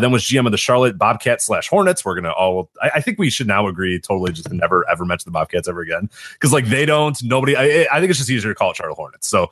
then 0.00 0.12
was 0.12 0.22
GM 0.22 0.46
of 0.46 0.52
the 0.52 0.58
Charlotte 0.58 0.96
Bobcats 0.98 1.46
slash 1.46 1.68
Hornets. 1.68 2.04
We're 2.04 2.14
gonna 2.14 2.30
all. 2.30 2.70
I, 2.80 2.92
I, 2.96 3.00
think 3.00 3.18
we 3.18 3.28
should 3.28 3.48
now 3.48 3.66
agree 3.66 3.98
totally 3.98 4.32
just 4.32 4.50
never 4.52 4.88
ever 4.88 5.04
mention 5.04 5.24
the 5.26 5.32
Bobcats 5.32 5.68
ever 5.74 5.82
again 5.82 6.08
because 6.32 6.52
like 6.52 6.66
they 6.66 6.86
don't. 6.86 7.16
Nobody. 7.22 7.56
I, 7.56 7.86
I 7.92 8.00
think 8.00 8.10
it's 8.10 8.18
just 8.18 8.30
easier 8.30 8.50
to 8.50 8.54
call 8.54 8.70
it 8.70 8.76
Charlotte 8.76 8.96
Hornets. 8.96 9.28
So 9.28 9.50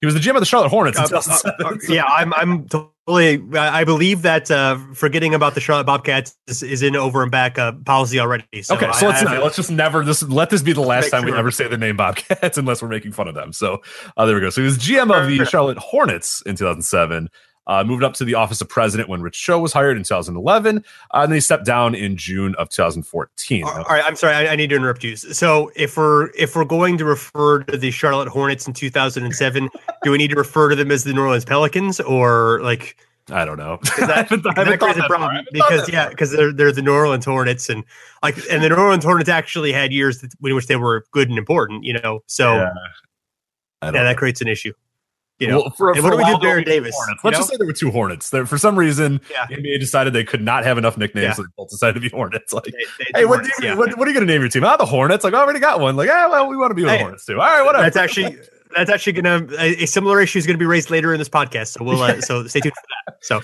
he 0.00 0.06
was 0.06 0.14
the 0.14 0.20
GM 0.20 0.34
of 0.34 0.40
the 0.40 0.46
Charlotte 0.46 0.70
Hornets. 0.70 0.98
Uh, 0.98 1.20
uh, 1.44 1.76
yeah, 1.88 2.04
I'm. 2.04 2.32
I'm 2.34 2.66
totally. 2.68 3.42
I 3.58 3.84
believe 3.84 4.22
that 4.22 4.50
uh, 4.50 4.78
forgetting 4.94 5.34
about 5.34 5.54
the 5.54 5.60
Charlotte 5.60 5.84
Bobcats 5.84 6.36
is, 6.46 6.62
is 6.62 6.82
in 6.82 6.96
over 6.96 7.22
and 7.22 7.30
back 7.30 7.58
uh, 7.58 7.72
policy 7.84 8.18
already. 8.18 8.62
So 8.62 8.76
okay, 8.76 8.90
so 8.92 9.06
I, 9.06 9.10
let's 9.10 9.22
I, 9.22 9.38
let's 9.38 9.56
just 9.56 9.70
never 9.70 10.04
this 10.04 10.22
let 10.22 10.48
this 10.48 10.62
be 10.62 10.72
the 10.72 10.80
last 10.80 11.10
time 11.10 11.22
sure. 11.22 11.32
we 11.32 11.38
ever 11.38 11.50
say 11.50 11.68
the 11.68 11.76
name 11.76 11.96
Bobcats 11.96 12.56
unless 12.58 12.80
we're 12.80 12.88
making 12.88 13.12
fun 13.12 13.28
of 13.28 13.34
them. 13.34 13.52
So 13.52 13.82
uh, 14.16 14.24
there 14.24 14.34
we 14.34 14.40
go. 14.40 14.50
So 14.50 14.62
he 14.62 14.64
was 14.64 14.78
GM 14.78 15.14
of 15.14 15.28
the 15.28 15.44
Charlotte 15.44 15.78
Hornets 15.78 16.42
in 16.46 16.56
2007. 16.56 17.28
Uh, 17.70 17.84
moved 17.84 18.02
up 18.02 18.14
to 18.14 18.24
the 18.24 18.34
office 18.34 18.60
of 18.60 18.68
president 18.68 19.08
when 19.08 19.22
Rich 19.22 19.40
Cho 19.40 19.60
was 19.60 19.72
hired 19.72 19.96
in 19.96 20.02
2011, 20.02 20.78
uh, 20.78 20.80
and 21.14 21.30
then 21.30 21.36
he 21.36 21.40
stepped 21.40 21.64
down 21.64 21.94
in 21.94 22.16
June 22.16 22.56
of 22.56 22.68
2014. 22.68 23.62
All 23.62 23.84
right, 23.84 24.02
I'm 24.04 24.16
sorry, 24.16 24.34
I, 24.34 24.54
I, 24.54 24.56
need 24.56 24.70
to 24.70 24.76
interrupt 24.76 25.04
you. 25.04 25.14
So 25.14 25.70
if 25.76 25.96
we're 25.96 26.30
if 26.30 26.56
we're 26.56 26.64
going 26.64 26.98
to 26.98 27.04
refer 27.04 27.62
to 27.62 27.78
the 27.78 27.92
Charlotte 27.92 28.26
Hornets 28.26 28.66
in 28.66 28.72
2007, 28.72 29.68
do 30.02 30.10
we 30.10 30.18
need 30.18 30.30
to 30.30 30.36
refer 30.36 30.68
to 30.68 30.74
them 30.74 30.90
as 30.90 31.04
the 31.04 31.12
New 31.12 31.20
Orleans 31.20 31.44
Pelicans 31.44 32.00
or 32.00 32.60
like? 32.60 32.96
I 33.30 33.44
don't 33.44 33.58
know. 33.58 33.78
That, 34.00 34.28
that 34.30 34.78
creates 34.80 34.98
a 34.98 35.06
problem 35.06 35.46
because 35.52 35.88
yeah, 35.88 36.08
because 36.08 36.32
they're 36.32 36.52
they're 36.52 36.72
the 36.72 36.82
New 36.82 36.92
Orleans 36.92 37.24
Hornets 37.24 37.68
and 37.68 37.84
like 38.24 38.36
and 38.50 38.64
the 38.64 38.70
New 38.70 38.74
Orleans 38.74 39.04
Hornets 39.04 39.28
actually 39.28 39.70
had 39.70 39.92
years 39.92 40.20
in 40.24 40.30
which 40.40 40.66
they 40.66 40.74
were 40.74 41.04
good 41.12 41.28
and 41.28 41.38
important, 41.38 41.84
you 41.84 41.92
know. 41.92 42.24
So 42.26 42.56
yeah, 42.56 42.72
yeah 43.84 43.90
that 43.92 44.16
creates 44.16 44.40
an 44.40 44.48
issue. 44.48 44.72
You 45.40 45.48
know, 45.48 45.60
well, 45.60 45.70
for, 45.70 45.94
for 45.94 46.02
what 46.02 46.10
do 46.10 46.16
we 46.18 46.24
do, 46.24 46.38
Baron 46.38 46.64
Davis? 46.64 46.94
Hornets. 46.94 47.24
Let's 47.24 47.34
know? 47.34 47.38
just 47.38 47.50
say 47.50 47.56
there 47.56 47.66
were 47.66 47.72
two 47.72 47.90
Hornets. 47.90 48.28
There, 48.28 48.44
for 48.44 48.58
some 48.58 48.78
reason, 48.78 49.22
yeah. 49.30 49.46
NBA 49.46 49.80
decided 49.80 50.12
they 50.12 50.22
could 50.22 50.42
not 50.42 50.64
have 50.64 50.76
enough 50.76 50.98
nicknames, 50.98 51.24
yeah. 51.24 51.32
so 51.32 51.42
they 51.42 51.48
both 51.56 51.70
decided 51.70 51.94
to 51.94 52.00
be 52.00 52.10
Hornets. 52.10 52.52
Like, 52.52 52.64
they, 52.64 52.70
they 52.70 53.20
hey, 53.20 53.24
what, 53.24 53.38
Hornets, 53.38 53.58
you, 53.58 53.68
yeah. 53.68 53.74
what, 53.74 53.96
what, 53.96 54.06
are 54.06 54.10
you 54.10 54.14
going 54.14 54.26
to 54.26 54.30
name 54.30 54.42
your 54.42 54.50
team? 54.50 54.64
Ah, 54.64 54.76
the 54.76 54.84
Hornets. 54.84 55.24
Like, 55.24 55.32
I 55.32 55.38
already 55.38 55.60
got 55.60 55.80
one. 55.80 55.96
Like, 55.96 56.10
ah, 56.12 56.28
well, 56.30 56.46
we 56.46 56.58
want 56.58 56.72
to 56.72 56.74
be 56.74 56.82
with 56.82 56.90
hey, 56.90 56.98
the 56.98 57.04
Hornets 57.04 57.24
too. 57.24 57.40
All 57.40 57.46
right, 57.46 57.64
whatever. 57.64 57.84
That's 57.84 57.96
actually 57.96 58.36
that's 58.76 58.90
actually 58.90 59.14
going 59.14 59.48
to 59.48 59.60
a, 59.60 59.82
a, 59.82 59.86
similar 59.86 60.20
issue 60.20 60.38
is 60.38 60.46
going 60.46 60.54
to 60.54 60.62
be 60.62 60.66
raised 60.66 60.90
later 60.90 61.12
in 61.12 61.18
this 61.18 61.28
podcast. 61.28 61.68
So 61.68 61.84
we'll 61.84 62.02
uh, 62.02 62.20
so 62.20 62.46
stay 62.46 62.60
tuned 62.60 62.74
for 62.74 62.86
that. 63.06 63.16
So 63.24 63.40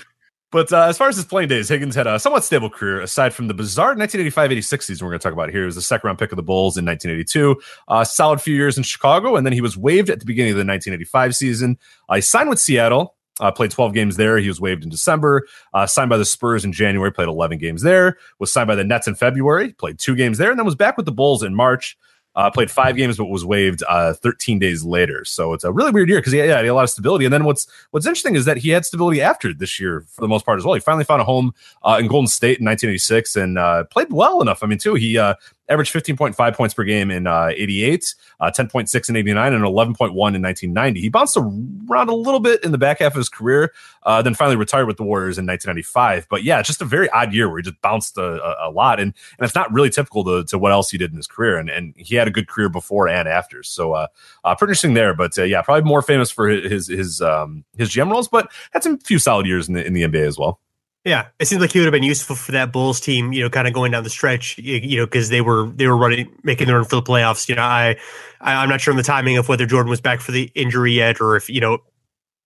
but 0.56 0.72
uh, 0.72 0.86
as 0.86 0.96
far 0.96 1.10
as 1.10 1.16
his 1.16 1.26
playing 1.26 1.50
days, 1.50 1.68
Higgins 1.68 1.94
had 1.94 2.06
a 2.06 2.18
somewhat 2.18 2.42
stable 2.42 2.70
career 2.70 3.02
aside 3.02 3.34
from 3.34 3.46
the 3.46 3.52
bizarre 3.52 3.94
1985-86 3.94 4.82
season 4.84 5.04
we're 5.04 5.10
going 5.10 5.20
to 5.20 5.22
talk 5.22 5.34
about 5.34 5.50
here. 5.50 5.60
He 5.60 5.66
was 5.66 5.74
the 5.74 5.82
second 5.82 6.06
round 6.06 6.18
pick 6.18 6.32
of 6.32 6.36
the 6.36 6.42
Bulls 6.42 6.78
in 6.78 6.86
1982. 6.86 7.60
Uh, 7.88 8.04
solid 8.04 8.40
few 8.40 8.54
years 8.54 8.78
in 8.78 8.82
Chicago, 8.82 9.36
and 9.36 9.44
then 9.44 9.52
he 9.52 9.60
was 9.60 9.76
waived 9.76 10.08
at 10.08 10.18
the 10.18 10.24
beginning 10.24 10.52
of 10.52 10.56
the 10.56 10.64
1985 10.64 11.36
season. 11.36 11.78
Uh, 12.08 12.14
he 12.14 12.20
signed 12.22 12.48
with 12.48 12.58
Seattle. 12.58 13.16
Uh, 13.38 13.52
played 13.52 13.70
12 13.70 13.92
games 13.92 14.16
there. 14.16 14.38
He 14.38 14.48
was 14.48 14.58
waived 14.58 14.82
in 14.82 14.88
December. 14.88 15.46
Uh, 15.74 15.86
signed 15.86 16.08
by 16.08 16.16
the 16.16 16.24
Spurs 16.24 16.64
in 16.64 16.72
January. 16.72 17.12
Played 17.12 17.28
11 17.28 17.58
games 17.58 17.82
there. 17.82 18.16
Was 18.38 18.50
signed 18.50 18.68
by 18.68 18.76
the 18.76 18.84
Nets 18.84 19.06
in 19.06 19.14
February. 19.14 19.74
Played 19.74 19.98
two 19.98 20.16
games 20.16 20.38
there, 20.38 20.48
and 20.48 20.58
then 20.58 20.64
was 20.64 20.74
back 20.74 20.96
with 20.96 21.04
the 21.04 21.12
Bulls 21.12 21.42
in 21.42 21.54
March. 21.54 21.98
Uh, 22.36 22.50
played 22.50 22.70
five 22.70 22.96
games, 22.96 23.16
but 23.16 23.24
was 23.24 23.46
waived 23.46 23.82
uh, 23.88 24.12
13 24.12 24.58
days 24.58 24.84
later. 24.84 25.24
So 25.24 25.54
it's 25.54 25.64
a 25.64 25.72
really 25.72 25.90
weird 25.90 26.08
year 26.08 26.18
because 26.18 26.34
he, 26.34 26.38
yeah, 26.38 26.44
he 26.44 26.50
had 26.50 26.66
a 26.66 26.74
lot 26.74 26.84
of 26.84 26.90
stability. 26.90 27.24
And 27.24 27.32
then 27.32 27.44
what's 27.44 27.66
what's 27.92 28.06
interesting 28.06 28.36
is 28.36 28.44
that 28.44 28.58
he 28.58 28.68
had 28.68 28.84
stability 28.84 29.22
after 29.22 29.54
this 29.54 29.80
year 29.80 30.04
for 30.10 30.20
the 30.20 30.28
most 30.28 30.44
part 30.44 30.58
as 30.58 30.64
well. 30.64 30.74
He 30.74 30.80
finally 30.80 31.04
found 31.04 31.22
a 31.22 31.24
home 31.24 31.54
uh, 31.82 31.96
in 31.98 32.08
Golden 32.08 32.28
State 32.28 32.58
in 32.58 32.66
1986 32.66 33.36
and 33.36 33.58
uh, 33.58 33.84
played 33.84 34.12
well 34.12 34.42
enough. 34.42 34.62
I 34.62 34.66
mean, 34.66 34.78
too, 34.78 34.94
he 34.94 35.16
uh, 35.16 35.34
averaged 35.68 35.92
15.5 35.92 36.54
points 36.54 36.74
per 36.74 36.84
game 36.84 37.10
in 37.10 37.26
uh, 37.26 37.50
88, 37.54 38.14
uh, 38.40 38.50
10.6 38.56 39.08
in 39.08 39.16
89, 39.16 39.52
and 39.52 39.64
11.1 39.64 40.08
in 40.10 40.14
1990. 40.14 41.00
He 41.00 41.08
bounced 41.08 41.36
around 41.36 42.08
a 42.08 42.14
little 42.14 42.40
bit 42.40 42.64
in 42.64 42.72
the 42.72 42.78
back 42.78 43.00
half 43.00 43.12
of 43.12 43.18
his 43.18 43.28
career, 43.28 43.72
uh, 44.04 44.22
then 44.22 44.34
finally 44.34 44.56
retired 44.56 44.86
with 44.86 44.96
the 44.96 45.04
Warriors 45.04 45.38
in 45.38 45.46
1995. 45.46 46.28
But 46.28 46.44
yeah, 46.44 46.62
just 46.62 46.82
a 46.82 46.84
very 46.84 47.08
odd 47.10 47.32
year 47.32 47.48
where 47.48 47.58
he 47.58 47.62
just 47.62 47.80
bounced 47.80 48.16
a, 48.18 48.66
a, 48.66 48.70
lot. 48.70 49.00
And, 49.00 49.14
and 49.38 49.44
it's 49.44 49.54
not 49.54 49.72
really 49.72 49.90
typical 49.90 50.24
to, 50.24 50.44
to 50.44 50.58
what 50.58 50.72
else 50.72 50.90
he 50.90 50.98
did 50.98 51.10
in 51.10 51.16
his 51.16 51.26
career. 51.26 51.58
And, 51.58 51.70
and 51.70 51.94
he 51.96 52.14
had 52.14 52.28
a 52.28 52.30
good 52.30 52.48
career 52.48 52.68
before 52.68 53.08
and 53.08 53.28
after. 53.28 53.62
So 53.62 53.92
uh, 53.92 54.06
uh, 54.44 54.54
pretty 54.54 54.72
interesting 54.72 54.94
there. 54.94 55.14
But 55.14 55.38
uh, 55.38 55.44
yeah, 55.44 55.62
probably 55.62 55.88
more 55.88 56.02
famous 56.02 56.30
for 56.30 56.48
his 56.48 56.88
his 56.88 57.20
um, 57.20 57.64
his 57.76 57.90
GM 57.90 58.10
roles, 58.10 58.28
but 58.28 58.50
had 58.72 58.82
some 58.82 58.98
few 58.98 59.18
solid 59.18 59.46
years 59.46 59.68
in 59.68 59.74
the, 59.74 59.84
in 59.84 59.92
the 59.92 60.02
NBA 60.02 60.26
as 60.26 60.38
well. 60.38 60.60
Yeah, 61.06 61.28
it 61.38 61.46
seems 61.46 61.60
like 61.60 61.70
he 61.70 61.78
would 61.78 61.84
have 61.84 61.92
been 61.92 62.02
useful 62.02 62.34
for 62.34 62.50
that 62.50 62.72
Bulls 62.72 62.98
team, 62.98 63.32
you 63.32 63.40
know, 63.40 63.48
kind 63.48 63.68
of 63.68 63.72
going 63.72 63.92
down 63.92 64.02
the 64.02 64.10
stretch, 64.10 64.58
you 64.58 64.96
know, 64.96 65.06
because 65.06 65.28
they 65.28 65.40
were 65.40 65.68
they 65.68 65.86
were 65.86 65.96
running 65.96 66.28
making 66.42 66.66
their 66.66 66.74
run 66.74 66.84
for 66.84 66.96
the 66.96 67.02
playoffs. 67.02 67.48
You 67.48 67.54
know, 67.54 67.62
I, 67.62 67.96
I 68.40 68.60
am 68.64 68.68
not 68.68 68.80
sure 68.80 68.92
on 68.92 68.96
the 68.96 69.04
timing 69.04 69.38
of 69.38 69.48
whether 69.48 69.66
Jordan 69.66 69.88
was 69.88 70.00
back 70.00 70.20
for 70.20 70.32
the 70.32 70.50
injury 70.56 70.94
yet, 70.94 71.20
or 71.20 71.36
if 71.36 71.48
you 71.48 71.60
know 71.60 71.78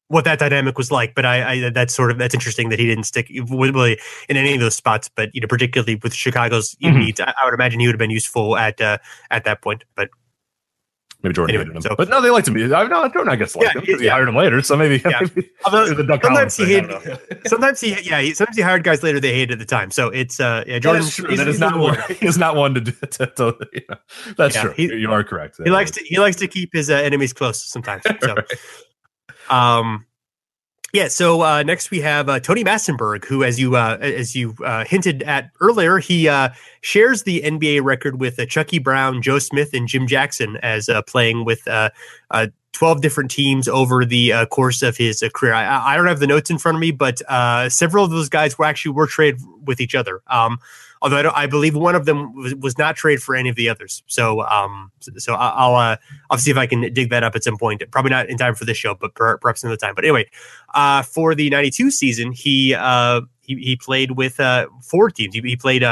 what 0.09 0.27
that 0.27 0.39
dynamic 0.39 0.77
was 0.77 0.91
like. 0.91 1.15
But 1.15 1.25
I, 1.25 1.53
I 1.53 1.71
that's 1.71 1.95
sort 1.95 2.11
of 2.11 2.19
that's 2.19 2.35
interesting 2.35 2.69
that 2.69 2.79
he 2.79 2.85
didn't 2.85 3.05
stick 3.05 3.33
really 3.49 3.99
in 4.29 4.37
any 4.37 4.53
of 4.53 4.61
those 4.61 4.75
spots. 4.75 5.09
But 5.09 5.35
you 5.35 5.41
know, 5.41 5.47
particularly 5.47 5.95
with 5.95 6.13
Chicago's 6.13 6.75
mm-hmm. 6.75 6.99
needs, 6.99 7.19
I, 7.19 7.33
I, 7.41 7.47
would 7.47 7.55
imagine 7.55 7.81
he 7.81 7.87
would 7.87 7.95
have 7.95 7.99
been 7.99 8.11
useful 8.11 8.59
at 8.59 8.79
uh, 8.79 8.99
at 9.31 9.45
that 9.45 9.63
point. 9.63 9.85
But 9.95 10.11
Maybe 11.23 11.35
Jordan 11.35 11.55
anyway, 11.55 11.65
hated 11.65 11.77
him, 11.77 11.83
so, 11.83 11.97
but 11.97 12.09
no, 12.09 12.23
they 12.23 12.31
liked 12.31 12.49
him. 12.49 12.57
I 12.57 12.85
no, 12.87 13.07
Jordan 13.09 13.29
I 13.29 13.37
guess 13.37 13.55
liked 13.55 13.75
yeah, 13.75 13.79
him 13.79 13.81
because 13.85 14.01
he, 14.01 14.07
yeah. 14.07 14.13
hired 14.13 14.29
him 14.29 14.37
later. 14.37 14.63
So 14.63 14.75
maybe, 14.75 15.03
yeah. 15.05 15.21
maybe 15.21 15.51
sometimes 15.63 16.57
he 16.57 16.65
hated. 16.65 17.21
sometimes 17.47 17.81
he 17.81 18.01
yeah. 18.01 18.23
He, 18.23 18.33
sometimes 18.33 18.57
he 18.57 18.63
hired 18.63 18.85
guys 18.85 19.03
later 19.03 19.21
they 19.21 19.35
hated 19.35 19.53
at 19.53 19.59
the 19.59 19.67
time. 19.67 19.91
So 19.91 20.09
it's 20.09 20.41
uh 20.41 20.65
yeah. 20.67 20.79
Jordan 20.79 21.03
that 21.03 21.09
is 21.09 21.15
true. 21.15 21.37
That 21.37 21.49
is 21.49 21.61
not 21.61 21.79
one. 21.79 21.99
Is 22.23 22.39
not 22.47 22.57
one 22.57 22.75
to. 22.75 22.81
to, 22.81 22.93
to, 22.93 23.27
to 23.27 23.55
you 23.75 23.83
know, 23.91 23.97
that's 24.39 24.55
yeah, 24.55 24.63
true. 24.63 24.73
He, 24.73 24.85
you 24.95 25.13
are 25.13 25.23
correct. 25.23 25.61
He 25.63 25.71
likes 25.71 25.91
to 25.91 26.05
he 26.05 26.19
likes 26.19 26.37
to 26.37 26.49
keep 26.49 26.71
his 26.73 26.89
uh, 26.89 26.95
enemies 26.95 27.35
close 27.35 27.63
sometimes. 27.63 28.03
So, 28.23 28.35
right. 28.35 29.79
um. 29.79 30.07
Yeah. 30.93 31.07
So 31.09 31.43
uh, 31.43 31.63
next 31.63 31.91
we 31.91 32.01
have 32.01 32.29
uh, 32.29 32.41
Tony 32.41 32.65
Massenburg, 32.65 33.25
who, 33.25 33.45
as 33.45 33.61
you 33.61 33.77
uh, 33.77 33.99
as 34.01 34.35
you 34.35 34.57
uh, 34.65 34.85
hinted 34.85 35.23
at 35.23 35.51
earlier, 35.61 35.99
he 35.99 36.29
uh, 36.29 36.51
shares 36.81 37.23
the 37.23 37.43
NBA 37.43 37.83
record 37.85 38.21
with 38.21 38.39
uh, 38.41 38.47
Chucky 38.47 38.81
Brown, 38.81 39.23
Joe 39.23 39.39
Smith, 39.39 39.73
and 39.73 39.87
Jim 39.87 40.07
Jackson 40.09 40.57
as 40.63 40.91
playing 41.07 41.45
with 41.45 41.69
12 42.73 43.01
different 43.01 43.31
teams 43.31 43.69
over 43.69 44.05
the 44.05 44.47
course 44.51 44.83
of 44.83 44.97
his 44.97 45.25
career. 45.35 45.55
I, 45.55 45.93
I, 45.93 45.97
don't 45.97 46.07
have 46.07 46.21
the 46.21 46.27
notes 46.27 46.51
in 46.51 46.59
front 46.59 46.77
of 46.77 46.81
me, 46.81 46.91
but 46.91 47.21
several 47.71 48.05
of 48.05 48.11
those 48.11 48.29
guys 48.29 48.59
were 48.59 48.65
actually 48.65 48.93
were 48.93 49.07
traded 49.07 49.41
with 49.65 49.81
each 49.81 49.95
other. 49.95 50.23
Um, 50.27 50.59
although 51.03 51.17
I, 51.17 51.43
I, 51.43 51.47
believe 51.47 51.75
one 51.75 51.95
of 51.95 52.05
them 52.05 52.35
was, 52.35 52.55
was, 52.57 52.79
not 52.79 52.97
traded 52.97 53.23
for 53.23 53.35
any 53.35 53.49
of 53.49 53.57
the 53.57 53.69
others. 53.69 54.03
So, 54.07 54.43
um, 54.43 54.91
so 55.17 55.35
I'll 55.35 55.75
uh, 55.75 55.97
I'll 56.31 56.39
see 56.39 56.51
if 56.51 56.57
I 56.57 56.67
can 56.67 56.93
dig 56.93 57.11
that 57.11 57.23
up 57.23 57.35
at 57.35 57.45
some 57.45 57.57
point. 57.57 57.83
Probably 57.91 58.11
not 58.11 58.29
in 58.29 58.37
time 58.37 58.55
for 58.55 58.65
this 58.65 58.77
show, 58.77 58.95
but 58.95 59.15
perhaps 59.15 59.63
another 59.63 59.77
time. 59.77 59.95
But 59.95 60.05
anyway, 60.05 60.29
uh, 60.75 61.03
for 61.03 61.35
the 61.35 61.51
'92 61.51 61.91
season, 61.91 62.33
he 62.33 62.75
uh, 62.75 63.23
he, 63.41 63.57
he 63.57 63.77
played 63.77 64.13
with 64.13 64.41
four 64.83 65.11
teams. 65.11 65.35
He, 65.35 65.41
he 65.41 65.57
played 65.57 65.85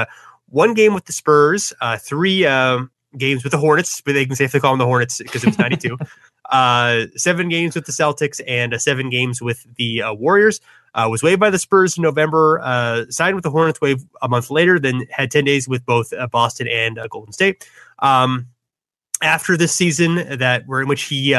one 0.48 0.74
game 0.74 0.94
with 0.94 1.06
the 1.06 1.12
Spurs, 1.12 1.72
three 1.98 2.46
um, 2.46 2.90
games 3.16 3.44
with 3.44 3.52
the 3.52 3.58
Hornets, 3.58 4.00
but 4.00 4.12
they 4.12 4.26
can 4.26 4.36
safely 4.36 4.60
call 4.60 4.72
them 4.72 4.78
the 4.78 4.86
Hornets 4.86 5.18
because 5.18 5.42
it 5.42 5.48
was 5.48 5.58
92. 5.58 5.96
uh, 6.50 7.06
seven 7.16 7.48
games 7.48 7.74
with 7.74 7.86
the 7.86 7.92
Celtics 7.92 8.40
and 8.46 8.74
uh, 8.74 8.78
seven 8.78 9.10
games 9.10 9.40
with 9.40 9.66
the 9.76 10.02
uh, 10.02 10.12
Warriors. 10.12 10.60
Uh, 10.98 11.08
was 11.08 11.22
waived 11.22 11.38
by 11.38 11.50
the 11.50 11.58
Spurs 11.58 11.96
in 11.96 12.02
November, 12.02 12.60
uh, 12.62 13.04
signed 13.08 13.34
with 13.36 13.44
the 13.44 13.50
Hornets 13.50 13.80
wave 13.80 14.04
a 14.20 14.28
month 14.28 14.50
later, 14.50 14.78
then 14.78 15.06
had 15.10 15.30
10 15.30 15.44
days 15.44 15.68
with 15.68 15.86
both 15.86 16.12
uh, 16.12 16.26
Boston 16.26 16.66
and 16.68 16.98
Golden 17.10 17.32
State. 17.32 17.68
Um, 18.00 18.48
after 19.22 19.56
this 19.56 19.72
season, 19.72 20.38
that 20.38 20.66
were 20.66 20.82
in 20.82 20.88
which 20.88 21.02
he 21.02 21.34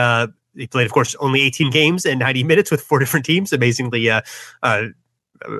he 0.55 0.67
played, 0.67 0.85
of 0.85 0.91
course, 0.91 1.15
only 1.19 1.41
18 1.41 1.71
games 1.71 2.05
and 2.05 2.19
90 2.19 2.43
minutes 2.43 2.71
with 2.71 2.81
four 2.81 2.99
different 3.03 3.25
teams. 3.25 3.53
Amazingly, 3.53 4.09
uh, 4.09 4.21
uh, 4.63 4.87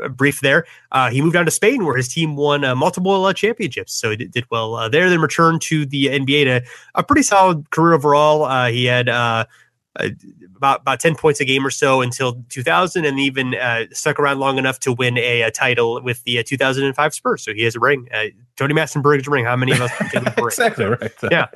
brief 0.10 0.42
there. 0.42 0.66
Uh, 0.92 1.10
he 1.10 1.22
moved 1.22 1.36
on 1.36 1.46
to 1.46 1.52
Spain, 1.52 1.86
where 1.86 1.96
his 1.96 2.08
team 2.08 2.36
won 2.36 2.64
uh, 2.64 2.76
multiple 2.76 3.26
uh, 3.26 3.34
championships. 3.34 3.94
So 3.94 4.12
he 4.12 4.18
did, 4.18 4.32
did 4.32 4.46
well 4.52 4.76
uh, 4.76 4.90
there. 4.90 5.10
Then 5.10 5.22
returned 5.22 5.62
to 5.64 5.86
the 5.86 6.08
NBA 6.08 6.46
to 6.46 6.70
a 6.96 7.04
pretty 7.04 7.24
solid 7.24 7.70
career 7.72 7.94
overall. 7.94 8.44
Uh, 8.44 8.70
he 8.70 8.86
had 8.86 9.08
uh, 9.96 10.10
about 10.56 10.82
about 10.82 11.00
10 11.00 11.16
points 11.16 11.40
a 11.40 11.46
game 11.46 11.66
or 11.66 11.72
so 11.72 12.02
until 12.02 12.44
2000 12.50 13.06
and 13.06 13.20
even 13.20 13.56
uh, 13.56 13.86
stuck 13.92 14.20
around 14.20 14.40
long 14.40 14.58
enough 14.58 14.80
to 14.80 14.94
win 14.94 15.18
a, 15.18 15.42
a 15.42 15.52
title 15.52 16.02
with 16.02 16.24
the 16.24 16.40
uh, 16.40 16.44
2005 16.46 17.14
Spurs. 17.14 17.44
So 17.44 17.54
he 17.54 17.64
has 17.64 17.76
a 17.76 17.80
ring. 17.80 18.08
Uh, 18.60 18.68
Tony 18.68 18.74
Massenburg's 18.74 19.28
ring. 19.28 19.46
How 19.46 19.56
many 19.56 19.72
of 19.72 19.82
us 19.82 19.92
exactly 20.38 20.86
right. 20.86 21.12
Yeah. 21.32 21.48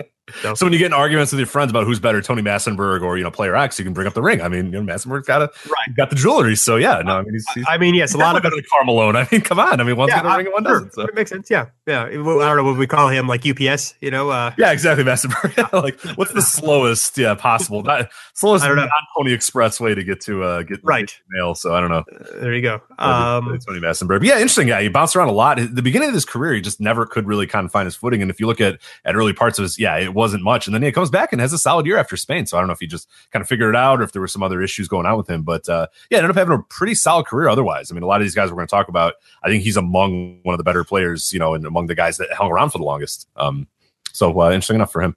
So. 0.42 0.56
so. 0.56 0.66
when 0.66 0.72
you 0.72 0.80
get 0.80 0.88
in 0.88 0.94
arguments 0.94 1.34
with 1.34 1.40
your 1.40 1.48
friends 1.48 1.70
about 1.70 1.86
who's 1.86 2.00
better, 2.00 2.22
Tony 2.22 2.42
Massenburg 2.42 3.02
or 3.02 3.18
you 3.18 3.24
know 3.24 3.32
player 3.32 3.56
X, 3.56 3.78
you 3.78 3.84
can 3.84 3.94
bring 3.94 4.08
up 4.08 4.14
the 4.14 4.22
ring. 4.22 4.42
I 4.42 4.48
mean, 4.48 4.68
you 4.68 4.82
know, 4.82 4.94
Massenburg's 4.94 5.28
got 5.28 5.42
a 5.42 5.52
right. 5.66 5.96
got 5.98 6.10
the 6.10 6.16
jewelry. 6.16 6.56
So 6.56 6.78
yeah, 6.78 7.02
no, 7.02 7.18
I 7.18 7.22
mean, 7.24 7.34
he's, 7.34 7.46
he's 7.54 7.66
I 7.68 7.78
mean, 7.78 7.94
yes, 7.94 8.14
a 8.14 8.18
lot 8.18 8.38
of 8.38 8.44
better 8.44 8.56
than 8.56 8.64
Karl 8.70 9.00
I 9.16 9.28
mean, 9.32 9.42
come 9.42 9.60
on. 9.60 9.82
I 9.82 9.84
mean, 9.84 9.98
one's 9.98 10.12
yeah, 10.12 10.24
got 10.24 10.34
a 10.34 10.38
ring 10.38 10.48
and 10.48 10.54
one 10.54 10.64
sure. 10.64 10.74
doesn't. 10.74 10.94
So. 10.94 11.02
It 11.04 11.16
makes 11.16 11.30
sense. 11.30 11.50
Yeah, 11.50 11.68
yeah. 11.86 12.04
I 12.04 12.12
don't 12.14 12.58
know 12.58 12.64
what 12.64 12.78
we 12.78 12.88
call 12.88 13.10
him, 13.10 13.28
like 13.28 13.46
UPS. 13.46 13.96
You 14.00 14.12
know. 14.12 14.30
Uh, 14.30 14.54
yeah, 14.58 14.72
exactly, 14.72 15.04
Massenburg. 15.04 15.74
like, 15.84 16.00
what's 16.18 16.32
the 16.32 16.42
slowest? 16.42 17.18
Yeah, 17.18 17.36
possible. 17.36 17.84
Not 17.84 18.10
slowest. 18.34 18.64
non 18.64 18.90
Pony 19.18 19.34
Express 19.34 19.82
way 19.82 19.94
to 19.94 20.04
get 20.04 20.22
to 20.22 20.44
uh 20.44 20.64
get 20.64 20.80
right 20.84 21.14
mail. 21.32 21.54
So 21.54 21.76
I 21.76 21.82
don't 21.82 21.90
know. 21.90 22.06
Uh, 22.10 22.40
there 22.40 22.54
you 22.54 22.62
go. 22.62 22.82
Um, 22.98 23.60
Tony 23.68 23.82
Massenburg. 23.82 24.24
Yeah, 24.24 24.36
interesting 24.36 24.68
guy. 24.68 24.84
He 24.84 24.90
bounced 24.90 25.18
around 25.18 25.28
a 25.28 25.34
lot. 25.34 25.60
At 25.60 25.76
the 25.76 25.82
beginning 25.82 26.08
of 26.08 26.14
his 26.14 26.26
career, 26.26 26.54
he 26.54 26.62
just 26.62 26.80
never 26.80 26.93
could 26.96 27.28
really 27.28 27.48
kind 27.48 27.66
of 27.66 27.72
find 27.72 27.86
his 27.86 27.96
footing. 27.96 28.22
And 28.22 28.32
if 28.32 28.40
you 28.40 28.48
look 28.48 28.62
at 28.62 28.80
at 29.06 29.16
early 29.16 29.34
parts 29.34 29.60
of 29.60 29.64
his, 29.64 29.78
yeah, 29.78 29.98
it 29.98 30.14
wasn't 30.14 30.44
much. 30.44 30.68
And 30.68 30.74
then 30.74 30.82
he 30.82 30.92
comes 30.92 31.10
back 31.10 31.32
and 31.32 31.42
has 31.42 31.54
a 31.54 31.58
solid 31.58 31.86
year 31.86 31.98
after 31.98 32.16
Spain. 32.16 32.46
So 32.46 32.58
I 32.58 32.62
don't 32.62 32.68
know 32.68 32.74
if 32.74 32.80
he 32.80 32.88
just 32.88 33.10
kind 33.32 33.42
of 33.42 33.48
figured 33.48 33.70
it 33.70 33.76
out 33.76 34.00
or 34.00 34.04
if 34.04 34.12
there 34.12 34.22
were 34.22 34.28
some 34.28 34.44
other 34.44 34.62
issues 34.62 34.88
going 34.88 35.06
on 35.06 35.18
with 35.18 35.30
him. 35.30 35.44
But 35.44 35.68
uh, 35.68 35.88
yeah, 36.10 36.20
ended 36.20 36.32
up 36.32 36.38
having 36.38 36.58
a 36.58 36.64
pretty 36.64 36.96
solid 36.96 37.26
career 37.26 37.50
otherwise. 37.50 37.92
I 37.92 37.94
mean, 37.94 38.04
a 38.04 38.08
lot 38.08 38.22
of 38.22 38.26
these 38.26 38.36
guys 38.36 38.50
we're 38.50 38.56
going 38.56 38.68
to 38.68 38.72
talk 38.72 38.88
about, 38.88 39.16
I 39.44 39.50
think 39.50 39.64
he's 39.64 39.78
among 39.78 40.40
one 40.44 40.54
of 40.54 40.58
the 40.58 40.64
better 40.64 40.84
players, 40.84 41.34
you 41.34 41.40
know, 41.40 41.54
and 41.54 41.66
among 41.66 41.88
the 41.88 41.96
guys 41.96 42.18
that 42.18 42.32
hung 42.32 42.52
around 42.52 42.70
for 42.70 42.78
the 42.78 42.84
longest. 42.84 43.28
Um, 43.36 43.68
so 44.12 44.40
uh, 44.42 44.50
interesting 44.52 44.76
enough 44.76 44.92
for 44.92 45.02
him. 45.02 45.16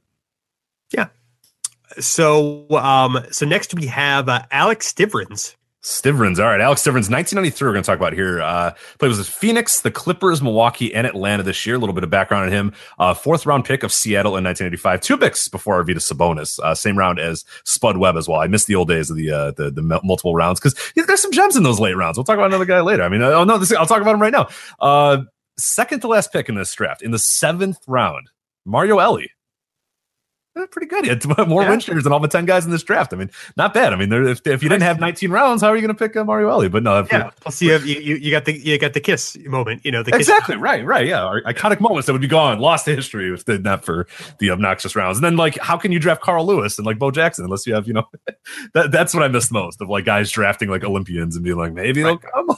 Yeah. 0.90 1.08
So 1.98 2.66
um, 2.70 3.24
so 3.30 3.46
next 3.46 3.74
we 3.74 3.86
have 3.86 4.28
uh, 4.28 4.42
Alex 4.50 4.92
Stivrins. 4.92 5.54
Stivrins. 5.86 6.40
All 6.40 6.46
right. 6.46 6.60
Alex 6.60 6.82
Stivrins, 6.82 7.08
1993, 7.08 7.64
we're 7.64 7.72
going 7.72 7.84
to 7.84 7.86
talk 7.86 7.96
about 7.96 8.12
here. 8.12 8.42
Uh, 8.42 8.72
played 8.98 9.10
with 9.10 9.18
the 9.18 9.24
Phoenix, 9.24 9.82
the 9.82 9.90
Clippers, 9.92 10.42
Milwaukee, 10.42 10.92
and 10.92 11.06
Atlanta 11.06 11.44
this 11.44 11.64
year. 11.64 11.76
A 11.76 11.78
little 11.78 11.94
bit 11.94 12.02
of 12.02 12.10
background 12.10 12.46
on 12.46 12.52
him. 12.52 12.72
Uh, 12.98 13.14
fourth 13.14 13.46
round 13.46 13.64
pick 13.64 13.84
of 13.84 13.92
Seattle 13.92 14.36
in 14.36 14.42
1985. 14.42 15.00
Two 15.00 15.16
picks 15.16 15.46
before 15.46 15.80
Arvydas 15.80 16.12
Sabonis. 16.12 16.58
Uh, 16.58 16.74
same 16.74 16.98
round 16.98 17.20
as 17.20 17.44
Spud 17.62 17.98
Webb 17.98 18.16
as 18.16 18.26
well. 18.26 18.40
I 18.40 18.48
missed 18.48 18.66
the 18.66 18.74
old 18.74 18.88
days 18.88 19.10
of 19.10 19.16
the 19.16 19.30
uh, 19.30 19.50
the, 19.52 19.70
the 19.70 19.80
multiple 19.80 20.34
rounds 20.34 20.58
because 20.58 20.74
there's 20.96 21.22
some 21.22 21.30
gems 21.30 21.54
in 21.54 21.62
those 21.62 21.78
late 21.78 21.94
rounds. 21.94 22.18
We'll 22.18 22.24
talk 22.24 22.34
about 22.34 22.46
another 22.46 22.64
guy 22.64 22.80
later. 22.80 23.04
I 23.04 23.08
mean, 23.08 23.22
oh 23.22 23.44
no, 23.44 23.56
this, 23.56 23.72
I'll 23.72 23.86
talk 23.86 24.02
about 24.02 24.14
him 24.14 24.22
right 24.22 24.32
now. 24.32 24.48
Uh, 24.80 25.22
second 25.56 26.00
to 26.00 26.08
last 26.08 26.32
pick 26.32 26.48
in 26.48 26.56
this 26.56 26.74
draft 26.74 27.00
in 27.00 27.12
the 27.12 27.18
seventh 27.20 27.78
round, 27.86 28.28
Mario 28.64 28.98
Elie 30.56 30.66
pretty 30.66 30.86
good. 30.86 30.96
He 31.06 31.10
had 31.10 31.48
more 31.48 31.62
yeah. 31.62 31.70
win 31.70 31.80
shares 31.80 32.04
than 32.04 32.12
all 32.12 32.18
the 32.18 32.26
10 32.26 32.46
guys 32.46 32.64
in 32.64 32.72
this 32.72 32.82
draft. 32.82 33.12
I 33.12 33.16
mean, 33.16 33.30
not 33.56 33.72
bad. 33.72 33.92
I 33.92 33.96
mean, 33.96 34.12
if, 34.12 34.44
if 34.44 34.62
you 34.62 34.68
didn't 34.68 34.82
have 34.82 34.98
19 34.98 35.30
rounds, 35.30 35.62
how 35.62 35.68
are 35.68 35.76
you 35.76 35.82
going 35.82 35.94
to 35.94 35.98
pick 35.98 36.16
uh, 36.16 36.24
Mario 36.24 36.48
Elie? 36.48 36.68
But 36.68 36.82
no, 36.82 37.06
yeah. 37.12 37.30
Plus, 37.40 37.62
you, 37.62 37.72
have, 37.72 37.86
you, 37.86 38.16
you 38.16 38.30
got 38.30 38.44
the 38.44 38.58
you 38.58 38.76
got 38.78 38.92
the 38.92 39.00
kiss 39.00 39.36
moment. 39.44 39.84
You 39.84 39.92
know, 39.92 40.02
the 40.02 40.14
exactly 40.16 40.56
right, 40.56 40.84
right. 40.84 41.06
Yeah, 41.06 41.22
Our 41.22 41.42
iconic 41.42 41.80
moments 41.80 42.06
that 42.06 42.12
would 42.12 42.22
be 42.22 42.26
gone, 42.26 42.58
lost 42.58 42.86
to 42.86 42.94
history 42.96 43.32
if 43.32 43.46
not 43.62 43.84
for 43.84 44.06
the 44.38 44.50
obnoxious 44.50 44.96
rounds. 44.96 45.18
And 45.18 45.24
then, 45.24 45.36
like, 45.36 45.58
how 45.58 45.76
can 45.76 45.92
you 45.92 45.98
draft 45.98 46.22
Carl 46.22 46.46
Lewis 46.46 46.78
and 46.78 46.86
like 46.86 46.98
Bo 46.98 47.10
Jackson 47.10 47.44
unless 47.44 47.66
you 47.66 47.74
have, 47.74 47.86
you 47.86 47.94
know, 47.94 48.08
that 48.74 48.90
that's 48.90 49.14
what 49.14 49.22
I 49.22 49.28
missed 49.28 49.52
most 49.52 49.80
of 49.80 49.88
like 49.88 50.04
guys 50.04 50.30
drafting 50.30 50.68
like 50.68 50.82
Olympians 50.82 51.36
and 51.36 51.44
being 51.44 51.56
like, 51.56 51.72
maybe 51.72 52.02
they'll 52.02 52.18
come. 52.18 52.48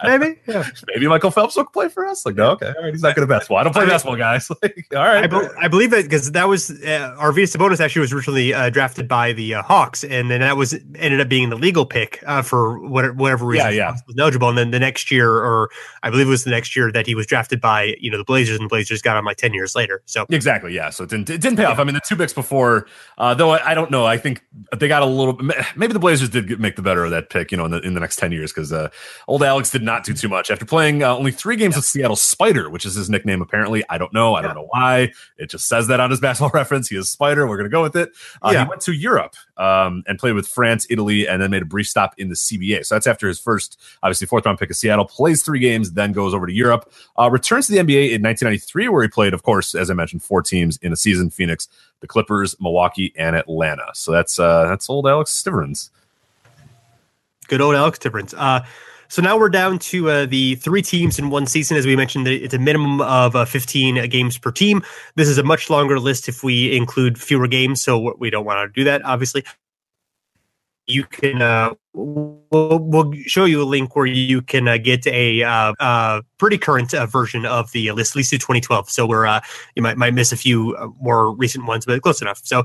maybe, 0.18 0.38
yeah. 0.46 0.66
maybe 0.88 1.06
Michael 1.06 1.30
Phelps 1.30 1.56
will 1.56 1.64
play 1.64 1.88
for 1.88 2.06
us. 2.06 2.24
Like, 2.24 2.36
no, 2.36 2.50
okay, 2.52 2.72
all 2.76 2.84
right, 2.84 2.92
he's 2.92 3.02
not 3.02 3.14
good 3.14 3.22
at 3.22 3.28
basketball. 3.28 3.58
I 3.58 3.64
don't 3.64 3.72
play 3.72 3.84
I, 3.84 3.86
basketball, 3.86 4.16
guys. 4.16 4.50
Like, 4.62 4.86
all 4.94 5.04
right, 5.04 5.24
I, 5.24 5.26
be- 5.26 5.48
I 5.58 5.68
believe 5.68 5.90
that 5.90 6.02
because 6.02 6.32
that 6.32 6.46
was 6.48 6.70
uh, 6.70 7.16
Arvydas 7.18 7.56
Sabonis 7.56 7.80
actually 7.80 8.00
was 8.00 8.12
originally 8.12 8.52
uh, 8.52 8.68
drafted 8.68 9.08
by 9.08 9.32
the 9.32 9.54
uh, 9.54 9.62
Hawks, 9.62 10.04
and 10.04 10.30
then 10.30 10.40
that 10.40 10.56
was 10.56 10.74
ended 10.96 11.20
up 11.20 11.28
being 11.28 11.48
the 11.48 11.56
legal 11.56 11.86
pick 11.86 12.22
uh, 12.26 12.42
for 12.42 12.78
whatever, 12.78 13.14
whatever 13.14 13.46
reason. 13.46 13.68
Yeah, 13.68 13.90
yeah. 13.92 13.96
Was 14.06 14.16
eligible, 14.18 14.48
and 14.48 14.58
then 14.58 14.70
the 14.70 14.80
next 14.80 15.10
year, 15.10 15.30
or 15.30 15.70
I 16.02 16.10
believe 16.10 16.26
it 16.26 16.30
was 16.30 16.44
the 16.44 16.50
next 16.50 16.76
year 16.76 16.92
that 16.92 17.06
he 17.06 17.14
was 17.14 17.26
drafted 17.26 17.60
by 17.60 17.96
you 18.00 18.10
know 18.10 18.18
the 18.18 18.24
Blazers, 18.24 18.56
and 18.56 18.64
the 18.64 18.68
Blazers 18.68 19.00
got 19.00 19.16
him 19.16 19.24
like 19.24 19.36
ten 19.38 19.54
years 19.54 19.74
later. 19.74 20.02
So 20.06 20.26
exactly, 20.28 20.74
yeah. 20.74 20.90
So 20.90 21.04
it 21.04 21.10
didn't 21.10 21.30
it 21.30 21.40
didn't 21.40 21.56
pay 21.56 21.62
yeah. 21.62 21.70
off. 21.70 21.78
I 21.78 21.84
mean, 21.84 21.94
the 21.94 22.02
two 22.06 22.16
picks 22.16 22.32
before, 22.32 22.86
uh, 23.18 23.34
though 23.34 23.50
I, 23.50 23.70
I, 23.70 23.74
don't 23.74 23.90
know. 23.90 24.06
I 24.06 24.16
think 24.16 24.44
they 24.76 24.88
got 24.88 25.02
a 25.02 25.06
little. 25.06 25.38
Maybe 25.76 25.92
the 25.92 25.98
Blazers 25.98 26.28
did 26.28 26.60
make 26.60 26.76
the 26.76 26.82
better 26.82 27.04
of 27.04 27.10
that 27.10 27.30
pick, 27.30 27.50
you 27.50 27.56
know, 27.56 27.64
in 27.64 27.70
the 27.70 27.80
in 27.80 27.94
the 27.94 28.00
next 28.00 28.16
ten 28.16 28.32
years 28.32 28.52
because 28.52 28.72
uh, 28.72 28.88
old 29.28 29.42
Alex 29.42 29.70
did 29.70 29.82
not 29.82 29.89
do 30.04 30.14
too 30.14 30.28
much 30.28 30.50
after 30.50 30.64
playing 30.64 31.02
uh, 31.02 31.14
only 31.14 31.32
three 31.32 31.56
games 31.56 31.74
yeah. 31.74 31.78
with 31.78 31.84
Seattle 31.84 32.16
Spider, 32.16 32.70
which 32.70 32.86
is 32.86 32.94
his 32.94 33.10
nickname. 33.10 33.42
Apparently, 33.42 33.84
I 33.88 33.98
don't 33.98 34.12
know. 34.12 34.34
I 34.34 34.42
don't 34.42 34.54
know 34.54 34.68
why. 34.70 35.12
It 35.36 35.50
just 35.50 35.68
says 35.68 35.88
that 35.88 36.00
on 36.00 36.10
his 36.10 36.20
basketball 36.20 36.50
reference. 36.52 36.88
He 36.88 36.96
is 36.96 37.10
Spider. 37.10 37.46
We're 37.46 37.56
gonna 37.56 37.68
go 37.68 37.82
with 37.82 37.96
it. 37.96 38.10
Uh, 38.42 38.50
yeah. 38.52 38.64
He 38.64 38.68
went 38.68 38.80
to 38.82 38.92
Europe 38.92 39.34
um, 39.56 40.02
and 40.06 40.18
played 40.18 40.34
with 40.34 40.48
France, 40.48 40.86
Italy, 40.88 41.28
and 41.28 41.42
then 41.42 41.50
made 41.50 41.62
a 41.62 41.66
brief 41.66 41.86
stop 41.86 42.14
in 42.18 42.28
the 42.28 42.34
CBA. 42.34 42.86
So 42.86 42.94
that's 42.94 43.06
after 43.06 43.28
his 43.28 43.38
first, 43.38 43.80
obviously, 44.02 44.26
fourth 44.26 44.46
round 44.46 44.58
pick 44.58 44.70
of 44.70 44.76
Seattle. 44.76 45.04
Plays 45.04 45.42
three 45.42 45.58
games, 45.58 45.92
then 45.92 46.12
goes 46.12 46.34
over 46.34 46.46
to 46.46 46.52
Europe. 46.52 46.92
Uh, 47.18 47.30
returns 47.30 47.66
to 47.66 47.72
the 47.72 47.78
NBA 47.78 48.12
in 48.12 48.22
1993, 48.22 48.88
where 48.88 49.02
he 49.02 49.08
played, 49.08 49.34
of 49.34 49.42
course, 49.42 49.74
as 49.74 49.90
I 49.90 49.94
mentioned, 49.94 50.22
four 50.22 50.42
teams 50.42 50.78
in 50.78 50.92
a 50.92 50.96
season: 50.96 51.30
Phoenix, 51.30 51.68
the 52.00 52.06
Clippers, 52.06 52.54
Milwaukee, 52.60 53.12
and 53.16 53.36
Atlanta. 53.36 53.86
So 53.94 54.12
that's 54.12 54.38
uh, 54.38 54.66
that's 54.66 54.88
old 54.88 55.06
Alex 55.06 55.30
Stivrins. 55.30 55.90
Good 57.48 57.60
old 57.60 57.74
Alex 57.74 57.98
Stivrins. 57.98 58.32
Uh, 58.36 58.64
so 59.10 59.20
now 59.20 59.36
we're 59.36 59.48
down 59.48 59.80
to 59.80 60.08
uh, 60.08 60.26
the 60.26 60.54
three 60.54 60.82
teams 60.82 61.18
in 61.18 61.30
one 61.30 61.44
season. 61.44 61.76
As 61.76 61.84
we 61.84 61.96
mentioned, 61.96 62.28
it's 62.28 62.54
a 62.54 62.58
minimum 62.58 63.00
of 63.00 63.34
uh, 63.34 63.44
15 63.44 63.98
uh, 63.98 64.06
games 64.06 64.38
per 64.38 64.52
team. 64.52 64.82
This 65.16 65.26
is 65.26 65.36
a 65.36 65.42
much 65.42 65.68
longer 65.68 65.98
list 65.98 66.28
if 66.28 66.44
we 66.44 66.76
include 66.76 67.20
fewer 67.20 67.48
games, 67.48 67.82
so 67.82 68.14
we 68.18 68.30
don't 68.30 68.44
want 68.44 68.72
to 68.72 68.72
do 68.72 68.84
that, 68.84 69.04
obviously. 69.04 69.44
You 70.90 71.04
can 71.04 71.40
uh, 71.40 71.74
we'll, 71.94 72.78
we'll 72.78 73.12
show 73.26 73.44
you 73.44 73.62
a 73.62 73.64
link 73.64 73.94
where 73.94 74.06
you 74.06 74.42
can 74.42 74.68
uh, 74.68 74.76
get 74.76 75.06
a 75.06 75.42
uh, 75.42 75.72
uh, 75.78 76.22
pretty 76.38 76.58
current 76.58 76.92
uh, 76.94 77.06
version 77.06 77.46
of 77.46 77.70
the 77.72 77.90
list, 77.92 78.12
at 78.12 78.16
least 78.16 78.30
to 78.30 78.38
2012. 78.38 78.90
So 78.90 79.06
we're 79.06 79.26
uh, 79.26 79.40
you 79.76 79.82
might 79.82 79.96
might 79.96 80.14
miss 80.14 80.32
a 80.32 80.36
few 80.36 80.76
more 81.00 81.34
recent 81.34 81.66
ones, 81.66 81.86
but 81.86 82.02
close 82.02 82.20
enough. 82.20 82.40
So 82.44 82.64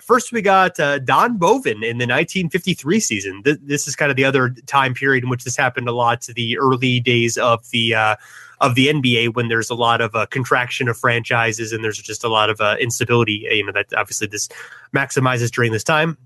first 0.00 0.32
we 0.32 0.42
got 0.42 0.76
Don 1.04 1.36
Boven 1.36 1.82
in 1.82 1.98
the 1.98 2.06
1953 2.06 3.00
season. 3.00 3.42
Th- 3.42 3.58
this 3.62 3.88
is 3.88 3.96
kind 3.96 4.10
of 4.10 4.16
the 4.16 4.24
other 4.24 4.50
time 4.66 4.94
period 4.94 5.24
in 5.24 5.30
which 5.30 5.44
this 5.44 5.56
happened 5.56 5.88
a 5.88 5.92
lot. 5.92 6.20
To 6.22 6.32
the 6.32 6.58
early 6.58 7.00
days 7.00 7.36
of 7.36 7.68
the 7.70 8.16
of 8.60 8.74
the 8.74 8.88
NBA 8.88 9.34
when 9.34 9.48
there's 9.48 9.70
a 9.70 9.74
lot 9.74 10.00
of 10.00 10.14
uh, 10.14 10.26
contraction 10.26 10.88
of 10.88 10.96
franchises 10.96 11.72
and 11.72 11.84
there's 11.84 11.98
just 11.98 12.24
a 12.24 12.28
lot 12.28 12.50
of 12.50 12.60
uh, 12.60 12.76
instability. 12.80 13.46
You 13.50 13.66
know 13.66 13.72
that 13.72 13.86
obviously 13.94 14.26
this 14.26 14.48
maximizes 14.94 15.50
during 15.50 15.72
this 15.72 15.84
time. 15.84 16.16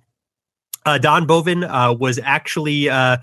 Uh, 0.86 0.98
Don 0.98 1.26
Boven 1.26 1.64
uh, 1.64 1.92
was 1.92 2.18
actually 2.22 2.88
uh, 2.88 3.18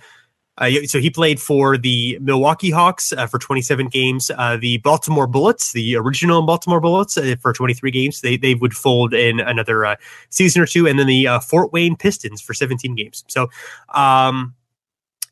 uh, 0.60 0.70
so 0.86 1.00
he 1.00 1.10
played 1.10 1.40
for 1.40 1.78
the 1.78 2.18
Milwaukee 2.20 2.72
Hawks 2.72 3.14
uh, 3.14 3.28
for 3.28 3.38
27 3.38 3.90
games. 3.90 4.32
Uh, 4.36 4.58
the 4.58 4.78
Baltimore 4.80 5.28
Bullets, 5.28 5.72
the 5.74 5.96
original 5.96 6.42
Baltimore 6.42 6.80
Bullets, 6.80 7.18
for 7.42 7.54
23 7.54 7.92
games. 7.92 8.22
They 8.22 8.38
they 8.38 8.56
would 8.56 8.76
fold 8.76 9.14
in 9.14 9.40
another 9.40 9.98
season 10.30 10.62
or 10.62 10.66
two, 10.66 10.88
and 10.88 10.98
then 10.98 11.08
the 11.08 11.40
Fort 11.46 11.72
Wayne 11.72 11.96
Pistons 11.96 12.42
for 12.42 12.54
17 12.54 12.96
games. 12.96 13.24
So, 13.28 13.50
um, 13.94 14.56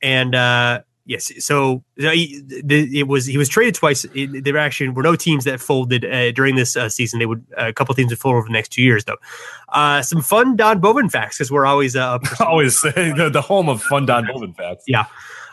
and 0.02 0.36
yes, 1.06 1.32
so 1.40 1.84
uh, 2.04 2.10
he, 2.10 2.42
the, 2.64 3.00
it 3.00 3.08
was 3.08 3.26
he 3.26 3.38
was 3.38 3.50
traded 3.50 3.76
twice. 3.76 4.06
It, 4.14 4.44
there 4.44 4.58
actually 4.58 4.90
were 4.90 5.04
no 5.04 5.16
teams 5.16 5.44
that 5.46 5.60
folded 5.60 6.06
uh, 6.06 6.32
during 6.32 6.56
this 6.56 6.76
uh, 6.76 6.90
season. 6.90 7.20
They 7.20 7.26
would 7.26 7.46
a 7.58 7.74
couple 7.74 7.96
teams 7.96 8.12
would 8.12 8.20
fold 8.20 8.36
over 8.36 8.48
the 8.48 8.54
next 8.54 8.70
two 8.70 8.82
years, 8.82 9.06
though. 9.06 9.18
Uh, 9.70 10.02
some 10.02 10.22
fun 10.22 10.56
Don 10.56 10.80
Bowman 10.80 11.10
facts 11.10 11.38
because 11.38 11.52
we're 11.52 11.66
always 11.66 11.96
uh, 11.96 12.20
Always 12.40 12.82
the, 12.82 13.30
the 13.32 13.42
home 13.42 13.70
of 13.70 13.82
fun 13.82 14.06
Don 14.06 14.26
Bowman 14.26 14.54
facts. 14.54 14.84
Yeah. 14.88 15.06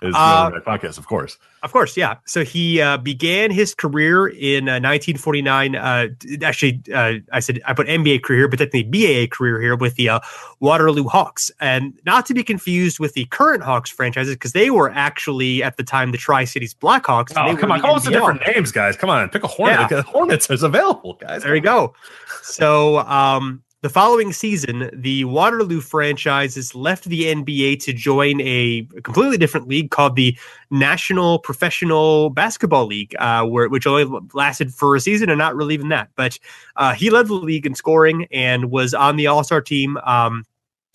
Is 0.05 0.15
Uh, 0.17 0.51
the 0.51 0.61
podcast, 0.61 0.99
of 0.99 1.07
course. 1.07 1.39
Of 1.63 1.73
course, 1.73 1.97
yeah. 1.97 2.17
So 2.25 2.45
he 2.45 2.81
uh, 2.81 2.97
began 2.97 3.51
his 3.51 3.75
career 3.75 4.27
in 4.29 4.69
uh, 4.69 4.83
1949. 4.83 5.77
Uh, 5.77 6.09
actually, 6.43 6.83
uh, 6.93 7.15
I 7.33 7.41
said 7.41 7.61
I 7.67 7.73
put 7.75 7.87
NBA 7.87 8.23
career, 8.23 8.49
but 8.49 8.59
technically 8.59 8.83
BAA 8.83 9.35
career 9.35 9.61
here 9.61 9.77
with 9.77 9.95
the 9.95 10.09
uh, 10.09 10.21
Waterloo 10.61 11.05
Hawks, 11.05 11.51
and 11.61 11.93
not 12.05 12.27
to 12.27 12.35
be 12.35 12.43
confused 12.43 12.99
with 12.99 13.15
the 13.15 13.27
current 13.27 13.63
Hawks 13.63 13.91
franchises 13.91 14.35
because 14.35 14.53
they 14.53 14.71
were 14.71 14.91
actually 14.91 15.63
at 15.63 15.77
the 15.77 15.85
time 15.85 16.11
the 16.11 16.19
Tri 16.19 16.45
Cities 16.45 16.75
Blackhawks. 16.75 17.33
Oh, 17.37 17.57
come 17.57 17.71
on, 17.71 17.81
call 17.81 17.97
us 17.97 18.05
the 18.05 18.11
different 18.11 18.43
names, 18.55 18.73
guys. 18.73 18.97
Come 18.97 19.11
on, 19.11 19.29
pick 19.29 19.45
a 19.45 19.47
Hornet. 19.47 19.91
Yeah. 19.91 20.03
Hornets 20.07 20.51
is 20.51 20.63
available, 20.63 21.15
guys. 21.15 21.43
There 21.45 21.55
you 21.55 21.61
go. 21.61 21.95
So 22.43 22.99
um, 22.99 23.63
the 23.83 23.89
following 23.89 24.33
season, 24.33 24.89
the 24.93 25.25
Waterloo 25.25 25.81
franchises 25.81 26.73
left 26.73 27.05
the 27.05 27.25
NBA 27.25 27.81
to 27.81 27.93
join 27.93 28.41
a 28.41 28.83
completely 29.03 29.37
different 29.37 29.67
league 29.67 29.91
called 29.91 30.15
the 30.15 30.39
National 30.71 31.41
Professional 31.41 32.31
Basketball 32.31 32.87
League, 32.87 33.13
uh, 33.19 33.45
where 33.45 33.69
which 33.69 33.85
only 33.85 34.05
lasted 34.35 34.73
for 34.73 34.95
a 34.95 35.01
season 35.01 35.29
and 35.29 35.39
not 35.39 35.57
really 35.57 35.75
even 35.75 35.89
that. 35.89 36.11
But 36.15 36.39
uh, 36.77 36.95
he 36.95 37.11
led 37.11 37.27
the 37.27 37.35
league 37.35 37.67
in 37.67 37.75
scoring 37.75 38.29
and 38.31 38.71
was 38.71 38.95
on 38.95 39.17
the 39.17 39.27
All 39.27 39.43
Star 39.43 39.61
team. 39.61 39.97
Um, 40.05 40.45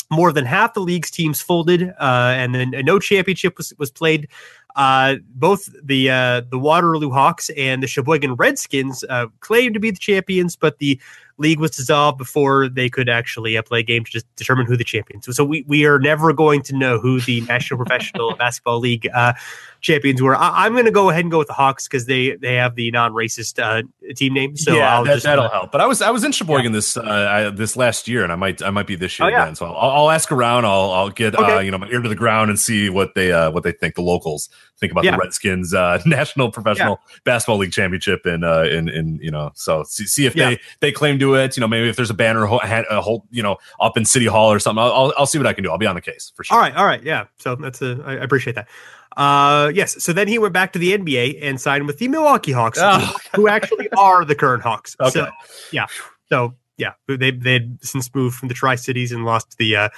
more 0.09 0.31
than 0.31 0.45
half 0.45 0.73
the 0.73 0.79
league's 0.79 1.11
teams 1.11 1.41
folded, 1.41 1.89
uh, 1.99 2.33
and 2.37 2.55
then 2.55 2.71
no 2.85 2.97
championship 2.97 3.57
was, 3.57 3.73
was 3.77 3.91
played. 3.91 4.29
Uh, 4.77 5.15
both 5.31 5.69
the 5.83 6.09
uh, 6.09 6.41
the 6.49 6.59
Waterloo 6.59 7.09
Hawks 7.09 7.49
and 7.57 7.83
the 7.83 7.87
Sheboygan 7.87 8.35
Redskins 8.35 9.03
uh, 9.09 9.25
claimed 9.41 9.73
to 9.73 9.79
be 9.81 9.91
the 9.91 9.97
champions, 9.97 10.55
but 10.55 10.77
the 10.77 11.01
league 11.39 11.59
was 11.59 11.71
dissolved 11.71 12.17
before 12.17 12.67
they 12.67 12.89
could 12.89 13.09
actually 13.09 13.57
uh, 13.57 13.61
play 13.61 13.79
a 13.79 13.83
game 13.83 14.03
to 14.03 14.11
just 14.11 14.25
determine 14.35 14.65
who 14.65 14.75
the 14.75 14.83
champions. 14.83 15.27
Were. 15.27 15.33
So 15.33 15.45
we 15.45 15.63
we 15.67 15.85
are 15.85 15.99
never 15.99 16.33
going 16.33 16.61
to 16.63 16.75
know 16.75 16.99
who 16.99 17.19
the 17.21 17.41
National 17.41 17.77
Professional 17.77 18.35
Basketball 18.39 18.79
League 18.79 19.07
uh, 19.13 19.33
champions 19.81 20.21
were. 20.21 20.35
I, 20.35 20.65
I'm 20.65 20.73
going 20.73 20.85
to 20.85 20.91
go 20.91 21.09
ahead 21.09 21.21
and 21.23 21.31
go 21.31 21.37
with 21.37 21.47
the 21.47 21.53
Hawks 21.53 21.87
because 21.87 22.05
they 22.07 22.35
they 22.35 22.55
have 22.55 22.75
the 22.75 22.89
non-racist 22.91 23.61
uh, 23.61 23.83
team 24.15 24.33
name. 24.33 24.57
So 24.57 24.75
yeah, 24.75 24.95
I'll 24.95 25.03
that, 25.03 25.13
just 25.15 25.25
that'll 25.25 25.45
uh, 25.45 25.49
help. 25.51 25.71
But 25.71 25.81
I 25.81 25.85
was 25.85 26.01
I 26.01 26.09
was 26.09 26.23
in 26.23 26.31
Sheboygan 26.31 26.71
this 26.71 26.97
uh, 26.97 27.01
I, 27.03 27.49
this 27.51 27.75
last 27.77 28.07
year, 28.07 28.23
and 28.23 28.31
I 28.31 28.35
might 28.35 28.61
I 28.61 28.69
might 28.71 28.87
be 28.87 28.95
this 28.95 29.19
year 29.19 29.27
Oh, 29.27 29.31
yeah. 29.31 29.43
again. 29.43 29.55
So 29.55 29.67
I'll, 29.67 29.91
I'll 29.91 30.09
ask 30.11 30.31
around. 30.31 30.65
I'll 30.65 30.91
I'll 30.91 31.09
get 31.09 31.35
uh, 31.35 31.43
Okay. 31.43 31.65
you 31.65 31.71
know 31.71 31.77
my 31.77 31.87
ear 31.89 32.01
to 32.01 32.09
the 32.09 32.15
ground 32.15 32.49
and 32.49 32.59
see 32.59 32.89
what 32.89 33.13
they 33.15 33.31
uh, 33.31 33.51
what 33.51 33.63
they 33.63 33.71
think 33.71 33.95
the 33.95 34.01
locals 34.01 34.49
think 34.79 34.91
about 34.91 35.03
Yeah. 35.03 35.11
the 35.11 35.17
Redskins 35.17 35.73
uh, 35.73 36.01
National 36.05 36.51
Professional 36.51 36.99
Basketball 37.23 37.57
League 37.57 37.71
Championship 37.71 38.25
in 38.25 38.43
uh, 38.43 38.61
in 38.63 38.89
in 38.89 39.19
you 39.21 39.31
know 39.31 39.51
so 39.55 39.83
see, 39.83 40.05
see 40.05 40.25
if 40.25 40.35
Yeah. 40.35 40.49
they 40.51 40.59
they 40.79 40.91
claim 40.91 41.19
to 41.19 41.35
it. 41.35 41.57
You 41.57 41.61
know 41.61 41.67
maybe 41.67 41.89
if 41.89 41.95
there's 41.95 42.09
a 42.09 42.13
banner 42.15 42.43
a 42.45 43.01
whole 43.01 43.25
you 43.31 43.43
know 43.43 43.57
up 43.79 43.97
in 43.97 44.05
City 44.05 44.25
Hall 44.27 44.51
or 44.51 44.59
something. 44.59 44.83
I'll, 44.83 44.91
I'll 44.93 45.13
I'll 45.17 45.25
see 45.25 45.37
what 45.37 45.47
I 45.47 45.53
can 45.53 45.63
do. 45.63 45.71
I'll 45.71 45.77
be 45.77 45.87
on 45.87 45.95
the 45.95 46.01
case 46.01 46.31
for 46.35 46.43
sure. 46.43 46.55
All 46.55 46.61
right, 46.61 46.75
all 46.75 46.85
right, 46.85 47.03
yeah. 47.03 47.25
So 47.37 47.55
that's 47.55 47.81
a 47.81 48.01
I 48.05 48.13
appreciate 48.13 48.55
that. 48.55 48.67
Uh, 49.15 49.71
yes. 49.73 50.03
So 50.03 50.13
then 50.13 50.27
he 50.27 50.37
went 50.37 50.53
back 50.53 50.73
to 50.73 50.79
the 50.79 50.95
NBA 50.95 51.39
and 51.41 51.59
signed 51.59 51.87
with 51.87 51.97
the 51.97 52.07
Milwaukee 52.07 52.51
Hawks, 52.51 52.77
Oh. 52.79 53.15
who 53.35 53.47
actually 53.47 53.89
are 53.97 54.23
the 54.23 54.35
current 54.35 54.61
Hawks. 54.61 54.95
Okay. 54.99 55.09
So 55.11 55.27
yeah. 55.71 55.87
So 56.29 56.53
yeah, 56.77 56.91
they 57.07 57.31
they'd 57.31 57.83
since 57.83 58.13
moved 58.13 58.35
from 58.35 58.47
the 58.49 58.53
Tri 58.53 58.75
Cities 58.75 59.11
and 59.11 59.25
lost 59.25 59.57
the 59.57 59.75
uh 59.75 59.89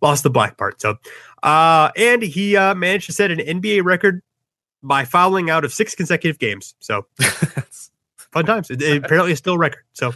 lost 0.00 0.22
the 0.22 0.30
black 0.30 0.56
part. 0.56 0.80
So 0.80 0.96
uh 1.42 1.90
and 1.96 2.22
he 2.22 2.56
uh 2.56 2.74
managed 2.74 3.06
to 3.06 3.12
set 3.12 3.30
an 3.30 3.38
NBA 3.38 3.84
record 3.84 4.22
by 4.82 5.04
fouling 5.04 5.50
out 5.50 5.64
of 5.64 5.72
six 5.72 5.94
consecutive 5.94 6.38
games. 6.38 6.74
So 6.80 7.06
fun 8.16 8.46
times. 8.46 8.70
It, 8.70 8.82
it 8.82 9.04
apparently 9.04 9.32
is 9.32 9.38
still 9.38 9.54
a 9.54 9.58
record. 9.58 9.82
So 9.92 10.12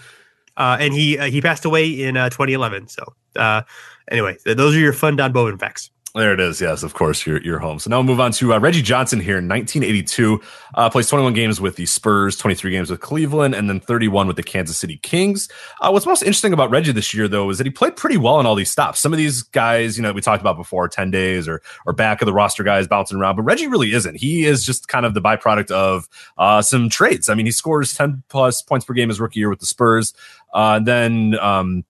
uh 0.57 0.77
and 0.81 0.95
he 0.95 1.19
uh, 1.19 1.27
he 1.27 1.41
passed 1.41 1.65
away 1.65 1.89
in 1.89 2.17
uh 2.17 2.31
2011. 2.31 2.89
So 2.89 3.15
uh 3.37 3.63
anyway, 4.11 4.37
th- 4.45 4.57
those 4.57 4.75
are 4.75 4.81
your 4.81 4.93
fun 4.93 5.17
Don 5.17 5.33
Boven 5.33 5.59
facts. 5.59 5.91
There 6.17 6.33
it 6.33 6.39
is. 6.39 6.61
Yes, 6.61 6.85
of 6.85 6.95
course, 6.95 7.27
you're, 7.27 7.43
you're 7.43 7.59
home. 7.59 7.81
So 7.81 7.91
now 7.91 7.97
we'll 7.97 8.05
move 8.05 8.21
on 8.21 8.31
to 8.33 8.55
uh, 8.55 8.61
Reggie 8.61 8.83
Johnson 8.83 9.19
here 9.19 9.39
in 9.39 9.49
1982. 9.49 10.41
Uh, 10.75 10.89
plays 10.89 11.09
21 11.09 11.33
games 11.33 11.61
with 11.61 11.75
the 11.75 11.87
Spurs, 11.87 12.37
23 12.37 12.71
games 12.71 12.89
with 12.89 13.01
Cleveland, 13.01 13.53
and 13.53 13.69
then 13.69 13.81
31 13.81 14.29
with 14.29 14.37
the 14.37 14.45
Kansas 14.45 14.79
City 14.79 14.99
Kings. 14.99 15.49
Uh, 15.81 15.91
what's 15.91 16.07
most 16.07 16.23
interesting 16.23 16.53
about 16.53 16.71
Reggie 16.71 16.93
this 16.93 17.13
year, 17.15 17.27
though, 17.27 17.51
is 17.51 17.59
that 17.59 17.67
he 17.67 17.71
played 17.71 17.97
pretty 17.97 18.17
well 18.17 18.39
in 18.39 18.47
all 18.47 18.55
these 18.55 18.71
stops. 18.71 19.01
Some 19.01 19.13
of 19.13 19.17
these 19.17 19.43
guys, 19.43 19.97
you 19.97 20.05
know, 20.05 20.13
we 20.13 20.21
talked 20.21 20.41
about 20.41 20.57
before, 20.57 20.87
10 20.87 21.11
days 21.11 21.49
or 21.49 21.61
or 21.85 21.93
back 21.93 22.23
of 22.23 22.27
the 22.27 22.33
roster 22.33 22.63
guys 22.63 22.87
bouncing 22.87 23.19
around, 23.19 23.35
but 23.35 23.43
Reggie 23.43 23.67
really 23.67 23.93
isn't. 23.93 24.15
He 24.15 24.45
is 24.45 24.65
just 24.65 24.87
kind 24.87 25.05
of 25.05 25.15
the 25.15 25.21
byproduct 25.21 25.73
of 25.73 26.09
uh, 26.39 26.63
some 26.63 26.89
trades. 26.89 27.29
I 27.29 27.35
mean, 27.35 27.47
he 27.47 27.53
scores 27.53 27.93
10 27.93 28.23
plus 28.29 28.63
points 28.63 28.87
per 28.87 28.95
game 28.95 29.09
his 29.09 29.21
rookie 29.21 29.41
year 29.41 29.51
with 29.51 29.59
the 29.59 29.67
Spurs. 29.67 30.15
Uh, 30.53 30.79
then 30.79 31.37
um, 31.41 31.85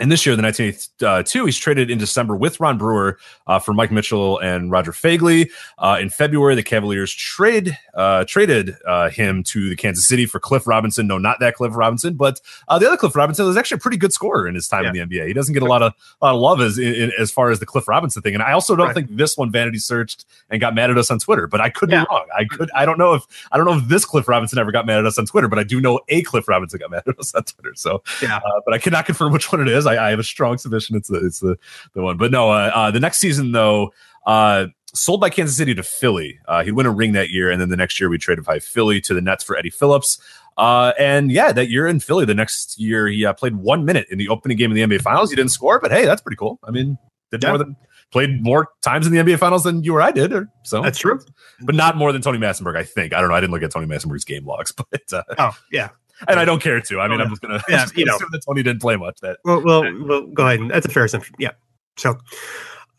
and 0.00 0.10
this 0.10 0.24
year, 0.24 0.34
the 0.34 0.42
1982, 0.42 1.44
he's 1.44 1.58
traded 1.58 1.90
in 1.90 1.98
December 1.98 2.34
with 2.34 2.58
Ron 2.60 2.78
Brewer 2.78 3.18
uh, 3.46 3.58
for 3.58 3.74
Mike 3.74 3.92
Mitchell 3.92 4.38
and 4.38 4.70
Roger 4.70 4.90
Phegley. 4.90 5.50
Uh, 5.78 5.98
in 6.00 6.08
February, 6.08 6.54
the 6.54 6.62
Cavaliers 6.62 7.12
trade 7.12 7.76
uh, 7.94 8.24
traded 8.24 8.74
uh, 8.86 9.10
him 9.10 9.42
to 9.44 9.68
the 9.68 9.76
Kansas 9.76 10.06
City 10.06 10.24
for 10.24 10.40
Cliff 10.40 10.66
Robinson. 10.66 11.06
No, 11.06 11.18
not 11.18 11.40
that 11.40 11.54
Cliff 11.54 11.76
Robinson, 11.76 12.14
but 12.14 12.40
uh, 12.68 12.78
the 12.78 12.86
other 12.86 12.96
Cliff 12.96 13.14
Robinson 13.14 13.44
was 13.46 13.56
actually 13.56 13.76
a 13.76 13.80
pretty 13.80 13.98
good 13.98 14.14
scorer 14.14 14.48
in 14.48 14.54
his 14.54 14.66
time 14.66 14.86
in 14.86 14.92
the 14.94 15.00
NBA. 15.00 15.26
He 15.26 15.34
doesn't 15.34 15.52
get 15.52 15.62
a 15.62 15.66
lot 15.66 15.82
of, 15.82 15.92
a 16.22 16.26
lot 16.26 16.34
of 16.36 16.40
love 16.40 16.60
as 16.62 16.78
in, 16.78 17.12
as 17.18 17.30
far 17.30 17.50
as 17.50 17.60
the 17.60 17.66
Cliff 17.66 17.86
Robinson 17.86 18.22
thing. 18.22 18.32
And 18.34 18.42
I 18.42 18.52
also 18.52 18.74
don't 18.74 18.86
Right. 18.86 18.94
think 18.94 19.14
this 19.16 19.36
one 19.36 19.52
vanity 19.52 19.78
searched 19.78 20.24
and 20.50 20.58
got 20.60 20.74
mad 20.74 20.90
at 20.90 20.96
us 20.96 21.10
on 21.10 21.18
Twitter, 21.18 21.46
but 21.46 21.60
I 21.60 21.68
could 21.68 21.90
Yeah. 21.90 22.04
be 22.04 22.06
wrong. 22.10 22.26
I 22.36 22.44
could. 22.46 22.70
I 22.74 22.86
don't 22.86 22.98
know 22.98 23.12
if 23.14 23.24
I 23.52 23.58
don't 23.58 23.66
know 23.66 23.74
if 23.76 23.86
this 23.88 24.06
Cliff 24.06 24.26
Robinson 24.26 24.58
ever 24.58 24.72
got 24.72 24.86
mad 24.86 24.98
at 25.00 25.04
us 25.06 25.18
on 25.18 25.26
Twitter, 25.26 25.48
but 25.48 25.58
I 25.58 25.64
do 25.64 25.80
know 25.82 26.00
a 26.08 26.22
Cliff 26.22 26.48
Robinson 26.48 26.80
got 26.80 26.90
mad 26.90 27.02
at 27.06 27.18
us 27.18 27.34
on 27.34 27.44
Twitter. 27.44 27.74
So 27.76 28.02
Yeah. 28.22 28.38
uh, 28.38 28.60
but 28.64 28.72
I 28.72 28.78
cannot 28.78 29.04
confirm 29.04 29.32
which 29.32 29.52
one 29.52 29.60
it 29.60 29.68
is. 29.68 29.81
I, 29.86 30.06
I 30.06 30.10
have 30.10 30.18
a 30.18 30.24
strong 30.24 30.58
suspicion 30.58 30.96
it's 30.96 31.08
the 31.08 31.24
it's 31.24 31.40
the 31.40 31.56
the 31.94 32.02
one. 32.02 32.16
But 32.16 32.30
no, 32.30 32.50
uh, 32.50 32.70
uh, 32.74 32.90
the 32.90 33.00
next 33.00 33.18
season 33.18 33.52
though, 33.52 33.92
uh, 34.26 34.66
sold 34.94 35.20
by 35.20 35.30
Kansas 35.30 35.56
City 35.56 35.74
to 35.74 35.82
Philly. 35.82 36.38
Uh, 36.46 36.62
he'd 36.64 36.72
win 36.72 36.86
a 36.86 36.90
ring 36.90 37.12
that 37.12 37.30
year, 37.30 37.50
and 37.50 37.60
then 37.60 37.68
the 37.68 37.76
next 37.76 37.98
year 38.00 38.08
we 38.08 38.18
traded 38.18 38.44
by 38.44 38.58
Philly 38.58 39.00
to 39.02 39.14
the 39.14 39.20
Nets 39.20 39.42
for 39.44 39.56
Eddie 39.56 39.70
Phillips. 39.70 40.18
Uh, 40.58 40.92
and 40.98 41.32
yeah, 41.32 41.50
that 41.50 41.70
year 41.70 41.86
in 41.86 41.98
Philly, 41.98 42.24
the 42.26 42.34
next 42.34 42.78
year 42.78 43.06
he 43.08 43.24
uh, 43.24 43.32
played 43.32 43.56
one 43.56 43.84
minute 43.86 44.06
in 44.10 44.18
the 44.18 44.28
opening 44.28 44.56
game 44.58 44.70
of 44.70 44.74
the 44.74 44.82
NBA 44.82 45.00
Finals. 45.00 45.30
He 45.30 45.36
didn't 45.36 45.50
score, 45.50 45.80
but 45.80 45.90
hey, 45.90 46.04
that's 46.04 46.20
pretty 46.20 46.36
cool. 46.36 46.58
I 46.64 46.70
mean, 46.70 46.98
did 47.30 47.42
Yeah. 47.42 47.48
more 47.50 47.58
than 47.58 47.76
played 48.10 48.42
more 48.42 48.68
times 48.82 49.06
in 49.06 49.12
the 49.14 49.18
NBA 49.18 49.38
Finals 49.38 49.64
than 49.64 49.82
you 49.82 49.94
or 49.94 50.02
I 50.02 50.10
did, 50.10 50.30
or 50.34 50.50
so. 50.64 50.82
That's 50.82 50.98
true. 50.98 51.18
but 51.62 51.74
not 51.74 51.96
more 51.96 52.12
than 52.12 52.20
Tony 52.20 52.36
Massenberg. 52.36 52.76
I 52.76 52.84
think 52.84 53.14
I 53.14 53.20
don't 53.20 53.30
know. 53.30 53.34
I 53.34 53.40
didn't 53.40 53.52
look 53.54 53.62
at 53.62 53.70
Tony 53.70 53.86
Massenberg's 53.86 54.26
game 54.26 54.44
logs, 54.46 54.72
but 54.90 55.00
uh, 55.14 55.22
Oh 55.38 55.56
yeah. 55.70 55.88
And 56.28 56.38
I 56.40 56.44
don't 56.44 56.62
care 56.62 56.80
to. 56.80 57.00
I 57.00 57.08
mean, 57.08 57.20
I'm 57.20 57.28
just 57.28 57.42
gonna, 57.42 57.62
Yeah, 57.68 57.76
just 57.82 57.94
gonna 57.94 58.06
know. 58.06 58.16
assume 58.16 58.28
that 58.32 58.42
Tony 58.46 58.62
didn't 58.62 58.80
play 58.80 58.96
much. 58.96 59.18
That 59.20 59.38
Well, 59.44 59.62
well, 59.62 59.82
well, 60.04 60.26
go 60.26 60.46
ahead. 60.46 60.68
That's 60.70 60.86
a 60.86 60.90
fair 60.90 61.04
assumption. 61.04 61.34
Yeah. 61.38 61.50
So, 61.96 62.18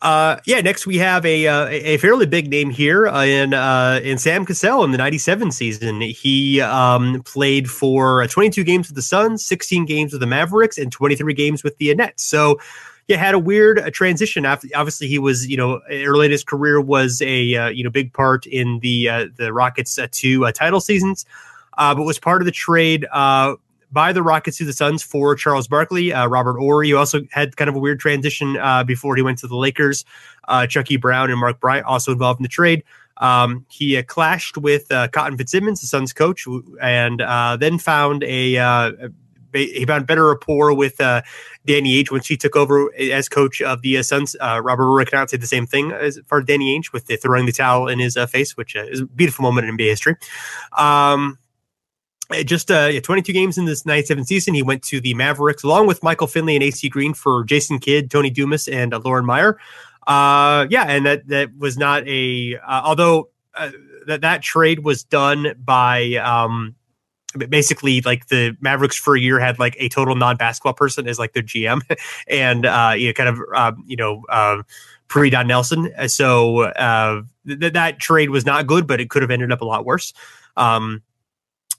uh, 0.02 0.36
yeah. 0.46 0.60
Next, 0.60 0.86
we 0.86 0.98
have 0.98 1.24
a 1.26 1.46
uh, 1.46 1.66
a 1.66 1.96
fairly 1.98 2.26
big 2.26 2.48
name 2.50 2.70
here 2.70 3.06
uh, 3.08 3.24
in 3.24 3.54
uh, 3.54 4.00
in 4.02 4.18
Sam 4.18 4.44
Cassell 4.44 4.84
in 4.84 4.90
the 4.90 4.98
'97 4.98 5.50
season. 5.50 6.00
He 6.00 6.60
um, 6.60 7.22
played 7.24 7.70
for 7.70 8.22
uh, 8.22 8.26
22 8.26 8.64
games 8.64 8.88
with 8.88 8.96
the 8.96 9.02
Suns, 9.02 9.44
16 9.44 9.84
games 9.86 10.12
with 10.12 10.20
the 10.20 10.26
Mavericks, 10.26 10.78
and 10.78 10.92
23 10.92 11.32
games 11.34 11.64
with 11.64 11.76
the 11.78 11.94
Nets. 11.94 12.22
So. 12.22 12.58
Yeah, 13.06 13.18
had 13.18 13.34
a 13.34 13.38
weird 13.38 13.78
uh, 13.78 13.90
transition. 13.90 14.46
After, 14.46 14.66
obviously, 14.74 15.08
he 15.08 15.18
was, 15.18 15.46
you 15.46 15.58
know, 15.58 15.82
early 15.90 16.24
in 16.24 16.32
his 16.32 16.42
career 16.42 16.80
was 16.80 17.20
a, 17.20 17.54
uh, 17.54 17.68
you 17.68 17.84
know, 17.84 17.90
big 17.90 18.14
part 18.14 18.46
in 18.46 18.78
the 18.78 19.10
uh, 19.10 19.26
the 19.36 19.52
Rockets' 19.52 19.98
uh, 19.98 20.06
two 20.10 20.46
uh, 20.46 20.52
title 20.52 20.80
seasons, 20.80 21.26
uh, 21.78 21.94
but 21.94 22.04
was 22.04 22.18
part 22.18 22.42
of 22.42 22.46
the 22.46 22.52
trade 22.52 23.06
uh, 23.12 23.54
by 23.92 24.12
the 24.12 24.22
Rockets 24.22 24.58
to 24.58 24.64
the 24.64 24.72
Suns 24.72 25.02
for 25.02 25.34
Charles 25.34 25.68
Barkley. 25.68 26.12
Uh, 26.12 26.26
Robert 26.26 26.58
Horry 26.58 26.88
You 26.88 26.98
also 26.98 27.22
had 27.30 27.56
kind 27.56 27.68
of 27.68 27.76
a 27.76 27.78
weird 27.78 28.00
transition 28.00 28.56
uh, 28.56 28.84
before 28.84 29.16
he 29.16 29.22
went 29.22 29.38
to 29.38 29.46
the 29.46 29.56
Lakers. 29.56 30.04
Uh, 30.48 30.66
Chucky 30.66 30.96
Brown 30.96 31.30
and 31.30 31.38
Mark 31.38 31.60
Bryant 31.60 31.86
also 31.86 32.12
involved 32.12 32.40
in 32.40 32.42
the 32.42 32.48
trade. 32.48 32.82
Um, 33.18 33.64
he 33.68 33.96
uh, 33.96 34.02
clashed 34.02 34.56
with 34.56 34.88
Cotton 34.88 35.38
Fitzsimmons, 35.38 35.80
the 35.80 35.86
Suns 35.86 36.12
coach, 36.12 36.46
and 36.80 37.20
then 37.60 37.78
found 37.78 38.24
a 38.24 39.10
he 39.54 39.84
found 39.86 40.06
better 40.06 40.26
rapport 40.26 40.74
with 40.74 41.00
uh, 41.00 41.22
Danny 41.64 42.02
Ainge 42.02 42.10
when 42.10 42.22
she 42.22 42.36
took 42.36 42.56
over 42.56 42.92
as 42.96 43.28
coach 43.28 43.62
of 43.62 43.82
the 43.82 43.98
uh, 43.98 44.02
Suns. 44.02 44.36
Uh, 44.40 44.60
Robert 44.62 44.84
Horry 44.84 45.06
cannot 45.06 45.30
say 45.30 45.36
the 45.36 45.46
same 45.46 45.66
thing 45.66 45.92
as 45.92 46.18
as 46.18 46.44
Danny 46.44 46.76
Ainge 46.76 46.92
with 46.92 47.06
the 47.06 47.16
throwing 47.16 47.46
the 47.46 47.52
towel 47.52 47.88
in 47.88 47.98
his 47.98 48.18
face, 48.28 48.56
which 48.56 48.74
is 48.74 49.00
a 49.00 49.06
beautiful 49.06 49.42
moment 49.42 49.68
in 49.68 49.76
NBA 49.76 49.86
history. 49.86 50.16
Um, 50.76 51.38
just 52.44 52.70
uh, 52.70 53.00
22 53.00 53.32
games 53.32 53.58
in 53.58 53.64
this 53.64 53.84
97 53.84 54.24
season. 54.24 54.54
He 54.54 54.62
went 54.62 54.82
to 54.84 55.00
the 55.00 55.14
Mavericks 55.14 55.62
along 55.62 55.86
with 55.86 56.02
Michael 56.02 56.26
Finley 56.26 56.54
and 56.56 56.62
AC 56.62 56.88
Green 56.88 57.14
for 57.14 57.44
Jason 57.44 57.78
Kidd, 57.78 58.10
Tony 58.10 58.30
Dumas, 58.30 58.68
and 58.68 58.94
uh, 58.94 59.00
Loren 59.04 59.26
Meyer. 59.26 59.58
Uh, 60.06 60.66
yeah, 60.70 60.84
and 60.84 61.06
that 61.06 61.28
that 61.28 61.56
was 61.56 61.78
not 61.78 62.06
a 62.06 62.56
uh, 62.56 62.82
although 62.84 63.30
uh, 63.54 63.70
that 64.06 64.20
that 64.20 64.42
trade 64.42 64.80
was 64.80 65.02
done 65.02 65.54
by 65.62 66.14
um, 66.16 66.74
basically 67.48 68.00
like 68.02 68.26
the 68.28 68.56
Mavericks 68.60 68.96
for 68.96 69.16
a 69.16 69.20
year 69.20 69.38
had 69.38 69.58
like 69.58 69.76
a 69.78 69.88
total 69.88 70.14
non 70.14 70.36
basketball 70.36 70.74
person 70.74 71.08
as 71.08 71.18
like 71.18 71.32
their 71.32 71.42
GM, 71.42 71.80
and 72.28 72.66
uh, 72.66 72.94
you 72.96 73.08
know 73.08 73.12
kind 73.12 73.28
of 73.28 73.40
uh, 73.54 73.72
you 73.86 73.96
know. 73.96 74.22
Uh, 74.28 74.62
pre 75.06 75.28
Don 75.28 75.46
Nelson, 75.46 75.92
so 76.08 76.62
uh, 76.62 77.20
th- 77.46 77.74
that 77.74 77.98
trade 77.98 78.30
was 78.30 78.46
not 78.46 78.66
good, 78.66 78.86
but 78.86 79.00
it 79.00 79.10
could 79.10 79.20
have 79.20 79.30
ended 79.30 79.52
up 79.52 79.60
a 79.60 79.64
lot 79.64 79.84
worse. 79.84 80.14
Um, 80.56 81.02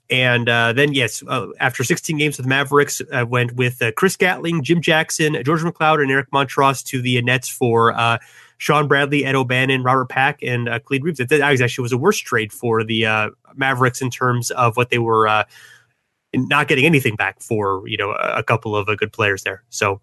and 0.08 0.48
uh, 0.48 0.72
then, 0.72 0.94
yes, 0.94 1.22
uh, 1.26 1.48
after 1.58 1.82
16 1.82 2.16
games 2.16 2.36
with 2.36 2.46
Mavericks, 2.46 3.02
uh, 3.12 3.26
went 3.28 3.52
with 3.52 3.82
uh, 3.82 3.90
Chris 3.92 4.16
Gatling, 4.16 4.62
Jim 4.62 4.80
Jackson, 4.80 5.42
George 5.42 5.62
McCloud, 5.62 6.00
and 6.00 6.10
Eric 6.10 6.30
Montross 6.30 6.84
to 6.86 7.02
the 7.02 7.20
Nets 7.22 7.48
for 7.48 7.92
uh, 7.92 8.18
Shawn 8.58 8.86
Bradley, 8.86 9.24
Ed 9.24 9.34
O'Bannon, 9.34 9.82
Robert 9.82 10.08
Pack, 10.08 10.42
and 10.42 10.68
uh, 10.68 10.78
Reeves. 10.88 11.18
That 11.18 11.40
actually 11.40 11.82
was 11.82 11.92
a 11.92 11.98
worse 11.98 12.18
trade 12.18 12.52
for 12.52 12.84
the 12.84 13.06
uh, 13.06 13.30
Mavericks 13.56 14.00
in 14.00 14.10
terms 14.10 14.50
of 14.52 14.76
what 14.76 14.90
they 14.90 14.98
were 14.98 15.44
not 16.34 16.68
getting 16.68 16.84
anything 16.84 17.16
back 17.16 17.40
for. 17.40 17.86
You 17.88 17.96
know, 17.96 18.12
a, 18.12 18.42
couple 18.44 18.76
of 18.76 18.86
good 18.98 19.12
players 19.12 19.42
there. 19.42 19.64
So 19.70 20.00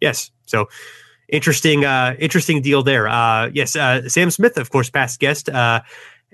yes, 0.00 0.32
so 0.46 0.68
interesting, 1.28 1.84
uh, 1.84 2.16
interesting 2.18 2.60
deal 2.60 2.82
there. 2.82 3.06
Uh, 3.06 3.50
yes, 3.52 3.72
Sam 3.72 4.30
Smith, 4.30 4.56
of 4.56 4.70
course, 4.70 4.90
past 4.90 5.20
guest. 5.20 5.48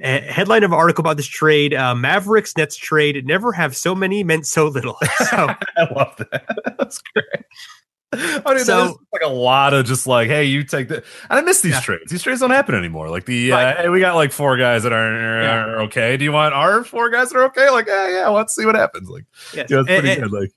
Uh, 0.02 0.20
headline 0.22 0.64
of 0.64 0.72
article 0.72 1.02
about 1.02 1.16
this 1.16 1.26
trade: 1.26 1.72
uh, 1.72 1.94
Mavericks 1.94 2.56
Nets 2.56 2.76
trade 2.76 3.24
never 3.26 3.52
have 3.52 3.76
so 3.76 3.94
many 3.94 4.24
meant 4.24 4.46
so 4.46 4.66
little. 4.66 4.98
So, 5.30 5.48
I 5.76 5.92
love 5.94 6.16
that. 6.18 6.44
That's 6.78 7.00
great. 7.14 8.42
I 8.46 8.54
mean, 8.54 8.64
so, 8.64 9.00
like 9.12 9.22
a 9.24 9.28
lot 9.28 9.74
of 9.74 9.86
just 9.86 10.06
like, 10.06 10.28
hey, 10.28 10.44
you 10.44 10.64
take 10.64 10.88
the. 10.88 10.96
And 11.30 11.38
I 11.38 11.40
miss 11.42 11.62
these 11.62 11.74
yeah. 11.74 11.80
trades. 11.80 12.10
These 12.10 12.22
trades 12.22 12.40
don't 12.40 12.50
happen 12.50 12.74
anymore. 12.74 13.08
Like 13.08 13.24
the, 13.26 13.52
uh, 13.52 13.56
right. 13.56 13.76
uh, 13.76 13.82
hey, 13.82 13.88
we 13.88 14.00
got 14.00 14.14
like 14.14 14.32
four 14.32 14.56
guys 14.56 14.82
that 14.84 14.92
are, 14.92 14.96
are, 14.96 15.42
yeah. 15.42 15.64
okay. 15.84 16.16
Do 16.16 16.24
you 16.24 16.32
want 16.32 16.54
our 16.54 16.84
four 16.84 17.10
guys 17.10 17.30
that 17.30 17.38
are 17.38 17.44
okay? 17.44 17.70
Like, 17.70 17.86
yeah, 17.86 18.08
yeah, 18.08 18.28
let's 18.28 18.54
see 18.54 18.66
what 18.66 18.74
happens. 18.74 19.08
Like, 19.08 19.24
yes. 19.52 19.68
yeah, 19.70 19.80
it's 19.80 19.88
pretty 19.88 20.10
and, 20.10 20.22
good. 20.22 20.32
Like, 20.32 20.50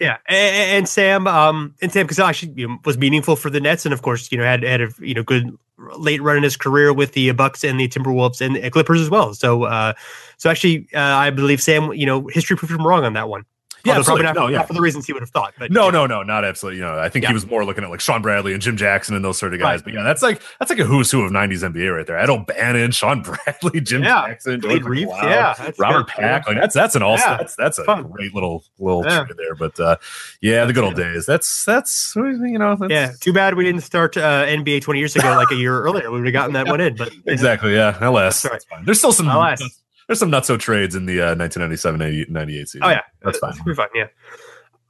yeah, 0.00 0.18
and, 0.26 0.78
and, 0.78 0.88
Sam, 0.88 1.26
um, 1.26 1.74
and 1.80 1.92
Sam, 1.92 2.04
because 2.04 2.18
actually 2.18 2.52
you 2.56 2.68
know, 2.68 2.78
was 2.84 2.98
meaningful 2.98 3.36
for 3.36 3.48
the 3.48 3.60
Nets, 3.60 3.84
and 3.84 3.92
of 3.92 4.02
course, 4.02 4.30
you 4.32 4.38
know, 4.38 4.44
had 4.44 4.62
had 4.64 4.80
a 4.80 4.88
you 5.00 5.14
know 5.14 5.22
good 5.22 5.56
late 5.96 6.22
run 6.22 6.36
in 6.36 6.42
his 6.42 6.56
career 6.56 6.92
with 6.92 7.12
the 7.12 7.32
Bucks 7.32 7.64
and 7.64 7.78
the 7.78 7.88
Timberwolves 7.88 8.40
and 8.40 8.56
the 8.56 8.70
Clippers 8.70 9.00
as 9.00 9.10
well. 9.10 9.34
So, 9.34 9.64
uh, 9.64 9.94
so 10.36 10.50
actually, 10.50 10.88
uh, 10.94 11.00
I 11.00 11.30
believe 11.30 11.60
Sam, 11.60 11.92
you 11.92 12.06
know, 12.06 12.28
history 12.28 12.56
proved 12.56 12.72
him 12.72 12.86
wrong 12.86 13.04
on 13.04 13.14
that 13.14 13.28
one. 13.28 13.44
Yeah, 13.84 14.02
probably 14.02 14.22
not, 14.22 14.34
no, 14.34 14.48
yeah. 14.48 14.58
not, 14.58 14.66
for 14.66 14.72
the 14.72 14.80
reasons 14.80 15.06
he 15.06 15.12
would 15.12 15.22
have 15.22 15.30
thought. 15.30 15.52
But 15.58 15.70
no, 15.70 15.86
yeah. 15.86 15.90
no, 15.90 16.06
no, 16.06 16.22
not 16.22 16.44
absolutely. 16.44 16.78
You 16.78 16.84
know, 16.84 16.98
I 16.98 17.08
think 17.08 17.24
yeah. 17.24 17.28
he 17.28 17.34
was 17.34 17.46
more 17.46 17.64
looking 17.64 17.84
at 17.84 17.90
like 17.90 18.00
Shawn 18.00 18.22
Bradley 18.22 18.54
and 18.54 18.62
Jim 18.62 18.76
Jackson 18.76 19.14
and 19.14 19.24
those 19.24 19.38
sort 19.38 19.52
of 19.52 19.60
guys. 19.60 19.78
Right. 19.78 19.84
But 19.84 19.94
yeah, 19.94 20.02
that's 20.02 20.22
like 20.22 20.40
that's 20.58 20.70
like 20.70 20.78
a 20.78 20.84
who's 20.84 21.10
who 21.10 21.22
of 21.22 21.32
'90s 21.32 21.70
NBA 21.70 21.94
right 21.94 22.06
there. 22.06 22.18
Ed 22.18 22.30
O'Bannon, 22.30 22.92
Shawn 22.92 23.22
Bradley, 23.46 23.80
Jim 23.80 24.02
Jackson, 24.02 24.60
George 24.60 24.82
Reeves, 24.82 25.10
yeah, 25.22 25.70
Robert 25.78 26.08
Pack. 26.08 26.46
Like 26.46 26.56
that's 26.56 26.74
that's 26.74 26.94
an 26.96 27.02
all. 27.02 27.16
That's 27.16 27.56
that's 27.56 27.78
a 27.78 27.84
Fun. 27.84 28.10
great 28.10 28.34
little 28.34 28.64
little 28.78 29.02
trade 29.02 29.36
there. 29.36 29.54
But 29.54 29.78
uh, 29.78 29.96
yeah, 30.40 30.64
the 30.64 30.72
good 30.72 30.84
old 30.84 30.96
days. 30.96 31.26
That's 31.26 31.64
that's 31.64 32.14
you 32.16 32.58
know. 32.58 32.76
That's, 32.76 32.90
yeah, 32.90 33.12
too 33.20 33.32
bad 33.32 33.54
we 33.54 33.64
didn't 33.64 33.82
start 33.82 34.16
uh, 34.16 34.46
NBA 34.46 34.82
20 34.82 34.98
years 34.98 35.16
ago, 35.16 35.28
like 35.36 35.50
a 35.50 35.56
year 35.56 35.82
earlier. 35.82 36.10
We 36.10 36.18
would 36.18 36.26
have 36.26 36.32
gotten 36.32 36.54
that 36.54 36.66
one 36.68 36.80
in. 36.80 36.96
But 36.96 37.12
exactly, 37.26 37.74
yeah. 37.74 37.96
Alas, 38.00 38.44
right. 38.44 38.62
there's 38.84 38.98
still 38.98 39.12
some. 39.12 39.28
Alas. 39.28 39.62
There's 40.06 40.18
some 40.18 40.30
not 40.30 40.46
so 40.46 40.56
trades 40.56 40.94
in 40.94 41.06
the 41.06 41.20
uh, 41.20 41.34
1997 41.36 42.26
98 42.28 42.68
season. 42.68 42.84
Oh 42.84 42.90
yeah, 42.90 43.00
that's 43.22 43.38
fine. 43.38 43.54
Fine. 43.74 43.88
Yeah. 43.94 44.06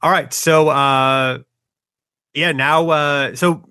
All 0.01 0.11
right. 0.11 0.31
So, 0.33 0.69
uh, 0.69 1.39
yeah, 2.33 2.51
now, 2.51 2.89
uh, 2.89 3.35
so 3.35 3.63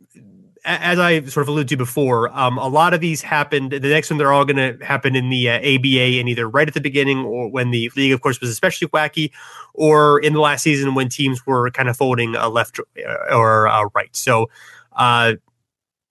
as 0.64 0.99
I 0.99 1.20
sort 1.26 1.45
of 1.45 1.49
alluded 1.49 1.68
to 1.68 1.76
before, 1.76 2.30
um, 2.36 2.57
a 2.57 2.66
lot 2.68 2.95
of 2.95 3.01
these 3.01 3.20
happened. 3.20 3.72
The 3.72 3.80
next 3.80 4.11
one, 4.11 4.18
they're 4.18 4.32
all 4.32 4.47
going 4.47 4.78
to 4.78 4.84
happen 4.84 5.14
in 5.14 5.28
the 5.28 5.51
uh, 5.51 5.59
ABA 5.59 6.18
and 6.18 6.28
either 6.28 6.49
right 6.49 6.66
at 6.66 6.72
the 6.72 6.80
beginning 6.80 7.18
or 7.18 7.51
when 7.51 7.70
the 7.70 7.90
league, 7.95 8.12
of 8.12 8.22
course, 8.22 8.40
was 8.40 8.49
especially 8.51 8.88
wacky, 8.88 9.30
or 9.74 10.18
in 10.20 10.32
the 10.32 10.40
last 10.40 10.62
season 10.62 10.95
when 10.95 11.09
teams 11.09 11.47
were 11.47 11.70
kind 11.70 11.88
of 11.88 11.97
folding 11.97 12.34
uh, 12.34 12.49
left 12.49 12.80
or 13.30 13.68
uh, 13.68 13.84
right. 13.95 14.14
So, 14.16 14.49
uh, 14.95 15.34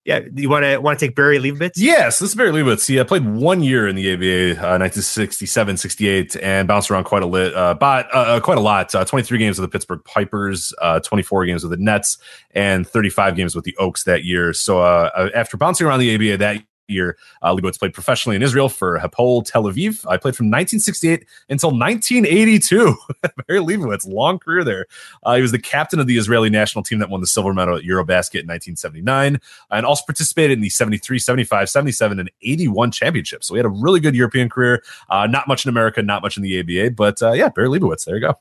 yeah, 0.06 0.20
you 0.36 0.50
want 0.50 0.64
to 0.64 0.78
want 0.80 1.00
to 1.00 1.06
take 1.06 1.16
Barry 1.16 1.40
Leibowitz? 1.40 1.74
Yes, 1.78 2.20
this 2.20 2.30
is 2.30 2.36
Barry 2.36 2.52
Leibowitz. 2.52 2.86
He 2.86 3.00
uh, 3.00 3.06
played 3.06 3.26
one 3.26 3.64
year 3.64 3.88
in 3.88 3.96
the 3.96 4.14
ABA, 4.14 4.60
uh, 4.60 4.78
1967, 4.78 5.78
68, 5.78 6.36
and 6.38 6.68
bounced 6.68 6.92
around 6.92 7.06
quite 7.06 7.24
a 7.24 7.26
lit, 7.26 7.56
uh, 7.56 7.74
but 7.74 8.14
uh, 8.14 8.20
uh 8.20 8.40
quite 8.42 8.58
a 8.58 8.62
lot. 8.62 8.94
Uh, 8.94 9.06
23 9.06 9.38
games 9.38 9.58
with 9.58 9.70
the 9.70 9.72
Pittsburgh 9.72 10.04
Pipers, 10.04 10.74
uh, 10.82 11.00
24 11.00 11.46
games 11.46 11.64
with 11.64 11.72
the 11.72 11.78
Nets, 11.78 12.18
and 12.52 12.86
35 12.86 13.38
games 13.38 13.56
with 13.56 13.64
the 13.64 13.76
Oaks 13.78 14.04
that 14.04 14.26
year. 14.26 14.52
So 14.52 14.84
after 14.84 15.56
bouncing 15.56 15.88
around 15.88 16.00
the 16.00 16.14
ABA 16.16 16.38
that 16.38 16.64
year. 16.88 17.18
Uh, 17.42 17.54
Leibowitz 17.54 17.78
played 17.78 17.94
professionally 17.94 18.36
in 18.36 18.42
Israel 18.42 18.70
for 18.70 19.00
Hapoel 19.00 19.46
Tel 19.46 19.64
Aviv. 19.64 20.06
I 20.08 20.18
played 20.18 20.36
from 20.36 20.48
1968 20.48 21.26
until 21.50 21.72
1982. 21.72 22.96
Barry 23.48 23.60
Leibowitz, 23.60 24.08
long 24.08 24.40
career 24.40 24.64
there. 24.64 24.86
Uh, 25.24 25.36
he 25.36 25.42
was 25.42 25.52
the 25.52 25.60
captain 25.60 26.00
of 26.00 26.08
the 26.08 26.18
Israeli 26.18 26.50
national 26.50 26.84
team 26.84 27.00
that 27.00 27.10
won 27.10 27.22
the 27.22 27.28
silver 27.28 27.54
medal 27.54 27.76
at 27.76 27.84
Eurobasket 27.84 28.42
in 28.42 28.48
1979 28.48 29.40
and 29.72 29.86
also 29.86 30.04
participated 30.06 30.58
in 30.58 30.62
the 30.62 30.70
73, 30.70 31.20
75, 31.20 31.70
77, 31.70 32.20
and 32.20 32.32
81 32.42 32.92
championships. 32.92 33.48
So 33.48 33.54
he 33.54 33.58
had 33.60 33.66
a 33.66 33.70
really 33.70 34.00
good 34.00 34.16
European 34.16 34.50
career. 34.50 34.84
Uh, 35.10 35.28
not 35.28 35.48
much 35.48 35.66
in 35.66 35.70
America, 35.70 36.02
not 36.02 36.22
much 36.22 36.38
in 36.38 36.44
the 36.44 36.60
ABA, 36.60 36.92
but 36.96 37.22
uh, 37.22 37.32
yeah, 37.32 37.50
Barry 37.50 37.70
Leibowitz. 37.70 38.06
There 38.06 38.16
you 38.16 38.22
go. 38.22 38.38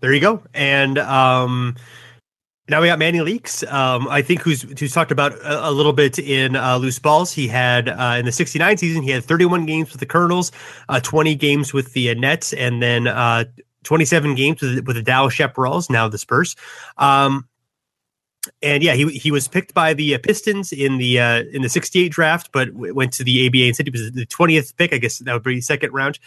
There 0.00 0.14
you 0.14 0.20
go. 0.20 0.42
And 0.54 0.96
um, 0.98 1.76
now 2.70 2.80
we 2.80 2.86
got 2.86 2.98
Manny 2.98 3.20
Leaks. 3.20 3.64
Um, 3.64 4.06
I 4.08 4.22
think 4.22 4.40
who's 4.40 4.62
who's 4.62 4.92
talked 4.92 5.10
about 5.10 5.32
a, 5.40 5.68
a 5.68 5.72
little 5.72 5.92
bit 5.92 6.18
in 6.18 6.54
uh, 6.54 6.76
loose 6.78 6.98
balls. 6.98 7.32
He 7.32 7.48
had 7.48 7.88
uh, 7.88 8.16
in 8.18 8.24
the 8.24 8.32
'69 8.32 8.76
season 8.78 9.02
he 9.02 9.10
had 9.10 9.24
31 9.24 9.66
games 9.66 9.90
with 9.90 10.00
the 10.00 10.06
Colonels, 10.06 10.52
uh, 10.88 11.00
20 11.00 11.34
games 11.34 11.74
with 11.74 11.92
the 11.92 12.14
Nets, 12.14 12.52
and 12.52 12.80
then 12.80 13.08
uh, 13.08 13.44
27 13.82 14.36
games 14.36 14.62
with, 14.62 14.86
with 14.86 14.96
the 14.96 15.02
Dallas 15.02 15.34
Chaparrals. 15.34 15.90
Now 15.90 16.08
the 16.08 16.18
Spurs. 16.18 16.54
Um, 16.96 17.48
and 18.62 18.82
yeah, 18.82 18.94
he 18.94 19.08
he 19.10 19.30
was 19.30 19.48
picked 19.48 19.74
by 19.74 19.92
the 19.92 20.14
uh, 20.14 20.18
Pistons 20.18 20.72
in 20.72 20.98
the 20.98 21.18
in 21.52 21.62
the 21.62 21.68
'68 21.68 22.10
draft, 22.10 22.50
but 22.52 22.72
w- 22.72 22.94
went 22.94 23.12
to 23.14 23.24
the 23.24 23.46
ABA 23.46 23.66
and 23.66 23.76
said 23.76 23.86
he 23.86 23.90
was 23.90 24.12
the 24.12 24.26
20th 24.26 24.76
pick. 24.76 24.94
I 24.94 24.98
guess 24.98 25.18
that 25.18 25.32
would 25.32 25.42
be 25.42 25.60
second 25.60 25.92
round. 25.92 26.18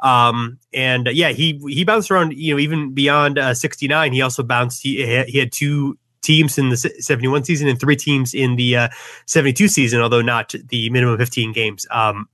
Um, 0.00 0.58
and 0.74 1.08
uh, 1.08 1.12
yeah, 1.12 1.30
he 1.30 1.58
he 1.68 1.84
bounced 1.84 2.10
around. 2.10 2.34
You 2.34 2.54
know, 2.54 2.60
even 2.60 2.92
beyond 2.92 3.38
uh, 3.38 3.54
69, 3.54 4.12
he 4.12 4.20
also 4.20 4.42
bounced. 4.42 4.82
He 4.82 5.24
he 5.26 5.38
had 5.38 5.52
two 5.52 5.98
teams 6.22 6.56
in 6.56 6.68
the 6.70 6.76
71 6.76 7.44
season 7.44 7.68
and 7.68 7.78
three 7.78 7.96
teams 7.96 8.32
in 8.32 8.56
the 8.56 8.76
uh, 8.76 8.88
72 9.26 9.68
season, 9.68 10.00
although 10.00 10.22
not 10.22 10.54
the 10.68 10.88
minimum 10.90 11.18
15 11.18 11.52
games. 11.52 11.86
Um, 11.90 12.28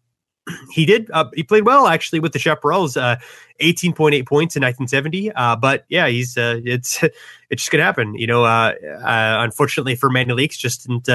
he 0.71 0.87
did. 0.87 1.11
Uh, 1.11 1.29
he 1.35 1.43
played 1.43 1.65
well 1.65 1.87
actually 1.87 2.21
with 2.21 2.33
the 2.33 2.39
Chaparrals. 2.39 3.01
Uh, 3.01 3.17
18.8 3.61 4.25
points 4.27 4.55
in 4.55 4.63
1970. 4.63 5.33
Uh, 5.33 5.57
but 5.57 5.85
yeah, 5.89 6.07
he's 6.09 6.37
uh, 6.37 6.61
it's 6.65 7.03
it's 7.51 7.63
just 7.63 7.71
gonna 7.71 7.85
happen. 7.85 8.15
You 8.17 8.27
know, 8.27 8.45
uh, 8.45 8.75
uh, 9.03 9.39
unfortunately 9.41 9.97
for 9.97 10.11
Manny 10.11 10.33
Leaks, 10.33 10.57
just 10.57 10.87
didn't 10.87 11.09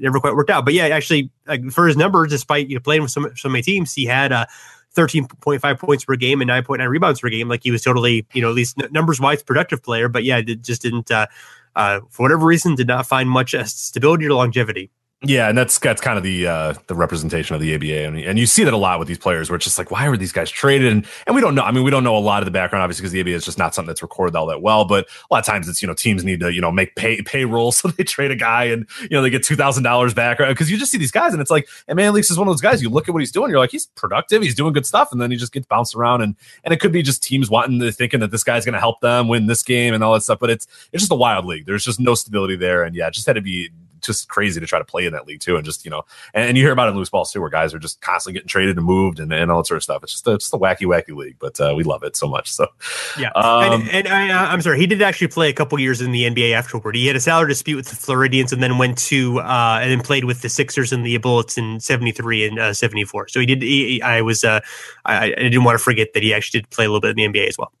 never 0.00 0.20
quite 0.20 0.34
worked 0.34 0.50
out. 0.50 0.64
But 0.64 0.74
yeah, 0.74 0.86
actually, 0.86 1.30
like, 1.46 1.64
for 1.70 1.86
his 1.86 1.96
numbers, 1.96 2.30
despite 2.30 2.68
you 2.68 2.76
know 2.76 2.80
playing 2.80 3.02
with 3.02 3.10
so, 3.10 3.30
so 3.34 3.48
many 3.48 3.62
teams, 3.62 3.94
he 3.94 4.04
had 4.04 4.32
uh, 4.32 4.46
13.5 4.96 5.78
points 5.78 6.04
per 6.04 6.16
game 6.16 6.40
and 6.40 6.50
9.9 6.50 6.88
rebounds 6.88 7.20
per 7.20 7.28
game. 7.28 7.48
Like 7.48 7.62
he 7.64 7.70
was 7.70 7.82
totally, 7.82 8.26
you 8.32 8.42
know, 8.42 8.48
at 8.48 8.54
least 8.54 8.80
numbers 8.92 9.20
wise 9.20 9.42
productive 9.42 9.82
player. 9.82 10.08
But 10.08 10.24
yeah, 10.24 10.38
it 10.38 10.62
just 10.62 10.82
didn't, 10.82 11.08
for 11.08 12.02
whatever 12.16 12.46
reason, 12.46 12.74
did 12.74 12.86
not 12.86 13.06
find 13.06 13.28
much 13.28 13.54
stability 13.66 14.26
or 14.26 14.34
longevity. 14.34 14.90
Yeah, 15.24 15.48
and 15.48 15.58
that's 15.58 15.80
that's 15.80 16.00
kind 16.00 16.16
of 16.16 16.22
the 16.22 16.46
uh, 16.46 16.74
the 16.86 16.94
representation 16.94 17.56
of 17.56 17.60
the 17.60 17.74
ABA, 17.74 18.06
and, 18.06 18.16
and 18.20 18.38
you 18.38 18.46
see 18.46 18.62
that 18.62 18.72
a 18.72 18.76
lot 18.76 19.00
with 19.00 19.08
these 19.08 19.18
players, 19.18 19.50
where 19.50 19.56
it's 19.56 19.64
just 19.64 19.76
like, 19.76 19.90
why 19.90 20.08
were 20.08 20.16
these 20.16 20.30
guys 20.30 20.48
traded? 20.48 20.92
And 20.92 21.04
and 21.26 21.34
we 21.34 21.40
don't 21.40 21.56
know. 21.56 21.62
I 21.62 21.72
mean, 21.72 21.82
we 21.82 21.90
don't 21.90 22.04
know 22.04 22.16
a 22.16 22.20
lot 22.20 22.40
of 22.40 22.44
the 22.44 22.52
background, 22.52 22.84
obviously, 22.84 23.02
because 23.02 23.10
the 23.12 23.20
ABA 23.22 23.30
is 23.30 23.44
just 23.44 23.58
not 23.58 23.74
something 23.74 23.88
that's 23.88 24.00
recorded 24.00 24.36
all 24.36 24.46
that 24.46 24.62
well. 24.62 24.84
But 24.84 25.06
a 25.08 25.34
lot 25.34 25.40
of 25.40 25.44
times, 25.44 25.68
it's 25.68 25.82
you 25.82 25.88
know 25.88 25.94
teams 25.94 26.22
need 26.22 26.38
to 26.38 26.52
you 26.52 26.60
know 26.60 26.70
make 26.70 26.94
pay 26.94 27.20
payroll, 27.20 27.72
so 27.72 27.88
they 27.88 28.04
trade 28.04 28.30
a 28.30 28.36
guy, 28.36 28.66
and 28.66 28.86
you 29.02 29.08
know 29.10 29.20
they 29.20 29.28
get 29.28 29.42
two 29.42 29.56
thousand 29.56 29.82
dollars 29.82 30.14
back, 30.14 30.38
because 30.38 30.70
you 30.70 30.78
just 30.78 30.92
see 30.92 30.98
these 30.98 31.10
guys, 31.10 31.32
and 31.32 31.42
it's 31.42 31.50
like, 31.50 31.66
and 31.88 31.96
Man 31.96 32.12
Leaks 32.12 32.30
is 32.30 32.38
one 32.38 32.46
of 32.46 32.52
those 32.52 32.60
guys. 32.60 32.80
You 32.80 32.88
look 32.88 33.08
at 33.08 33.12
what 33.12 33.18
he's 33.20 33.32
doing, 33.32 33.50
you're 33.50 33.58
like, 33.58 33.72
he's 33.72 33.86
productive, 33.86 34.40
he's 34.40 34.54
doing 34.54 34.72
good 34.72 34.86
stuff, 34.86 35.10
and 35.10 35.20
then 35.20 35.32
he 35.32 35.36
just 35.36 35.52
gets 35.52 35.66
bounced 35.66 35.96
around, 35.96 36.22
and 36.22 36.36
and 36.62 36.72
it 36.72 36.78
could 36.78 36.92
be 36.92 37.02
just 37.02 37.24
teams 37.24 37.50
wanting 37.50 37.80
to 37.80 37.90
thinking 37.90 38.20
that 38.20 38.30
this 38.30 38.44
guy's 38.44 38.64
going 38.64 38.74
to 38.74 38.78
help 38.78 39.00
them 39.00 39.26
win 39.26 39.46
this 39.48 39.64
game 39.64 39.94
and 39.94 40.04
all 40.04 40.14
that 40.14 40.22
stuff. 40.22 40.38
But 40.38 40.50
it's 40.50 40.68
it's 40.92 41.02
just 41.02 41.10
a 41.10 41.16
wild 41.16 41.44
league. 41.44 41.66
There's 41.66 41.84
just 41.84 41.98
no 41.98 42.14
stability 42.14 42.54
there, 42.54 42.84
and 42.84 42.94
yeah, 42.94 43.10
just 43.10 43.26
had 43.26 43.34
to 43.34 43.42
be 43.42 43.70
just 44.00 44.28
crazy 44.28 44.60
to 44.60 44.66
try 44.66 44.78
to 44.78 44.84
play 44.84 45.06
in 45.06 45.12
that 45.12 45.26
league 45.26 45.40
too. 45.40 45.56
And 45.56 45.64
just, 45.64 45.84
you 45.84 45.90
know, 45.90 46.04
and, 46.34 46.48
and 46.48 46.56
you 46.56 46.62
hear 46.62 46.72
about 46.72 46.88
it 46.88 46.92
in 46.92 46.96
loose 46.96 47.10
balls 47.10 47.32
too, 47.32 47.40
where 47.40 47.50
guys 47.50 47.74
are 47.74 47.78
just 47.78 48.00
constantly 48.00 48.34
getting 48.38 48.48
traded 48.48 48.76
and 48.76 48.86
moved 48.86 49.20
and, 49.20 49.32
and 49.32 49.50
all 49.50 49.58
that 49.58 49.66
sort 49.66 49.76
of 49.76 49.82
stuff. 49.82 50.02
It's 50.02 50.12
just 50.12 50.26
a, 50.26 50.38
just 50.38 50.54
a 50.54 50.58
wacky, 50.58 50.82
wacky 50.82 51.14
league, 51.16 51.36
but 51.38 51.60
uh, 51.60 51.74
we 51.76 51.84
love 51.84 52.02
it 52.02 52.16
so 52.16 52.28
much. 52.28 52.50
So, 52.50 52.66
yeah. 53.18 53.30
Um, 53.30 53.82
and, 53.90 54.06
and 54.06 54.08
I, 54.08 54.52
am 54.52 54.60
sorry, 54.60 54.78
he 54.78 54.86
did 54.86 55.02
actually 55.02 55.28
play 55.28 55.48
a 55.48 55.52
couple 55.52 55.78
years 55.78 56.00
in 56.00 56.12
the 56.12 56.24
NBA 56.24 56.52
afterward. 56.52 56.96
He 56.96 57.06
had 57.06 57.16
a 57.16 57.20
salary 57.20 57.48
dispute 57.48 57.76
with 57.76 57.88
the 57.88 57.96
Floridians 57.96 58.52
and 58.52 58.62
then 58.62 58.78
went 58.78 58.98
to, 58.98 59.40
uh, 59.40 59.78
and 59.80 59.90
then 59.90 60.00
played 60.00 60.24
with 60.24 60.42
the 60.42 60.48
Sixers 60.48 60.92
and 60.92 61.04
the 61.04 61.16
Bullets 61.18 61.58
in 61.58 61.80
73 61.80 62.48
and 62.48 62.58
uh, 62.58 62.74
74. 62.74 63.28
So 63.28 63.40
he 63.40 63.46
did, 63.46 63.62
he, 63.62 64.02
I 64.02 64.22
was, 64.22 64.44
uh, 64.44 64.60
I, 65.04 65.26
I 65.26 65.34
didn't 65.34 65.64
want 65.64 65.78
to 65.78 65.82
forget 65.82 66.12
that 66.14 66.22
he 66.22 66.34
actually 66.34 66.60
did 66.60 66.70
play 66.70 66.84
a 66.84 66.88
little 66.88 67.00
bit 67.00 67.18
in 67.18 67.32
the 67.32 67.40
NBA 67.40 67.48
as 67.48 67.58
well. 67.58 67.72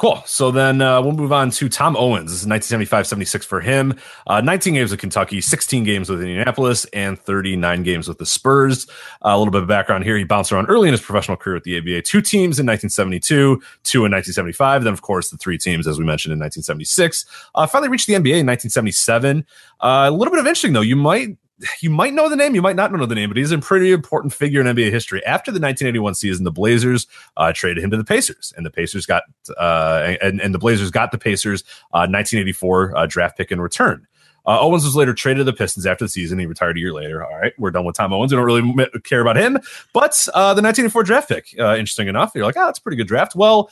Cool. 0.00 0.22
So 0.24 0.50
then 0.50 0.80
uh, 0.80 1.02
we'll 1.02 1.12
move 1.12 1.30
on 1.30 1.50
to 1.50 1.68
Tom 1.68 1.94
Owens. 1.94 2.30
This 2.30 2.40
is 2.40 2.46
1975 2.46 3.06
76 3.06 3.44
for 3.44 3.60
him. 3.60 3.94
Uh, 4.26 4.40
19 4.40 4.72
games 4.72 4.90
with 4.92 4.98
Kentucky, 4.98 5.42
16 5.42 5.84
games 5.84 6.08
with 6.08 6.22
Indianapolis, 6.22 6.86
and 6.94 7.18
39 7.18 7.82
games 7.82 8.08
with 8.08 8.16
the 8.16 8.24
Spurs. 8.24 8.88
Uh, 9.22 9.28
a 9.28 9.36
little 9.36 9.52
bit 9.52 9.60
of 9.60 9.68
background 9.68 10.04
here. 10.04 10.16
He 10.16 10.24
bounced 10.24 10.52
around 10.52 10.68
early 10.70 10.88
in 10.88 10.92
his 10.92 11.02
professional 11.02 11.36
career 11.36 11.52
with 11.52 11.64
the 11.64 11.76
ABA. 11.76 12.00
Two 12.00 12.22
teams 12.22 12.58
in 12.58 12.64
1972, 12.64 13.60
two 13.82 13.98
in 14.06 14.10
1975. 14.10 14.84
Then, 14.84 14.92
of 14.94 15.02
course, 15.02 15.28
the 15.28 15.36
three 15.36 15.58
teams, 15.58 15.86
as 15.86 15.98
we 15.98 16.06
mentioned, 16.06 16.32
in 16.32 16.38
1976. 16.38 17.26
Uh, 17.54 17.66
finally 17.66 17.90
reached 17.90 18.06
the 18.06 18.14
NBA 18.14 18.40
in 18.40 18.46
1977. 18.46 19.44
Uh, 19.80 20.06
a 20.08 20.10
little 20.10 20.32
bit 20.32 20.40
of 20.40 20.46
interesting, 20.46 20.72
though. 20.72 20.80
You 20.80 20.96
might 20.96 21.36
you 21.80 21.90
might 21.90 22.14
know 22.14 22.28
the 22.28 22.36
name, 22.36 22.54
you 22.54 22.62
might 22.62 22.76
not 22.76 22.92
know 22.92 23.06
the 23.06 23.14
name, 23.14 23.30
but 23.30 23.36
he's 23.36 23.52
a 23.52 23.58
pretty 23.58 23.92
important 23.92 24.32
figure 24.32 24.60
in 24.60 24.66
NBA 24.66 24.90
history. 24.90 25.24
After 25.24 25.50
the 25.50 25.60
1981 25.60 26.14
season, 26.14 26.44
the 26.44 26.50
Blazers 26.50 27.06
uh, 27.36 27.52
traded 27.52 27.82
him 27.82 27.90
to 27.90 27.96
the 27.96 28.04
Pacers, 28.04 28.52
and 28.56 28.64
the 28.64 28.70
Pacers 28.70 29.06
got 29.06 29.24
uh, 29.58 30.16
and, 30.22 30.40
and 30.40 30.54
the 30.54 30.58
Blazers 30.58 30.90
got 30.90 31.12
the 31.12 31.18
Pacers 31.18 31.62
uh, 31.92 32.08
1984 32.08 32.96
uh, 32.96 33.06
draft 33.06 33.36
pick 33.36 33.50
in 33.50 33.60
return. 33.60 34.06
Uh, 34.46 34.58
Owens 34.58 34.86
was 34.86 34.96
later 34.96 35.12
traded 35.12 35.40
to 35.40 35.44
the 35.44 35.52
Pistons 35.52 35.84
after 35.84 36.06
the 36.06 36.08
season. 36.08 36.38
He 36.38 36.46
retired 36.46 36.78
a 36.78 36.80
year 36.80 36.94
later. 36.94 37.22
All 37.22 37.38
right, 37.38 37.52
we're 37.58 37.70
done 37.70 37.84
with 37.84 37.94
Tom 37.94 38.10
Owens. 38.14 38.32
We 38.32 38.36
don't 38.36 38.46
really 38.46 38.88
care 39.04 39.20
about 39.20 39.36
him. 39.36 39.58
But 39.92 40.26
uh, 40.32 40.54
the 40.54 40.62
1984 40.62 41.02
draft 41.04 41.28
pick, 41.28 41.52
interesting 41.52 42.08
enough, 42.08 42.32
you're 42.34 42.46
like, 42.46 42.56
oh, 42.56 42.64
that's 42.64 42.78
a 42.78 42.82
pretty 42.82 42.96
good 42.96 43.06
draft. 43.06 43.36
Well, 43.36 43.70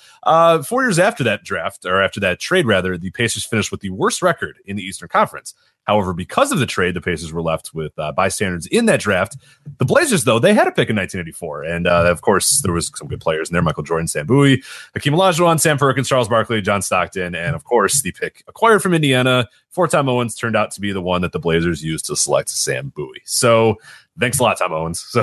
four 0.66 0.82
years 0.82 0.99
after 0.99 1.24
that 1.24 1.43
draft, 1.43 1.86
or 1.86 2.03
after 2.03 2.20
that 2.20 2.39
trade, 2.39 2.66
rather, 2.66 2.99
the 2.99 3.11
Pacers 3.12 3.47
finished 3.47 3.72
with 3.72 3.80
the 3.80 3.91
worst 3.91 4.20
record 4.20 4.59
in 4.66 4.76
the 4.76 4.82
Eastern 4.82 5.09
Conference. 5.09 5.55
However, 5.89 6.12
because 6.12 6.53
of 6.53 6.59
the 6.59 6.66
trade, 6.66 6.93
the 6.93 7.01
Pacers 7.01 7.32
were 7.32 7.41
left 7.41 7.72
with 7.72 7.99
uh, 7.99 8.12
bystanders 8.12 8.66
in 8.66 8.84
that 8.86 9.01
draft. 9.01 9.39
The 9.78 9.86
Blazers, 9.86 10.24
though, 10.24 10.39
they 10.39 10.53
had 10.53 10.68
a 10.68 10.70
pick 10.70 10.91
in 10.91 10.97
1984, 10.97 11.64
and 11.64 11.86
uh, 11.86 12.05
of 12.11 12.20
course, 12.20 12.61
there 12.61 12.74
was 12.74 12.93
some 12.95 13.09
good 13.09 13.22
players 13.22 13.49
in 13.49 13.55
there: 13.55 13.62
Michael 13.62 13.82
Jordan, 13.82 14.07
Sam 14.07 14.26
Bowie, 14.26 14.62
Hakeem 14.95 15.14
Olajuwon, 15.14 15.59
Sam 15.59 15.78
Perkins, 15.78 16.07
Charles 16.07 16.28
Barkley, 16.28 16.61
John 16.61 16.82
Stockton, 16.82 17.34
and 17.34 17.57
of 17.57 17.64
course, 17.64 18.03
the 18.03 18.12
pick 18.12 18.45
acquired 18.47 18.82
from 18.82 18.93
Indiana, 18.93 19.49
four-time 19.70 20.11
Owens, 20.11 20.34
turned 20.34 20.57
out 20.57 20.70
to 20.72 20.80
be 20.82 20.93
the 20.93 21.01
one 21.01 21.22
that 21.22 21.32
the 21.32 21.39
Blazers 21.39 21.82
used 21.82 22.05
to 22.05 22.16
select 22.16 22.51
Sam 22.51 22.93
Bowie. 22.95 23.22
So, 23.24 23.76
thanks 24.20 24.39
a 24.39 24.43
lot, 24.43 24.59
Tom 24.59 24.74
Owens. 24.74 25.01
So. 25.01 25.22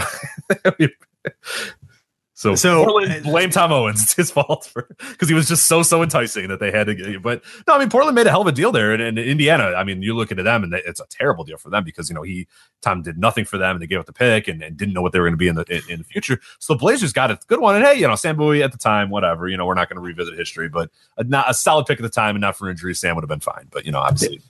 So, 2.37 2.53
so 2.53 2.83
Portland 2.83 3.23
blame 3.23 3.49
Tom 3.49 3.71
Owens. 3.71 4.01
It's 4.05 4.13
his 4.13 4.29
fault 4.29 4.69
because 4.99 5.29
he 5.29 5.33
was 5.33 5.47
just 5.47 5.67
so 5.67 5.81
so 5.83 6.03
enticing 6.03 6.49
that 6.49 6.59
they 6.59 6.69
had 6.69 6.87
to. 6.87 6.93
Get, 6.93 7.21
but 7.23 7.41
no, 7.65 7.75
I 7.75 7.79
mean 7.79 7.89
Portland 7.89 8.13
made 8.13 8.27
a 8.27 8.29
hell 8.29 8.41
of 8.41 8.47
a 8.47 8.51
deal 8.51 8.73
there, 8.73 8.91
and, 8.91 9.01
and 9.01 9.17
Indiana. 9.17 9.73
I 9.75 9.85
mean, 9.85 10.01
you 10.01 10.13
look 10.13 10.31
into 10.31 10.43
them, 10.43 10.63
and 10.63 10.73
it's 10.73 10.99
a 10.99 11.05
terrible 11.09 11.45
deal 11.45 11.57
for 11.57 11.69
them 11.69 11.85
because 11.85 12.09
you 12.09 12.13
know 12.13 12.23
he 12.23 12.45
Tom 12.81 13.01
did 13.01 13.17
nothing 13.17 13.45
for 13.45 13.57
them, 13.57 13.77
and 13.77 13.81
they 13.81 13.87
gave 13.87 13.99
up 13.99 14.05
the 14.05 14.13
pick, 14.13 14.49
and, 14.49 14.61
and 14.61 14.75
didn't 14.75 14.93
know 14.93 15.01
what 15.01 15.13
they 15.13 15.19
were 15.19 15.27
going 15.27 15.33
to 15.33 15.37
be 15.37 15.47
in 15.47 15.55
the 15.55 15.63
in, 15.73 15.81
in, 15.89 15.99
the 15.99 16.03
future. 16.03 16.41
So 16.59 16.73
the 16.73 16.79
Blazers 16.79 17.13
got 17.13 17.31
a 17.31 17.39
good 17.47 17.61
one, 17.61 17.77
and 17.77 17.85
hey, 17.85 17.95
you 17.95 18.05
know 18.05 18.15
Sam 18.15 18.35
Bowie 18.35 18.61
at 18.61 18.73
the 18.73 18.77
time, 18.77 19.09
whatever. 19.09 19.47
You 19.47 19.55
know 19.55 19.65
we're 19.65 19.73
not 19.73 19.87
going 19.87 19.95
to 19.97 20.01
revisit 20.01 20.37
history, 20.37 20.67
but 20.67 20.91
a, 21.17 21.23
not 21.23 21.49
a 21.49 21.53
solid 21.53 21.85
pick 21.85 21.99
at 21.99 22.03
the 22.03 22.09
time, 22.09 22.35
and 22.35 22.41
not 22.41 22.57
for 22.57 22.69
injury, 22.69 22.93
Sam 22.95 23.15
would 23.15 23.23
have 23.23 23.29
been 23.29 23.39
fine. 23.39 23.67
But 23.71 23.85
you 23.85 23.93
know 23.93 23.99
obviously. 23.99 24.41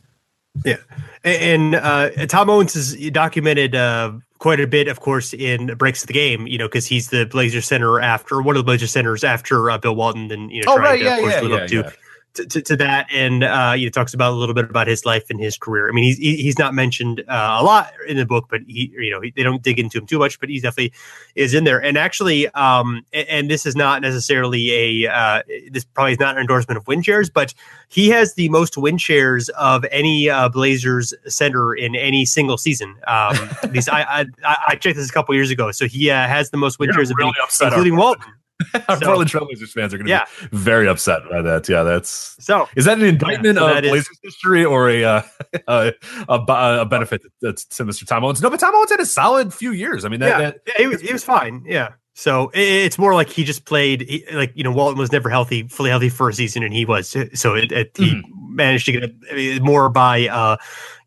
Yeah, 0.63 0.77
and 1.23 1.75
uh, 1.75 2.09
Tom 2.27 2.49
Owens 2.49 2.75
is 2.75 2.95
documented 3.11 3.75
uh, 3.75 4.13
quite 4.39 4.59
a 4.59 4.67
bit, 4.67 4.87
of 4.87 4.99
course, 4.99 5.33
in 5.33 5.75
breaks 5.75 6.03
of 6.03 6.07
the 6.07 6.13
game. 6.13 6.47
You 6.47 6.57
know, 6.57 6.67
because 6.67 6.85
he's 6.85 7.09
the 7.09 7.25
Blazer 7.25 7.61
center 7.61 7.99
after 7.99 8.41
one 8.41 8.55
of 8.55 8.59
the 8.59 8.65
Blazer 8.65 8.87
centers 8.87 9.23
after 9.23 9.69
uh, 9.69 9.77
Bill 9.77 9.95
Walton, 9.95 10.31
and 10.31 10.51
you 10.51 10.63
know, 10.63 10.73
oh, 10.73 10.75
trying 10.77 10.85
right, 10.85 10.99
to, 10.99 11.05
yeah, 11.05 11.15
of 11.15 11.19
course, 11.21 11.33
yeah, 11.33 11.41
live 11.41 11.51
yeah, 11.51 11.57
up 11.57 11.91
to. 11.91 11.97
To, 12.35 12.45
to, 12.45 12.61
to, 12.61 12.75
that, 12.75 13.07
and 13.13 13.45
uh, 13.45 13.73
you 13.77 13.85
know, 13.85 13.89
talks 13.89 14.13
about 14.13 14.33
a 14.33 14.35
little 14.35 14.53
bit 14.53 14.69
about 14.69 14.87
his 14.87 15.05
life 15.05 15.29
and 15.29 15.39
his 15.39 15.57
career. 15.57 15.87
I 15.87 15.93
mean, 15.93 16.03
he's 16.03 16.17
he's 16.17 16.59
not 16.59 16.73
mentioned 16.73 17.23
uh, 17.29 17.57
a 17.59 17.63
lot 17.63 17.93
in 18.09 18.17
the 18.17 18.25
book, 18.25 18.47
but 18.49 18.59
he, 18.67 18.93
you 18.93 19.09
know, 19.09 19.21
he, 19.21 19.31
they 19.33 19.41
don't 19.41 19.63
dig 19.63 19.79
into 19.79 19.99
him 19.99 20.05
too 20.05 20.19
much, 20.19 20.37
but 20.41 20.49
he 20.49 20.59
definitely 20.59 20.91
is 21.35 21.53
in 21.53 21.63
there. 21.63 21.81
And 21.81 21.97
actually, 21.97 22.49
um, 22.49 23.05
and, 23.13 23.29
and 23.29 23.49
this 23.49 23.65
is 23.65 23.73
not 23.73 24.01
necessarily 24.01 25.05
a 25.05 25.09
uh, 25.09 25.43
this 25.71 25.85
probably 25.85 26.11
is 26.11 26.19
not 26.19 26.35
an 26.35 26.41
endorsement 26.41 26.77
of 26.77 26.85
win 26.87 27.01
shares, 27.01 27.29
but 27.29 27.53
he 27.87 28.09
has 28.09 28.33
the 28.33 28.49
most 28.49 28.77
win 28.77 28.97
shares 28.97 29.47
of 29.49 29.85
any 29.89 30.29
uh, 30.29 30.49
Blazers 30.49 31.13
center 31.27 31.73
in 31.73 31.95
any 31.95 32.25
single 32.25 32.57
season. 32.57 32.89
Um, 33.07 33.37
at 33.63 33.71
least 33.71 33.87
I, 33.89 34.25
I, 34.43 34.57
I 34.67 34.75
checked 34.75 34.97
this 34.97 35.09
a 35.09 35.13
couple 35.13 35.33
years 35.35 35.51
ago, 35.51 35.71
so 35.71 35.87
he 35.87 36.11
uh, 36.11 36.27
has 36.27 36.49
the 36.49 36.57
most 36.57 36.79
win 36.79 36.87
You're 36.87 36.95
shares 36.95 37.13
really 37.15 37.29
of 37.41 37.49
any, 37.49 37.67
including 37.67 37.95
Walton. 37.95 38.33
Our 38.87 38.97
so, 38.97 39.05
Portland 39.05 39.29
Trailblazers 39.29 39.69
fans 39.69 39.93
are 39.93 39.97
going 39.97 40.05
to 40.05 40.11
yeah. 40.11 40.25
be 40.41 40.47
very 40.57 40.87
upset 40.87 41.21
by 41.29 41.41
that. 41.41 41.67
Yeah, 41.67 41.83
that's 41.83 42.37
so. 42.39 42.67
Is 42.75 42.85
that 42.85 42.97
an 42.97 43.05
indictment 43.05 43.57
yeah, 43.57 43.67
so 43.67 43.77
of 43.77 43.83
Blazers 43.83 44.09
is, 44.09 44.19
history 44.23 44.63
or 44.63 44.89
a 44.89 45.03
uh, 45.03 45.21
a, 45.67 45.93
a, 46.29 46.35
a, 46.81 46.85
benefit 46.85 47.23
to, 47.41 47.53
to 47.53 47.83
Mr. 47.83 48.07
Tom 48.07 48.23
Owens? 48.23 48.41
No, 48.41 48.49
but 48.49 48.59
Tom 48.59 48.73
Owens 48.73 48.91
had 48.91 49.01
a 49.01 49.05
solid 49.05 49.53
few 49.53 49.71
years. 49.71 50.05
I 50.05 50.09
mean, 50.09 50.21
that, 50.21 50.27
yeah, 50.27 50.37
that, 50.37 50.57
yeah 50.67 50.73
he, 50.77 50.87
was, 50.87 51.01
he 51.01 51.11
was 51.11 51.23
fine. 51.23 51.63
Yeah. 51.65 51.93
So 52.17 52.49
it's 52.53 52.97
more 52.97 53.13
like 53.13 53.29
he 53.29 53.43
just 53.43 53.65
played 53.65 54.01
he, 54.01 54.25
like 54.31 54.53
you 54.55 54.63
know 54.63 54.71
Walton 54.71 54.97
was 54.97 55.11
never 55.11 55.29
healthy, 55.29 55.67
fully 55.67 55.89
healthy 55.89 56.07
for 56.07 56.29
a 56.29 56.33
season, 56.33 56.63
and 56.63 56.73
he 56.73 56.85
was. 56.85 57.09
So 57.33 57.55
it, 57.55 57.73
it, 57.73 57.91
he 57.97 58.11
mm-hmm. 58.11 58.55
managed 58.55 58.85
to 58.85 58.93
get 58.93 59.03
it 59.31 59.61
more 59.61 59.89
by 59.89 60.29
uh, 60.29 60.55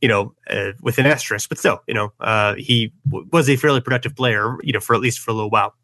you 0.02 0.08
know 0.08 0.34
uh, 0.50 0.72
with 0.82 0.98
an 0.98 1.06
asterisk, 1.06 1.48
but 1.48 1.56
still, 1.56 1.82
you 1.86 1.94
know, 1.94 2.12
uh, 2.20 2.56
he 2.56 2.92
w- 3.06 3.26
was 3.32 3.48
a 3.48 3.56
fairly 3.56 3.80
productive 3.80 4.14
player, 4.14 4.58
you 4.62 4.74
know, 4.74 4.80
for 4.80 4.94
at 4.94 5.00
least 5.00 5.20
for 5.20 5.30
a 5.30 5.34
little 5.34 5.48
while. 5.48 5.74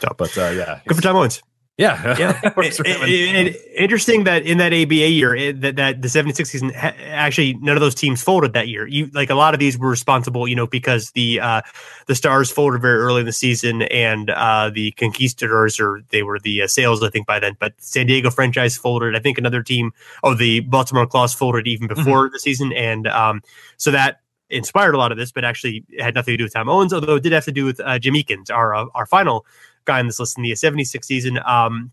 So, 0.00 0.08
but 0.16 0.36
uh, 0.36 0.50
yeah, 0.50 0.80
good 0.86 0.96
for 0.96 1.02
Tom 1.02 1.16
Owens. 1.16 1.42
Yeah, 1.78 2.16
yeah. 2.18 2.40
it, 2.56 2.80
it, 2.80 3.46
it, 3.48 3.56
interesting 3.76 4.24
that 4.24 4.46
in 4.46 4.56
that 4.56 4.72
ABA 4.72 4.94
year, 4.94 5.52
that, 5.52 5.76
that 5.76 6.00
the 6.00 6.08
76 6.08 6.48
season, 6.48 6.72
actually 6.74 7.52
none 7.60 7.76
of 7.76 7.82
those 7.82 7.94
teams 7.94 8.22
folded 8.22 8.54
that 8.54 8.68
year. 8.68 8.86
You 8.86 9.10
like 9.12 9.28
a 9.28 9.34
lot 9.34 9.52
of 9.52 9.60
these 9.60 9.76
were 9.76 9.90
responsible, 9.90 10.48
you 10.48 10.56
know, 10.56 10.66
because 10.66 11.10
the 11.10 11.38
uh, 11.38 11.60
the 12.06 12.14
Stars 12.14 12.50
folded 12.50 12.80
very 12.80 12.96
early 12.96 13.20
in 13.20 13.26
the 13.26 13.32
season, 13.32 13.82
and 13.82 14.30
uh, 14.30 14.70
the 14.70 14.92
Conquistadors, 14.92 15.78
or 15.78 16.00
they 16.08 16.22
were 16.22 16.38
the 16.38 16.62
uh, 16.62 16.66
Sails, 16.66 17.02
I 17.02 17.10
think 17.10 17.26
by 17.26 17.38
then. 17.38 17.58
But 17.60 17.74
San 17.76 18.06
Diego 18.06 18.30
franchise 18.30 18.78
folded. 18.78 19.14
I 19.14 19.18
think 19.18 19.36
another 19.36 19.62
team, 19.62 19.92
oh, 20.24 20.32
the 20.32 20.60
Baltimore 20.60 21.06
Claws 21.06 21.34
folded 21.34 21.66
even 21.66 21.88
mm-hmm. 21.88 22.02
before 22.02 22.26
mm-hmm. 22.26 22.32
the 22.32 22.38
season, 22.38 22.72
and 22.72 23.06
um, 23.08 23.42
so 23.76 23.90
that 23.90 24.20
inspired 24.48 24.94
a 24.94 24.98
lot 24.98 25.12
of 25.12 25.18
this, 25.18 25.30
but 25.30 25.44
actually 25.44 25.84
had 25.98 26.14
nothing 26.14 26.32
to 26.32 26.38
do 26.38 26.44
with 26.44 26.54
Tom 26.54 26.70
Owens, 26.70 26.94
although 26.94 27.16
it 27.16 27.22
did 27.22 27.32
have 27.32 27.44
to 27.44 27.52
do 27.52 27.66
with 27.66 27.80
uh, 27.80 27.98
Jim 27.98 28.14
Eakins, 28.14 28.50
our 28.50 28.74
uh, 28.74 28.86
our 28.94 29.04
final 29.04 29.44
guy 29.86 29.98
on 29.98 30.06
this 30.06 30.20
list 30.20 30.36
in 30.36 30.42
the 30.42 30.54
76 30.54 31.06
season. 31.06 31.38
Um, 31.46 31.92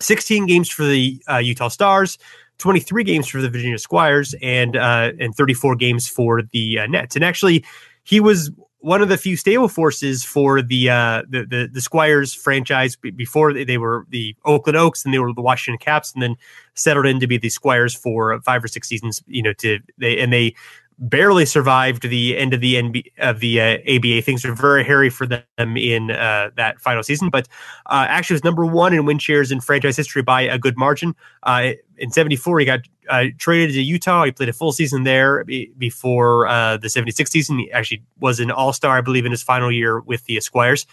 16 0.00 0.46
games 0.46 0.68
for 0.68 0.84
the 0.84 1.22
uh, 1.28 1.38
Utah 1.38 1.68
Stars, 1.68 2.18
23 2.58 3.04
games 3.04 3.28
for 3.28 3.40
the 3.40 3.48
Virginia 3.48 3.78
Squires, 3.78 4.34
and 4.42 4.76
uh, 4.76 5.12
and 5.20 5.34
34 5.34 5.76
games 5.76 6.08
for 6.08 6.42
the 6.42 6.80
uh, 6.80 6.86
Nets. 6.86 7.16
And 7.16 7.24
actually, 7.24 7.64
he 8.04 8.20
was 8.20 8.50
one 8.80 9.02
of 9.02 9.08
the 9.08 9.16
few 9.16 9.36
stable 9.36 9.68
forces 9.68 10.24
for 10.24 10.62
the 10.62 10.90
uh, 10.90 11.22
the, 11.28 11.44
the, 11.44 11.68
the 11.72 11.80
Squires 11.80 12.32
franchise 12.32 12.96
before 12.96 13.52
they 13.52 13.78
were 13.78 14.06
the 14.10 14.36
Oakland 14.44 14.76
Oaks 14.76 15.04
and 15.04 15.12
they 15.12 15.18
were 15.18 15.32
the 15.32 15.42
Washington 15.42 15.78
Caps, 15.78 16.12
and 16.12 16.22
then 16.22 16.36
settled 16.74 17.06
in 17.06 17.20
to 17.20 17.26
be 17.26 17.38
the 17.38 17.48
Squires 17.48 17.94
for 17.94 18.40
five 18.42 18.62
or 18.62 18.68
six 18.68 18.88
seasons. 18.88 19.22
You 19.26 19.42
know, 19.42 19.52
to 19.54 19.80
they 19.98 20.18
and 20.18 20.32
they 20.32 20.54
barely 20.98 21.46
survived 21.46 22.08
the 22.08 22.36
end 22.36 22.52
of 22.52 22.60
the 22.60 22.74
NB, 22.74 23.12
of 23.18 23.40
the 23.40 23.60
uh, 23.60 23.78
ABA. 23.88 24.22
Things 24.22 24.44
were 24.44 24.54
very 24.54 24.84
hairy 24.84 25.10
for 25.10 25.26
them 25.26 25.76
in 25.76 26.10
uh, 26.10 26.50
that 26.56 26.80
final 26.80 27.02
season, 27.02 27.30
but 27.30 27.48
uh, 27.86 28.06
actually 28.08 28.34
was 28.34 28.44
number 28.44 28.66
one 28.66 28.92
in 28.92 29.04
win 29.04 29.18
shares 29.18 29.52
in 29.52 29.60
franchise 29.60 29.96
history 29.96 30.22
by 30.22 30.42
a 30.42 30.58
good 30.58 30.76
margin. 30.76 31.14
Uh, 31.44 31.72
in 31.98 32.10
'74, 32.10 32.60
he 32.60 32.66
got 32.66 32.80
uh, 33.08 33.24
traded 33.38 33.74
to 33.74 33.82
Utah. 33.82 34.24
He 34.24 34.32
played 34.32 34.48
a 34.48 34.52
full 34.52 34.72
season 34.72 35.04
there 35.04 35.44
before 35.78 36.46
uh, 36.48 36.76
the 36.76 36.88
'76 36.88 37.30
season. 37.30 37.58
He 37.58 37.72
actually 37.72 38.02
was 38.18 38.40
an 38.40 38.50
All 38.50 38.72
Star, 38.72 38.98
I 38.98 39.00
believe, 39.00 39.24
in 39.24 39.30
his 39.30 39.42
final 39.42 39.70
year 39.70 40.00
with 40.00 40.24
the 40.24 40.40
Squires, 40.40 40.86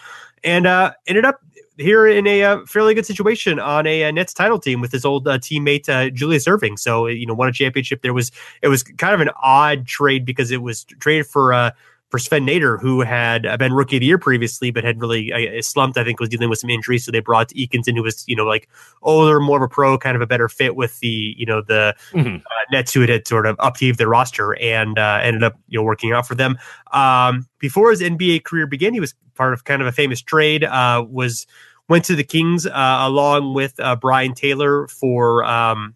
and 0.43 0.68
ended 1.08 1.26
up 1.26 1.41
here 1.78 2.07
in 2.07 2.26
a 2.28 2.43
uh, 2.43 2.65
fairly 2.65 2.93
good 2.93 3.05
situation 3.05 3.59
on 3.59 3.86
a, 3.86 4.03
a, 4.03 4.11
Nets 4.11 4.34
title 4.34 4.59
team 4.59 4.82
with 4.82 4.91
his 4.91 5.05
old 5.05 5.28
uh, 5.28 5.38
teammate 5.38 5.89
uh, 5.89 6.09
Julius 6.09 6.47
Erving. 6.47 6.80
So 6.80 7.07
you 7.07 7.26
know, 7.26 7.34
won 7.34 7.49
a 7.49 7.51
championship. 7.51 8.01
There 8.01 8.13
was 8.13 8.32
it 8.61 8.67
was 8.67 8.84
kind 8.84 9.13
of 9.13 9.21
an 9.21 9.30
odd 9.41 9.86
trade 9.86 10.26
because 10.26 10.51
it 10.51 10.61
was 10.61 10.84
traded 10.84 11.28
for 11.28 11.53
uh, 11.53 11.71
for 12.09 12.19
Sven 12.19 12.45
Nater, 12.45 12.78
who 12.78 13.01
had 13.01 13.45
uh, 13.45 13.57
been 13.57 13.73
rookie 13.73 13.97
of 13.97 13.99
the 13.99 14.05
year 14.05 14.17
previously, 14.17 14.71
but 14.71 14.84
had 14.84 15.01
really 15.01 15.34
uh, 15.34 15.61
slumped. 15.61 15.97
I 15.97 16.03
think 16.03 16.19
was 16.19 16.30
dealing 16.30 16.49
with 16.49 16.59
some 16.59 16.69
injuries, 16.69 17.03
so 17.03 17.11
they 17.11 17.19
brought 17.19 17.49
Eakins 17.49 17.88
in, 17.88 17.95
who 17.95 18.03
was 18.03 18.23
you 18.28 18.36
know 18.36 18.45
like 18.45 18.69
older, 19.01 19.39
more 19.39 19.57
of 19.57 19.63
a 19.63 19.67
pro, 19.67 19.97
kind 19.97 20.15
of 20.15 20.21
a 20.21 20.28
better 20.28 20.47
fit 20.47 20.76
with 20.76 20.99
the 20.99 21.36
you 21.38 21.45
know 21.45 21.61
the 21.61 21.95
mm-hmm. 22.11 22.38
uh, 22.38 22.71
Nets 22.71 22.93
who 22.93 23.01
had, 23.01 23.09
had 23.09 23.28
sort 23.28 23.45
of 23.45 23.55
upheaved 23.59 23.97
their 23.97 24.07
roster 24.07 24.55
and 24.61 24.97
uh, 24.97 25.19
ended 25.21 25.43
up 25.43 25.59
you 25.67 25.80
know 25.80 25.84
working 25.84 26.13
out 26.13 26.28
for 26.28 26.36
them. 26.36 26.57
Um, 26.93 27.47
before 27.59 27.91
his 27.91 28.01
NBA 28.01 28.43
career 28.43 28.67
began, 28.67 28.93
he 28.93 28.99
was 28.99 29.13
part 29.36 29.53
of 29.53 29.63
kind 29.63 29.81
of 29.81 29.88
a 29.88 29.91
famous 29.91 30.21
trade. 30.21 30.63
Uh, 30.63 31.05
was 31.07 31.45
went 31.88 32.05
to 32.05 32.15
the 32.15 32.23
Kings 32.23 32.65
uh, 32.65 32.97
along 33.01 33.53
with 33.53 33.79
Brian 34.01 34.33
Taylor 34.33 34.88
for. 34.88 35.43
Um, 35.43 35.95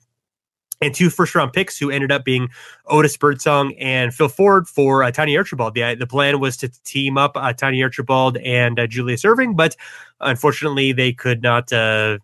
and 0.82 0.94
two 0.94 1.10
first 1.10 1.36
round 1.36 1.54
picks 1.54 1.78
who 1.78 1.90
ended 1.90 2.12
up 2.12 2.24
being 2.24 2.50
Otis 2.88 3.18
Birdsong 3.18 3.74
and 3.76 4.14
Phil 4.14 4.30
Ford 4.30 4.68
for 4.68 5.04
uh, 5.04 5.12
Tiny 5.12 5.36
Archibald. 5.38 5.74
The, 5.74 5.96
the 5.96 6.08
plan 6.08 6.40
was 6.40 6.58
to 6.58 6.70
team 6.84 7.18
up 7.18 7.34
uh, 7.36 7.54
Tiny 7.54 7.84
Archibald 7.84 8.38
and 8.38 8.80
uh, 8.80 8.88
Julius 8.88 9.24
Erving, 9.24 9.56
but 9.56 9.76
unfortunately 10.22 10.92
they 10.92 11.12
could 11.12 11.42
not 11.42 11.72
uh, 11.74 12.20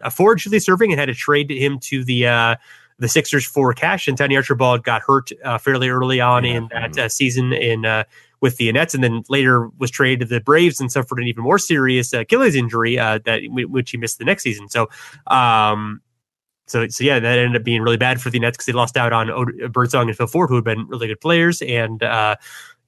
afford 0.00 0.38
Julius 0.38 0.66
Erving 0.66 0.90
and 0.90 0.98
had 0.98 1.06
to 1.06 1.14
trade 1.14 1.50
him 1.50 1.78
to 1.80 2.04
the 2.04 2.26
uh, 2.26 2.56
the 2.98 3.08
Sixers 3.08 3.46
for 3.46 3.72
cash. 3.72 4.08
And 4.08 4.18
Tiny 4.18 4.36
Archibald 4.36 4.84
got 4.84 5.02
hurt 5.02 5.30
uh, 5.44 5.58
fairly 5.58 5.88
early 5.88 6.20
on 6.20 6.44
yeah. 6.44 6.54
in 6.54 6.68
that 6.72 6.98
uh, 6.98 7.08
season 7.08 7.52
in 7.52 7.82
with 8.40 8.56
the 8.56 8.70
Nets, 8.72 8.94
and 8.94 9.02
then 9.02 9.22
later 9.28 9.68
was 9.78 9.90
traded 9.90 10.20
to 10.20 10.34
the 10.34 10.40
Braves 10.40 10.80
and 10.80 10.90
suffered 10.90 11.18
an 11.18 11.26
even 11.26 11.42
more 11.42 11.58
serious 11.58 12.12
Achilles 12.12 12.54
injury 12.54 12.96
that 12.96 13.40
which 13.50 13.90
he 13.90 13.96
missed 13.96 14.18
the 14.18 14.24
next 14.24 14.42
season. 14.42 14.68
So. 14.68 14.88
Um, 15.26 16.00
so, 16.66 16.86
so 16.88 17.02
yeah, 17.02 17.18
that 17.18 17.38
ended 17.38 17.58
up 17.58 17.64
being 17.64 17.80
really 17.80 17.96
bad 17.96 18.20
for 18.20 18.28
the 18.28 18.38
Nets 18.38 18.58
because 18.58 18.66
they 18.66 18.74
lost 18.74 18.98
out 18.98 19.10
on 19.10 19.30
Birdsong 19.70 20.08
and 20.08 20.14
Phil 20.14 20.26
Ford, 20.26 20.50
who 20.50 20.56
had 20.56 20.64
been 20.64 20.86
really 20.86 21.06
good 21.06 21.18
players, 21.18 21.62
and 21.62 22.02
uh, 22.02 22.36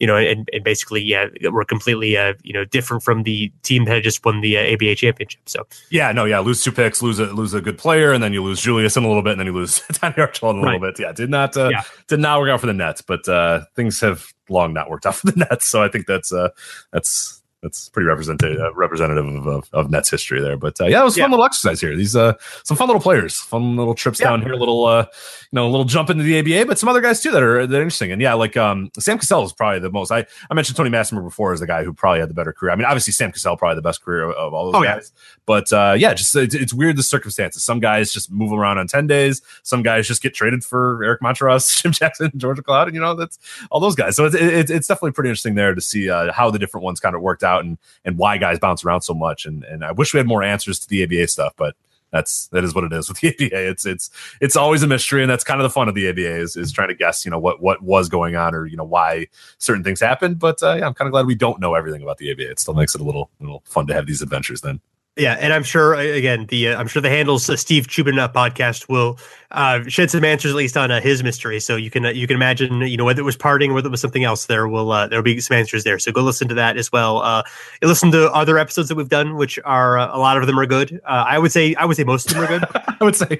you 0.00 0.06
know, 0.06 0.16
and, 0.16 0.48
and 0.52 0.64
basically, 0.64 1.02
yeah, 1.02 1.26
were 1.50 1.64
completely, 1.64 2.16
uh, 2.16 2.32
you 2.42 2.54
know, 2.54 2.64
different 2.64 3.02
from 3.02 3.22
the 3.22 3.52
team 3.62 3.84
that 3.84 3.94
had 3.94 4.02
just 4.02 4.24
won 4.24 4.40
the 4.40 4.56
uh, 4.56 4.72
ABA 4.72 4.94
championship. 4.94 5.42
So, 5.46 5.66
yeah, 5.90 6.10
no, 6.10 6.24
yeah, 6.24 6.40
lose 6.40 6.64
two 6.64 6.72
picks, 6.72 7.02
lose 7.02 7.18
a 7.18 7.26
lose 7.26 7.52
a 7.52 7.60
good 7.60 7.76
player, 7.76 8.10
and 8.10 8.22
then 8.22 8.32
you 8.32 8.42
lose 8.42 8.62
Julius 8.62 8.96
in 8.96 9.04
a 9.04 9.06
little 9.06 9.22
bit, 9.22 9.32
and 9.32 9.40
then 9.40 9.46
you 9.46 9.52
lose 9.52 9.80
Tiny 9.92 10.14
Archibald 10.16 10.56
in 10.56 10.62
a 10.62 10.64
right. 10.64 10.80
little 10.80 10.88
bit. 10.88 10.98
Yeah, 10.98 11.12
did 11.12 11.28
not, 11.28 11.54
uh, 11.56 11.68
yeah. 11.70 11.82
did 12.08 12.18
not 12.18 12.40
work 12.40 12.48
out 12.48 12.60
for 12.60 12.66
the 12.66 12.72
Nets, 12.72 13.02
but 13.02 13.28
uh, 13.28 13.66
things 13.76 14.00
have 14.00 14.32
long 14.50 14.74
not 14.74 14.90
worked 14.90 15.06
out 15.06 15.16
for 15.16 15.30
the 15.30 15.46
Nets. 15.50 15.66
So 15.66 15.82
I 15.82 15.88
think 15.88 16.06
that's 16.06 16.32
uh, 16.32 16.50
that's 16.92 17.39
that's 17.62 17.90
pretty 17.90 18.06
representative 18.06 18.58
uh, 18.58 18.72
representative 18.74 19.26
of, 19.26 19.46
of, 19.46 19.68
of, 19.72 19.90
Nets 19.90 20.10
history 20.10 20.40
there. 20.40 20.56
But 20.56 20.80
uh, 20.80 20.86
yeah, 20.86 21.02
it 21.02 21.04
was 21.04 21.16
a 21.16 21.18
yeah. 21.18 21.24
fun 21.24 21.32
little 21.32 21.44
exercise 21.44 21.80
here. 21.80 21.94
These 21.94 22.16
uh, 22.16 22.34
some 22.64 22.76
fun 22.76 22.88
little 22.88 23.02
players, 23.02 23.38
fun 23.38 23.76
little 23.76 23.94
trips 23.94 24.18
yeah. 24.18 24.30
down 24.30 24.42
here, 24.42 24.54
little 24.54 24.86
uh, 24.86 25.06
you 25.50 25.56
know, 25.56 25.66
a 25.66 25.70
little 25.70 25.84
jump 25.84 26.08
into 26.08 26.24
the 26.24 26.38
ABA, 26.38 26.66
but 26.66 26.78
some 26.78 26.88
other 26.88 27.02
guys 27.02 27.20
too 27.20 27.30
that 27.32 27.42
are 27.42 27.66
that 27.66 27.76
are 27.76 27.82
interesting. 27.82 28.12
And 28.12 28.22
yeah, 28.22 28.32
like 28.32 28.56
um, 28.56 28.90
Sam 28.98 29.18
Cassell 29.18 29.44
is 29.44 29.52
probably 29.52 29.80
the 29.80 29.90
most. 29.90 30.10
I, 30.10 30.26
I 30.50 30.54
mentioned 30.54 30.76
Tony 30.76 30.88
Massimo 30.88 31.22
before 31.22 31.52
as 31.52 31.60
the 31.60 31.66
guy 31.66 31.84
who 31.84 31.92
probably 31.92 32.20
had 32.20 32.30
the 32.30 32.34
better 32.34 32.52
career. 32.52 32.72
I 32.72 32.76
mean, 32.76 32.86
obviously 32.86 33.12
Sam 33.12 33.30
Cassell 33.30 33.58
probably 33.58 33.76
the 33.76 33.82
best 33.82 34.02
career 34.02 34.22
of, 34.22 34.36
of 34.36 34.54
all 34.54 34.72
those 34.72 34.80
oh, 34.80 34.84
guys. 34.84 35.12
Yeah. 35.14 35.20
But 35.44 35.72
uh, 35.72 35.94
yeah, 35.98 36.14
just 36.14 36.34
it's, 36.36 36.54
it's, 36.54 36.72
weird 36.72 36.96
the 36.96 37.02
circumstances. 37.02 37.62
Some 37.62 37.80
guys 37.80 38.12
just 38.12 38.30
move 38.30 38.52
around 38.52 38.78
on 38.78 38.86
ten 38.86 39.06
days. 39.06 39.42
Some 39.64 39.82
guys 39.82 40.06
just 40.06 40.22
get 40.22 40.32
traded 40.32 40.64
for 40.64 41.02
Eric 41.04 41.20
Montross, 41.20 41.76
Jim 41.82 41.92
Jackson, 41.92 42.30
George 42.36 42.58
McCloud, 42.58 42.86
and 42.86 42.94
you 42.94 43.00
know 43.00 43.14
that's 43.14 43.38
all 43.70 43.80
those 43.80 43.96
guys. 43.96 44.16
So 44.16 44.24
it's 44.24 44.34
it's, 44.34 44.70
it's 44.70 44.86
definitely 44.86 45.12
pretty 45.12 45.28
interesting 45.28 45.56
there 45.56 45.74
to 45.74 45.80
see 45.80 46.08
uh, 46.08 46.32
how 46.32 46.50
the 46.50 46.58
different 46.58 46.84
ones 46.84 47.00
kind 47.00 47.14
of 47.14 47.20
worked 47.20 47.42
out 47.42 47.49
and 47.58 47.76
and 48.04 48.16
why 48.16 48.30
why 48.30 48.38
guys 48.38 48.58
bounce 48.58 48.84
around 48.84 49.02
so 49.02 49.14
much. 49.14 49.44
And 49.44 49.64
and 49.64 49.84
I 49.84 49.92
wish 49.92 50.14
we 50.14 50.18
had 50.18 50.26
more 50.26 50.42
answers 50.42 50.78
to 50.80 50.88
the 50.88 51.02
ABA 51.02 51.28
stuff, 51.28 51.54
but 51.56 51.74
that's 52.12 52.48
that 52.48 52.64
is 52.64 52.74
what 52.74 52.84
it 52.84 52.92
is 52.92 53.08
with 53.08 53.20
the 53.20 53.28
ABA. 53.28 53.70
It's 53.70 53.84
it's 53.84 54.10
it's 54.40 54.56
always 54.56 54.82
a 54.82 54.86
mystery, 54.86 55.22
and 55.22 55.30
that's 55.30 55.44
kind 55.44 55.60
of 55.60 55.64
the 55.64 55.70
fun 55.70 55.88
of 55.88 55.94
the 55.94 56.08
ABA 56.08 56.36
is, 56.36 56.56
is 56.56 56.72
trying 56.72 56.88
to 56.88 56.94
guess, 56.94 57.24
you 57.24 57.30
know, 57.30 57.38
what 57.38 57.60
what 57.60 57.82
was 57.82 58.08
going 58.08 58.36
on 58.36 58.54
or 58.54 58.66
you 58.66 58.76
know 58.76 58.84
why 58.84 59.26
certain 59.58 59.82
things 59.82 60.00
happened. 60.00 60.38
But 60.38 60.62
uh, 60.62 60.76
yeah, 60.78 60.86
I'm 60.86 60.94
kind 60.94 61.08
of 61.08 61.12
glad 61.12 61.26
we 61.26 61.34
don't 61.34 61.60
know 61.60 61.74
everything 61.74 62.02
about 62.02 62.18
the 62.18 62.30
ABA. 62.30 62.50
It 62.50 62.60
still 62.60 62.74
makes 62.74 62.94
it 62.94 63.00
a 63.00 63.04
little 63.04 63.30
little 63.40 63.62
fun 63.64 63.86
to 63.88 63.94
have 63.94 64.06
these 64.06 64.22
adventures 64.22 64.60
then. 64.60 64.80
Yeah, 65.16 65.36
and 65.40 65.52
I'm 65.52 65.64
sure 65.64 65.94
again 65.94 66.46
the 66.46 66.68
uh, 66.68 66.78
I'm 66.78 66.86
sure 66.86 67.02
the 67.02 67.10
handles 67.10 67.50
uh, 67.50 67.56
Steve 67.56 67.88
Chubin 67.88 68.18
uh, 68.18 68.28
podcast 68.28 68.88
will 68.88 69.18
uh, 69.52 69.82
shed 69.88 70.10
some 70.10 70.24
answers 70.24 70.52
at 70.52 70.56
least 70.56 70.76
on 70.76 70.90
uh, 70.90 71.00
his 71.00 71.22
mystery. 71.22 71.60
So 71.60 71.76
you 71.76 71.90
can 71.90 72.06
uh, 72.06 72.10
you 72.10 72.26
can 72.26 72.36
imagine 72.36 72.82
you 72.82 72.96
know 72.96 73.04
whether 73.04 73.20
it 73.20 73.24
was 73.24 73.36
parting 73.36 73.70
or 73.70 73.74
whether 73.74 73.88
it 73.88 73.90
was 73.90 74.00
something 74.00 74.24
else. 74.24 74.46
There 74.46 74.68
will 74.68 74.92
uh, 74.92 75.08
there'll 75.08 75.22
be 75.22 75.40
some 75.40 75.56
answers 75.56 75.84
there. 75.84 75.98
So 75.98 76.12
go 76.12 76.22
listen 76.22 76.48
to 76.48 76.54
that 76.54 76.76
as 76.76 76.92
well. 76.92 77.18
Uh, 77.18 77.42
listen 77.82 78.10
to 78.12 78.30
other 78.32 78.58
episodes 78.58 78.88
that 78.88 78.94
we've 78.94 79.08
done, 79.08 79.36
which 79.36 79.58
are 79.64 79.98
a 79.98 80.18
lot 80.18 80.36
of 80.36 80.46
them 80.46 80.58
are 80.58 80.66
good. 80.66 81.00
I 81.04 81.38
would 81.38 81.52
say 81.52 81.74
I 81.74 81.84
would 81.84 81.96
say 81.96 82.04
most 82.04 82.30
of 82.30 82.36
them 82.36 82.44
are 82.44 82.46
good. 82.46 82.64
I 83.00 83.04
would 83.04 83.16
say 83.16 83.38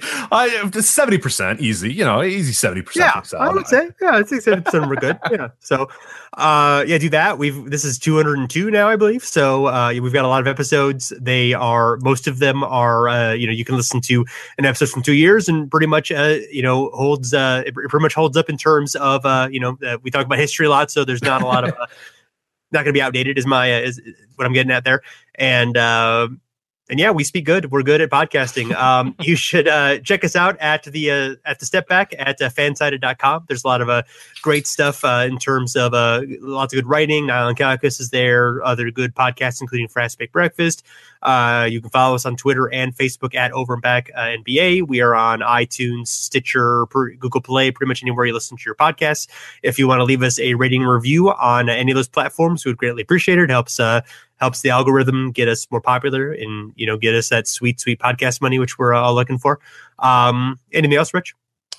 seventy 0.81 1.19
percent 1.19 1.61
easy. 1.61 1.93
You 1.93 2.05
know, 2.05 2.23
easy 2.23 2.53
seventy 2.53 2.83
percent. 2.83 3.33
Yeah, 3.33 3.39
I 3.39 3.51
would 3.51 3.67
say 3.67 3.91
yeah, 4.01 4.17
I 4.17 4.23
think 4.23 4.43
seventy 4.43 4.65
percent 4.65 4.91
are 4.91 4.97
good. 4.97 5.19
Yeah, 5.31 5.49
so 5.61 5.89
uh, 6.35 6.85
yeah, 6.87 6.97
do 6.97 7.09
that. 7.11 7.39
We've 7.39 7.71
this 7.71 7.85
is 7.85 7.99
202 7.99 8.71
now, 8.71 8.89
I 8.89 8.97
believe. 8.97 9.25
So 9.25 9.67
uh, 9.67 9.93
we've 10.01 10.13
got 10.13 10.25
a 10.25 10.29
lot 10.29 10.41
of 10.41 10.47
episodes. 10.47 11.13
They 11.21 11.55
are 11.55 11.97
most 11.99 12.29
of 12.29 12.39
them 12.39 12.63
are 12.63 13.09
uh, 13.09 13.33
you 13.33 13.47
know 13.47 13.53
you 13.53 13.65
can 13.65 13.75
listen 13.77 14.01
to 14.03 14.25
an 14.57 14.65
episode 14.65 14.91
from 14.91 15.03
two 15.03 15.15
years 15.15 15.49
and 15.49 15.69
pretty 15.71 15.87
much 15.89 16.00
uh, 16.11 16.39
you 16.51 16.63
know 16.63 16.91
holds 16.91 17.35
uh, 17.35 17.63
it 17.67 17.75
pretty 17.75 18.03
much 18.03 18.15
holds 18.15 18.37
up 18.37 18.49
in 18.49 18.57
terms 18.57 18.95
of 18.95 19.27
uh, 19.27 19.49
you 19.51 19.61
know 19.61 19.77
uh, 19.87 19.99
we 20.03 20.11
talk 20.11 20.25
about 20.25 20.39
history 20.39 20.67
a 20.67 20.71
lot, 20.71 20.91
so 20.91 21.05
there's 21.05 21.23
not 21.23 21.43
a 21.43 21.47
lot 21.47 21.65
of 21.65 21.75
uh, 21.79 21.87
not 22.73 22.85
going 22.85 22.87
to 22.87 22.93
be 22.93 23.03
outdated 23.03 23.39
is 23.39 23.47
my 23.47 23.75
uh, 23.75 23.81
is 23.81 24.01
what 24.37 24.47
I'm 24.47 24.53
getting 24.53 24.73
at 24.73 24.85
there. 24.85 25.03
And 25.35 25.77
uh, 25.77 26.29
and 26.91 26.99
yeah, 26.99 27.11
we 27.13 27.23
speak 27.23 27.45
good. 27.45 27.71
We're 27.71 27.83
good 27.83 28.01
at 28.01 28.11
podcasting. 28.11 28.75
Um, 28.81 29.15
you 29.21 29.37
should 29.37 29.69
uh, 29.69 29.99
check 29.99 30.25
us 30.25 30.35
out 30.35 30.57
at 30.59 30.85
the 30.85 31.11
uh, 31.11 31.35
at 31.45 31.59
the 31.59 31.67
step 31.67 31.87
back 31.87 32.15
at 32.19 32.41
uh, 32.41 32.49
fansided.com. 32.49 33.45
There's 33.47 33.63
a 33.63 33.67
lot 33.67 33.83
of 33.83 33.91
uh, 33.91 34.05
great 34.41 34.67
stuff 34.67 35.05
uh, 35.05 35.27
in 35.29 35.39
terms 35.39 35.77
of 35.77 35.93
uh, 35.93 36.23
lots 36.41 36.73
of 36.73 36.79
good 36.79 36.87
writing. 36.87 37.27
Nylon 37.27 37.55
Calculus 37.57 38.01
is 38.01 38.09
there. 38.09 38.65
Other 38.65 38.91
good 38.91 39.15
podcasts, 39.15 39.61
including 39.61 39.89
Fast 39.89 40.17
Break 40.17 40.33
Breakfast. 40.33 40.83
Uh, 41.23 41.69
you 41.71 41.81
can 41.81 41.91
follow 41.91 42.15
us 42.15 42.25
on 42.25 42.37
Twitter 42.37 42.73
and 42.73 42.97
Facebook 42.97 43.35
at 43.35 43.53
Over 43.53 43.75
and 43.75 43.83
Back 43.83 44.11
uh, 44.17 44.21
NBA. 44.21 44.89
We 44.89 45.01
are 45.01 45.15
on 45.15 45.41
iTunes, 45.41 46.09
Stitcher, 46.09 46.87
Google 46.87 47.43
Play, 47.43 47.71
pretty 47.71 47.89
much 47.89 48.03
anywhere 48.03 48.25
you 48.25 48.33
listen 48.33 48.57
to 48.57 48.63
your 48.65 48.75
podcasts. 48.75 49.29
If 49.63 49.79
you 49.79 49.87
want 49.87 50.01
to 50.01 50.05
leave 50.05 50.23
us 50.23 50.39
a 50.39 50.55
rating 50.55 50.83
review 50.83 51.31
on 51.31 51.69
any 51.69 51.93
of 51.93 51.97
those 51.97 52.09
platforms, 52.09 52.65
we 52.65 52.71
would 52.71 52.79
greatly 52.79 53.03
appreciate 53.03 53.39
it. 53.39 53.45
It 53.45 53.51
helps 53.51 53.79
uh, 53.79 54.01
helps 54.41 54.63
the 54.63 54.71
algorithm 54.71 55.31
get 55.33 55.49
us 55.49 55.67
more 55.71 55.81
popular 55.81 56.33
and 56.33 56.73
you 56.77 56.87
know 56.87 56.97
get 56.97 57.15
us 57.15 57.29
that 57.29 57.47
sweet 57.47 57.81
sweet 57.81 57.99
podcast 57.99 58.41
money 58.41 58.59
which 58.59 58.79
we're 58.79 58.95
all 58.95 59.15
looking 59.15 59.39
for. 59.39 59.61
Um 59.99 60.59
anything 60.73 60.97
else 60.97 61.13
rich? 61.15 61.35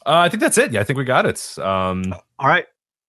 Uh, 0.05 0.19
i 0.25 0.29
think 0.29 0.41
that's 0.41 0.57
it. 0.57 0.71
Yeah 0.71 0.81
i 0.81 0.83
think 0.83 0.97
we 0.97 1.03
got 1.03 1.25
it. 1.25 1.57
Um 1.59 2.13
all 2.39 2.47
right. 2.47 2.65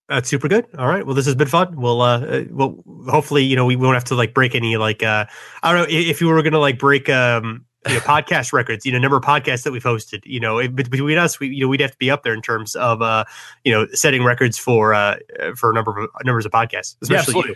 That's 0.08 0.28
super 0.28 0.48
good. 0.48 0.66
All 0.76 0.88
right. 0.88 1.06
Well 1.06 1.14
this 1.14 1.26
has 1.26 1.34
been 1.34 1.48
fun. 1.48 1.80
We'll 1.80 2.02
uh, 2.02 2.20
uh 2.20 2.44
well 2.50 2.82
hopefully 3.08 3.44
you 3.44 3.56
know 3.56 3.64
we 3.64 3.76
won't 3.76 3.94
have 3.94 4.04
to 4.04 4.14
like 4.14 4.34
break 4.34 4.54
any 4.54 4.76
like 4.76 5.02
uh 5.02 5.26
i 5.62 5.72
don't 5.72 5.82
know 5.82 5.96
if 5.96 6.20
you 6.20 6.28
were 6.28 6.42
gonna 6.42 6.58
like 6.58 6.78
break 6.78 7.08
um 7.08 7.64
you 7.88 7.94
know, 7.94 8.00
podcast 8.00 8.52
records, 8.52 8.86
you 8.86 8.92
know, 8.92 8.98
number 8.98 9.16
of 9.16 9.22
podcasts 9.22 9.64
that 9.64 9.72
we've 9.72 9.82
hosted, 9.82 10.20
you 10.24 10.40
know, 10.40 10.58
it, 10.58 10.74
between 10.74 11.18
us, 11.18 11.40
we, 11.40 11.48
you 11.48 11.62
know, 11.62 11.68
we'd 11.68 11.80
have 11.80 11.90
to 11.90 11.96
be 11.98 12.10
up 12.10 12.22
there 12.22 12.34
in 12.34 12.42
terms 12.42 12.74
of, 12.76 13.02
uh, 13.02 13.24
you 13.64 13.72
know, 13.72 13.86
setting 13.92 14.22
records 14.22 14.58
for, 14.58 14.94
uh, 14.94 15.16
for 15.56 15.70
a 15.70 15.74
number 15.74 15.98
of 15.98 16.10
numbers 16.24 16.46
of 16.46 16.52
podcasts, 16.52 16.96
especially 17.02 17.42
yeah, 17.48 17.54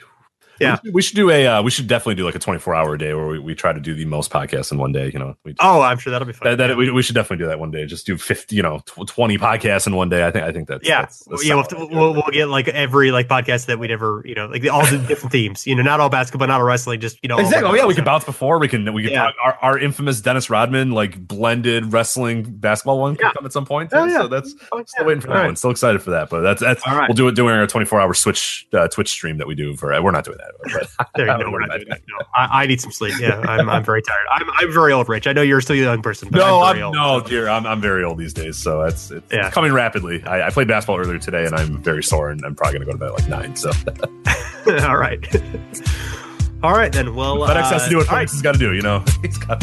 yeah, 0.60 0.78
we 0.92 1.02
should 1.02 1.16
do 1.16 1.30
a. 1.30 1.46
Uh, 1.46 1.62
we 1.62 1.70
should 1.70 1.86
definitely 1.86 2.14
do 2.14 2.24
like 2.24 2.34
a 2.34 2.38
twenty 2.38 2.58
four 2.58 2.74
hour 2.74 2.96
day 2.96 3.14
where 3.14 3.26
we, 3.26 3.38
we 3.38 3.54
try 3.54 3.72
to 3.72 3.80
do 3.80 3.94
the 3.94 4.04
most 4.04 4.30
podcasts 4.30 4.72
in 4.72 4.78
one 4.78 4.92
day. 4.92 5.10
You 5.12 5.18
know. 5.18 5.36
We, 5.44 5.54
oh, 5.60 5.80
I'm 5.80 5.98
sure 5.98 6.10
that'll 6.10 6.26
be 6.26 6.32
fun. 6.32 6.56
That, 6.56 6.68
that 6.68 6.76
we, 6.76 6.90
we 6.90 7.02
should 7.02 7.14
definitely 7.14 7.44
do 7.44 7.48
that 7.48 7.58
one 7.58 7.70
day. 7.70 7.86
Just 7.86 8.06
do 8.06 8.16
fifty, 8.16 8.56
you 8.56 8.62
know, 8.62 8.80
twenty 9.06 9.38
podcasts 9.38 9.86
in 9.86 9.94
one 9.94 10.08
day. 10.08 10.26
I 10.26 10.30
think 10.30 10.44
I 10.44 10.52
think 10.52 10.68
that's 10.68 10.86
yeah, 10.86 11.02
that's, 11.02 11.24
that's 11.24 11.44
yeah. 11.46 11.54
We'll, 11.54 11.64
to, 11.64 11.76
we'll, 11.90 12.12
we'll, 12.14 12.22
get 12.32 12.48
like 12.48 12.68
every 12.68 13.10
like 13.10 13.28
podcast 13.28 13.66
that 13.66 13.78
we'd 13.78 13.90
ever 13.90 14.22
you 14.24 14.34
know 14.34 14.46
like 14.46 14.66
all 14.70 14.84
the 14.86 14.98
different 14.98 15.32
themes. 15.32 15.66
You 15.66 15.74
know, 15.74 15.82
not 15.82 16.00
all 16.00 16.08
basketball, 16.08 16.48
not 16.48 16.60
all 16.60 16.66
wrestling, 16.66 17.00
just 17.00 17.18
you 17.22 17.28
know. 17.28 17.38
Exactly. 17.38 17.70
Oh 17.70 17.74
yeah, 17.74 17.86
we 17.86 17.94
can 17.94 18.04
bounce 18.04 18.24
before. 18.24 18.58
We 18.58 18.68
can 18.68 18.92
we 18.92 19.02
can 19.02 19.12
yeah. 19.12 19.30
our, 19.44 19.58
our 19.62 19.78
infamous 19.78 20.20
Dennis 20.20 20.50
Rodman 20.50 20.92
like 20.92 21.26
blended 21.26 21.92
wrestling 21.92 22.44
basketball 22.44 23.00
one 23.00 23.16
yeah. 23.20 23.32
come 23.32 23.44
at 23.44 23.52
some 23.52 23.66
point. 23.66 23.90
Oh, 23.92 24.04
yeah. 24.04 24.22
So 24.22 24.28
that's 24.28 24.54
oh, 24.72 24.82
still 24.86 25.06
waiting 25.06 25.20
for 25.20 25.28
that 25.28 25.34
right. 25.34 25.46
one. 25.46 25.56
Still 25.56 25.70
excited 25.70 26.02
for 26.02 26.10
that. 26.10 26.30
But 26.30 26.40
that's 26.40 26.60
that's 26.60 26.82
all 26.86 26.96
right. 26.96 27.08
we'll 27.08 27.16
do 27.16 27.28
it 27.28 27.34
during 27.34 27.58
our 27.58 27.66
twenty 27.66 27.86
four 27.86 28.00
hour 28.00 28.14
Switch 28.14 28.66
uh, 28.72 28.88
Twitch 28.88 29.08
stream 29.08 29.38
that 29.38 29.46
we 29.46 29.54
do 29.54 29.76
for. 29.76 29.88
We're 30.02 30.10
not 30.10 30.24
doing 30.24 30.38
that. 30.38 30.45
But, 30.72 31.16
no, 31.18 31.50
we're 31.50 31.60
not 31.60 31.70
doing 31.76 31.88
that. 31.88 32.02
No, 32.08 32.24
I, 32.34 32.62
I, 32.62 32.66
need 32.66 32.80
some 32.80 32.92
sleep. 32.92 33.14
Yeah, 33.20 33.40
I'm, 33.40 33.68
I'm 33.68 33.84
very 33.92 34.02
tired. 34.02 34.26
I'm, 34.32 34.50
I'm 34.50 34.72
very 34.72 34.92
old, 34.92 35.08
Rich. 35.08 35.26
I 35.26 35.32
know 35.32 35.42
you're 35.42 35.60
still 35.60 35.76
a 35.76 35.80
young 35.80 36.02
person. 36.02 36.28
no, 36.32 36.62
I'm, 36.62 36.82
I'm 36.82 36.92
no, 36.92 37.20
dear. 37.20 37.48
I'm, 37.48 37.66
I'm 37.66 37.80
very 37.80 38.04
old 38.04 38.18
these 38.18 38.32
days, 38.32 38.56
so 38.56 38.82
it's, 38.82 39.10
it's, 39.10 39.32
yeah. 39.32 39.46
it's 39.46 39.54
coming 39.54 39.72
rapidly. 39.72 40.22
I, 40.24 40.46
I, 40.46 40.50
played 40.50 40.68
basketball 40.68 40.98
earlier 40.98 41.18
today, 41.18 41.44
and 41.44 41.54
I'm 41.54 41.82
very 41.82 42.02
sore, 42.02 42.30
and 42.30 42.44
I'm 42.44 42.54
probably 42.54 42.78
going 42.78 42.86
to 42.86 42.98
go 42.98 43.06
to 43.06 43.16
bed 43.16 43.26
at 43.26 43.30
like 43.30 43.40
nine. 43.40 43.56
So, 43.56 43.70
all 44.88 44.96
right, 44.96 45.24
all 46.62 46.72
right 46.72 46.92
then. 46.92 47.14
Well, 47.14 47.38
FedEx 47.38 47.56
uh, 47.56 47.70
has 47.70 47.84
to 47.84 47.90
do 47.90 47.96
what 47.98 48.06
FedEx 48.06 48.12
right. 48.12 48.30
has 48.30 48.42
got 48.42 48.52
to 48.52 48.58
do. 48.58 48.74
You 48.74 48.82
know, 48.82 49.04
he's 49.22 49.38
got. 49.38 49.62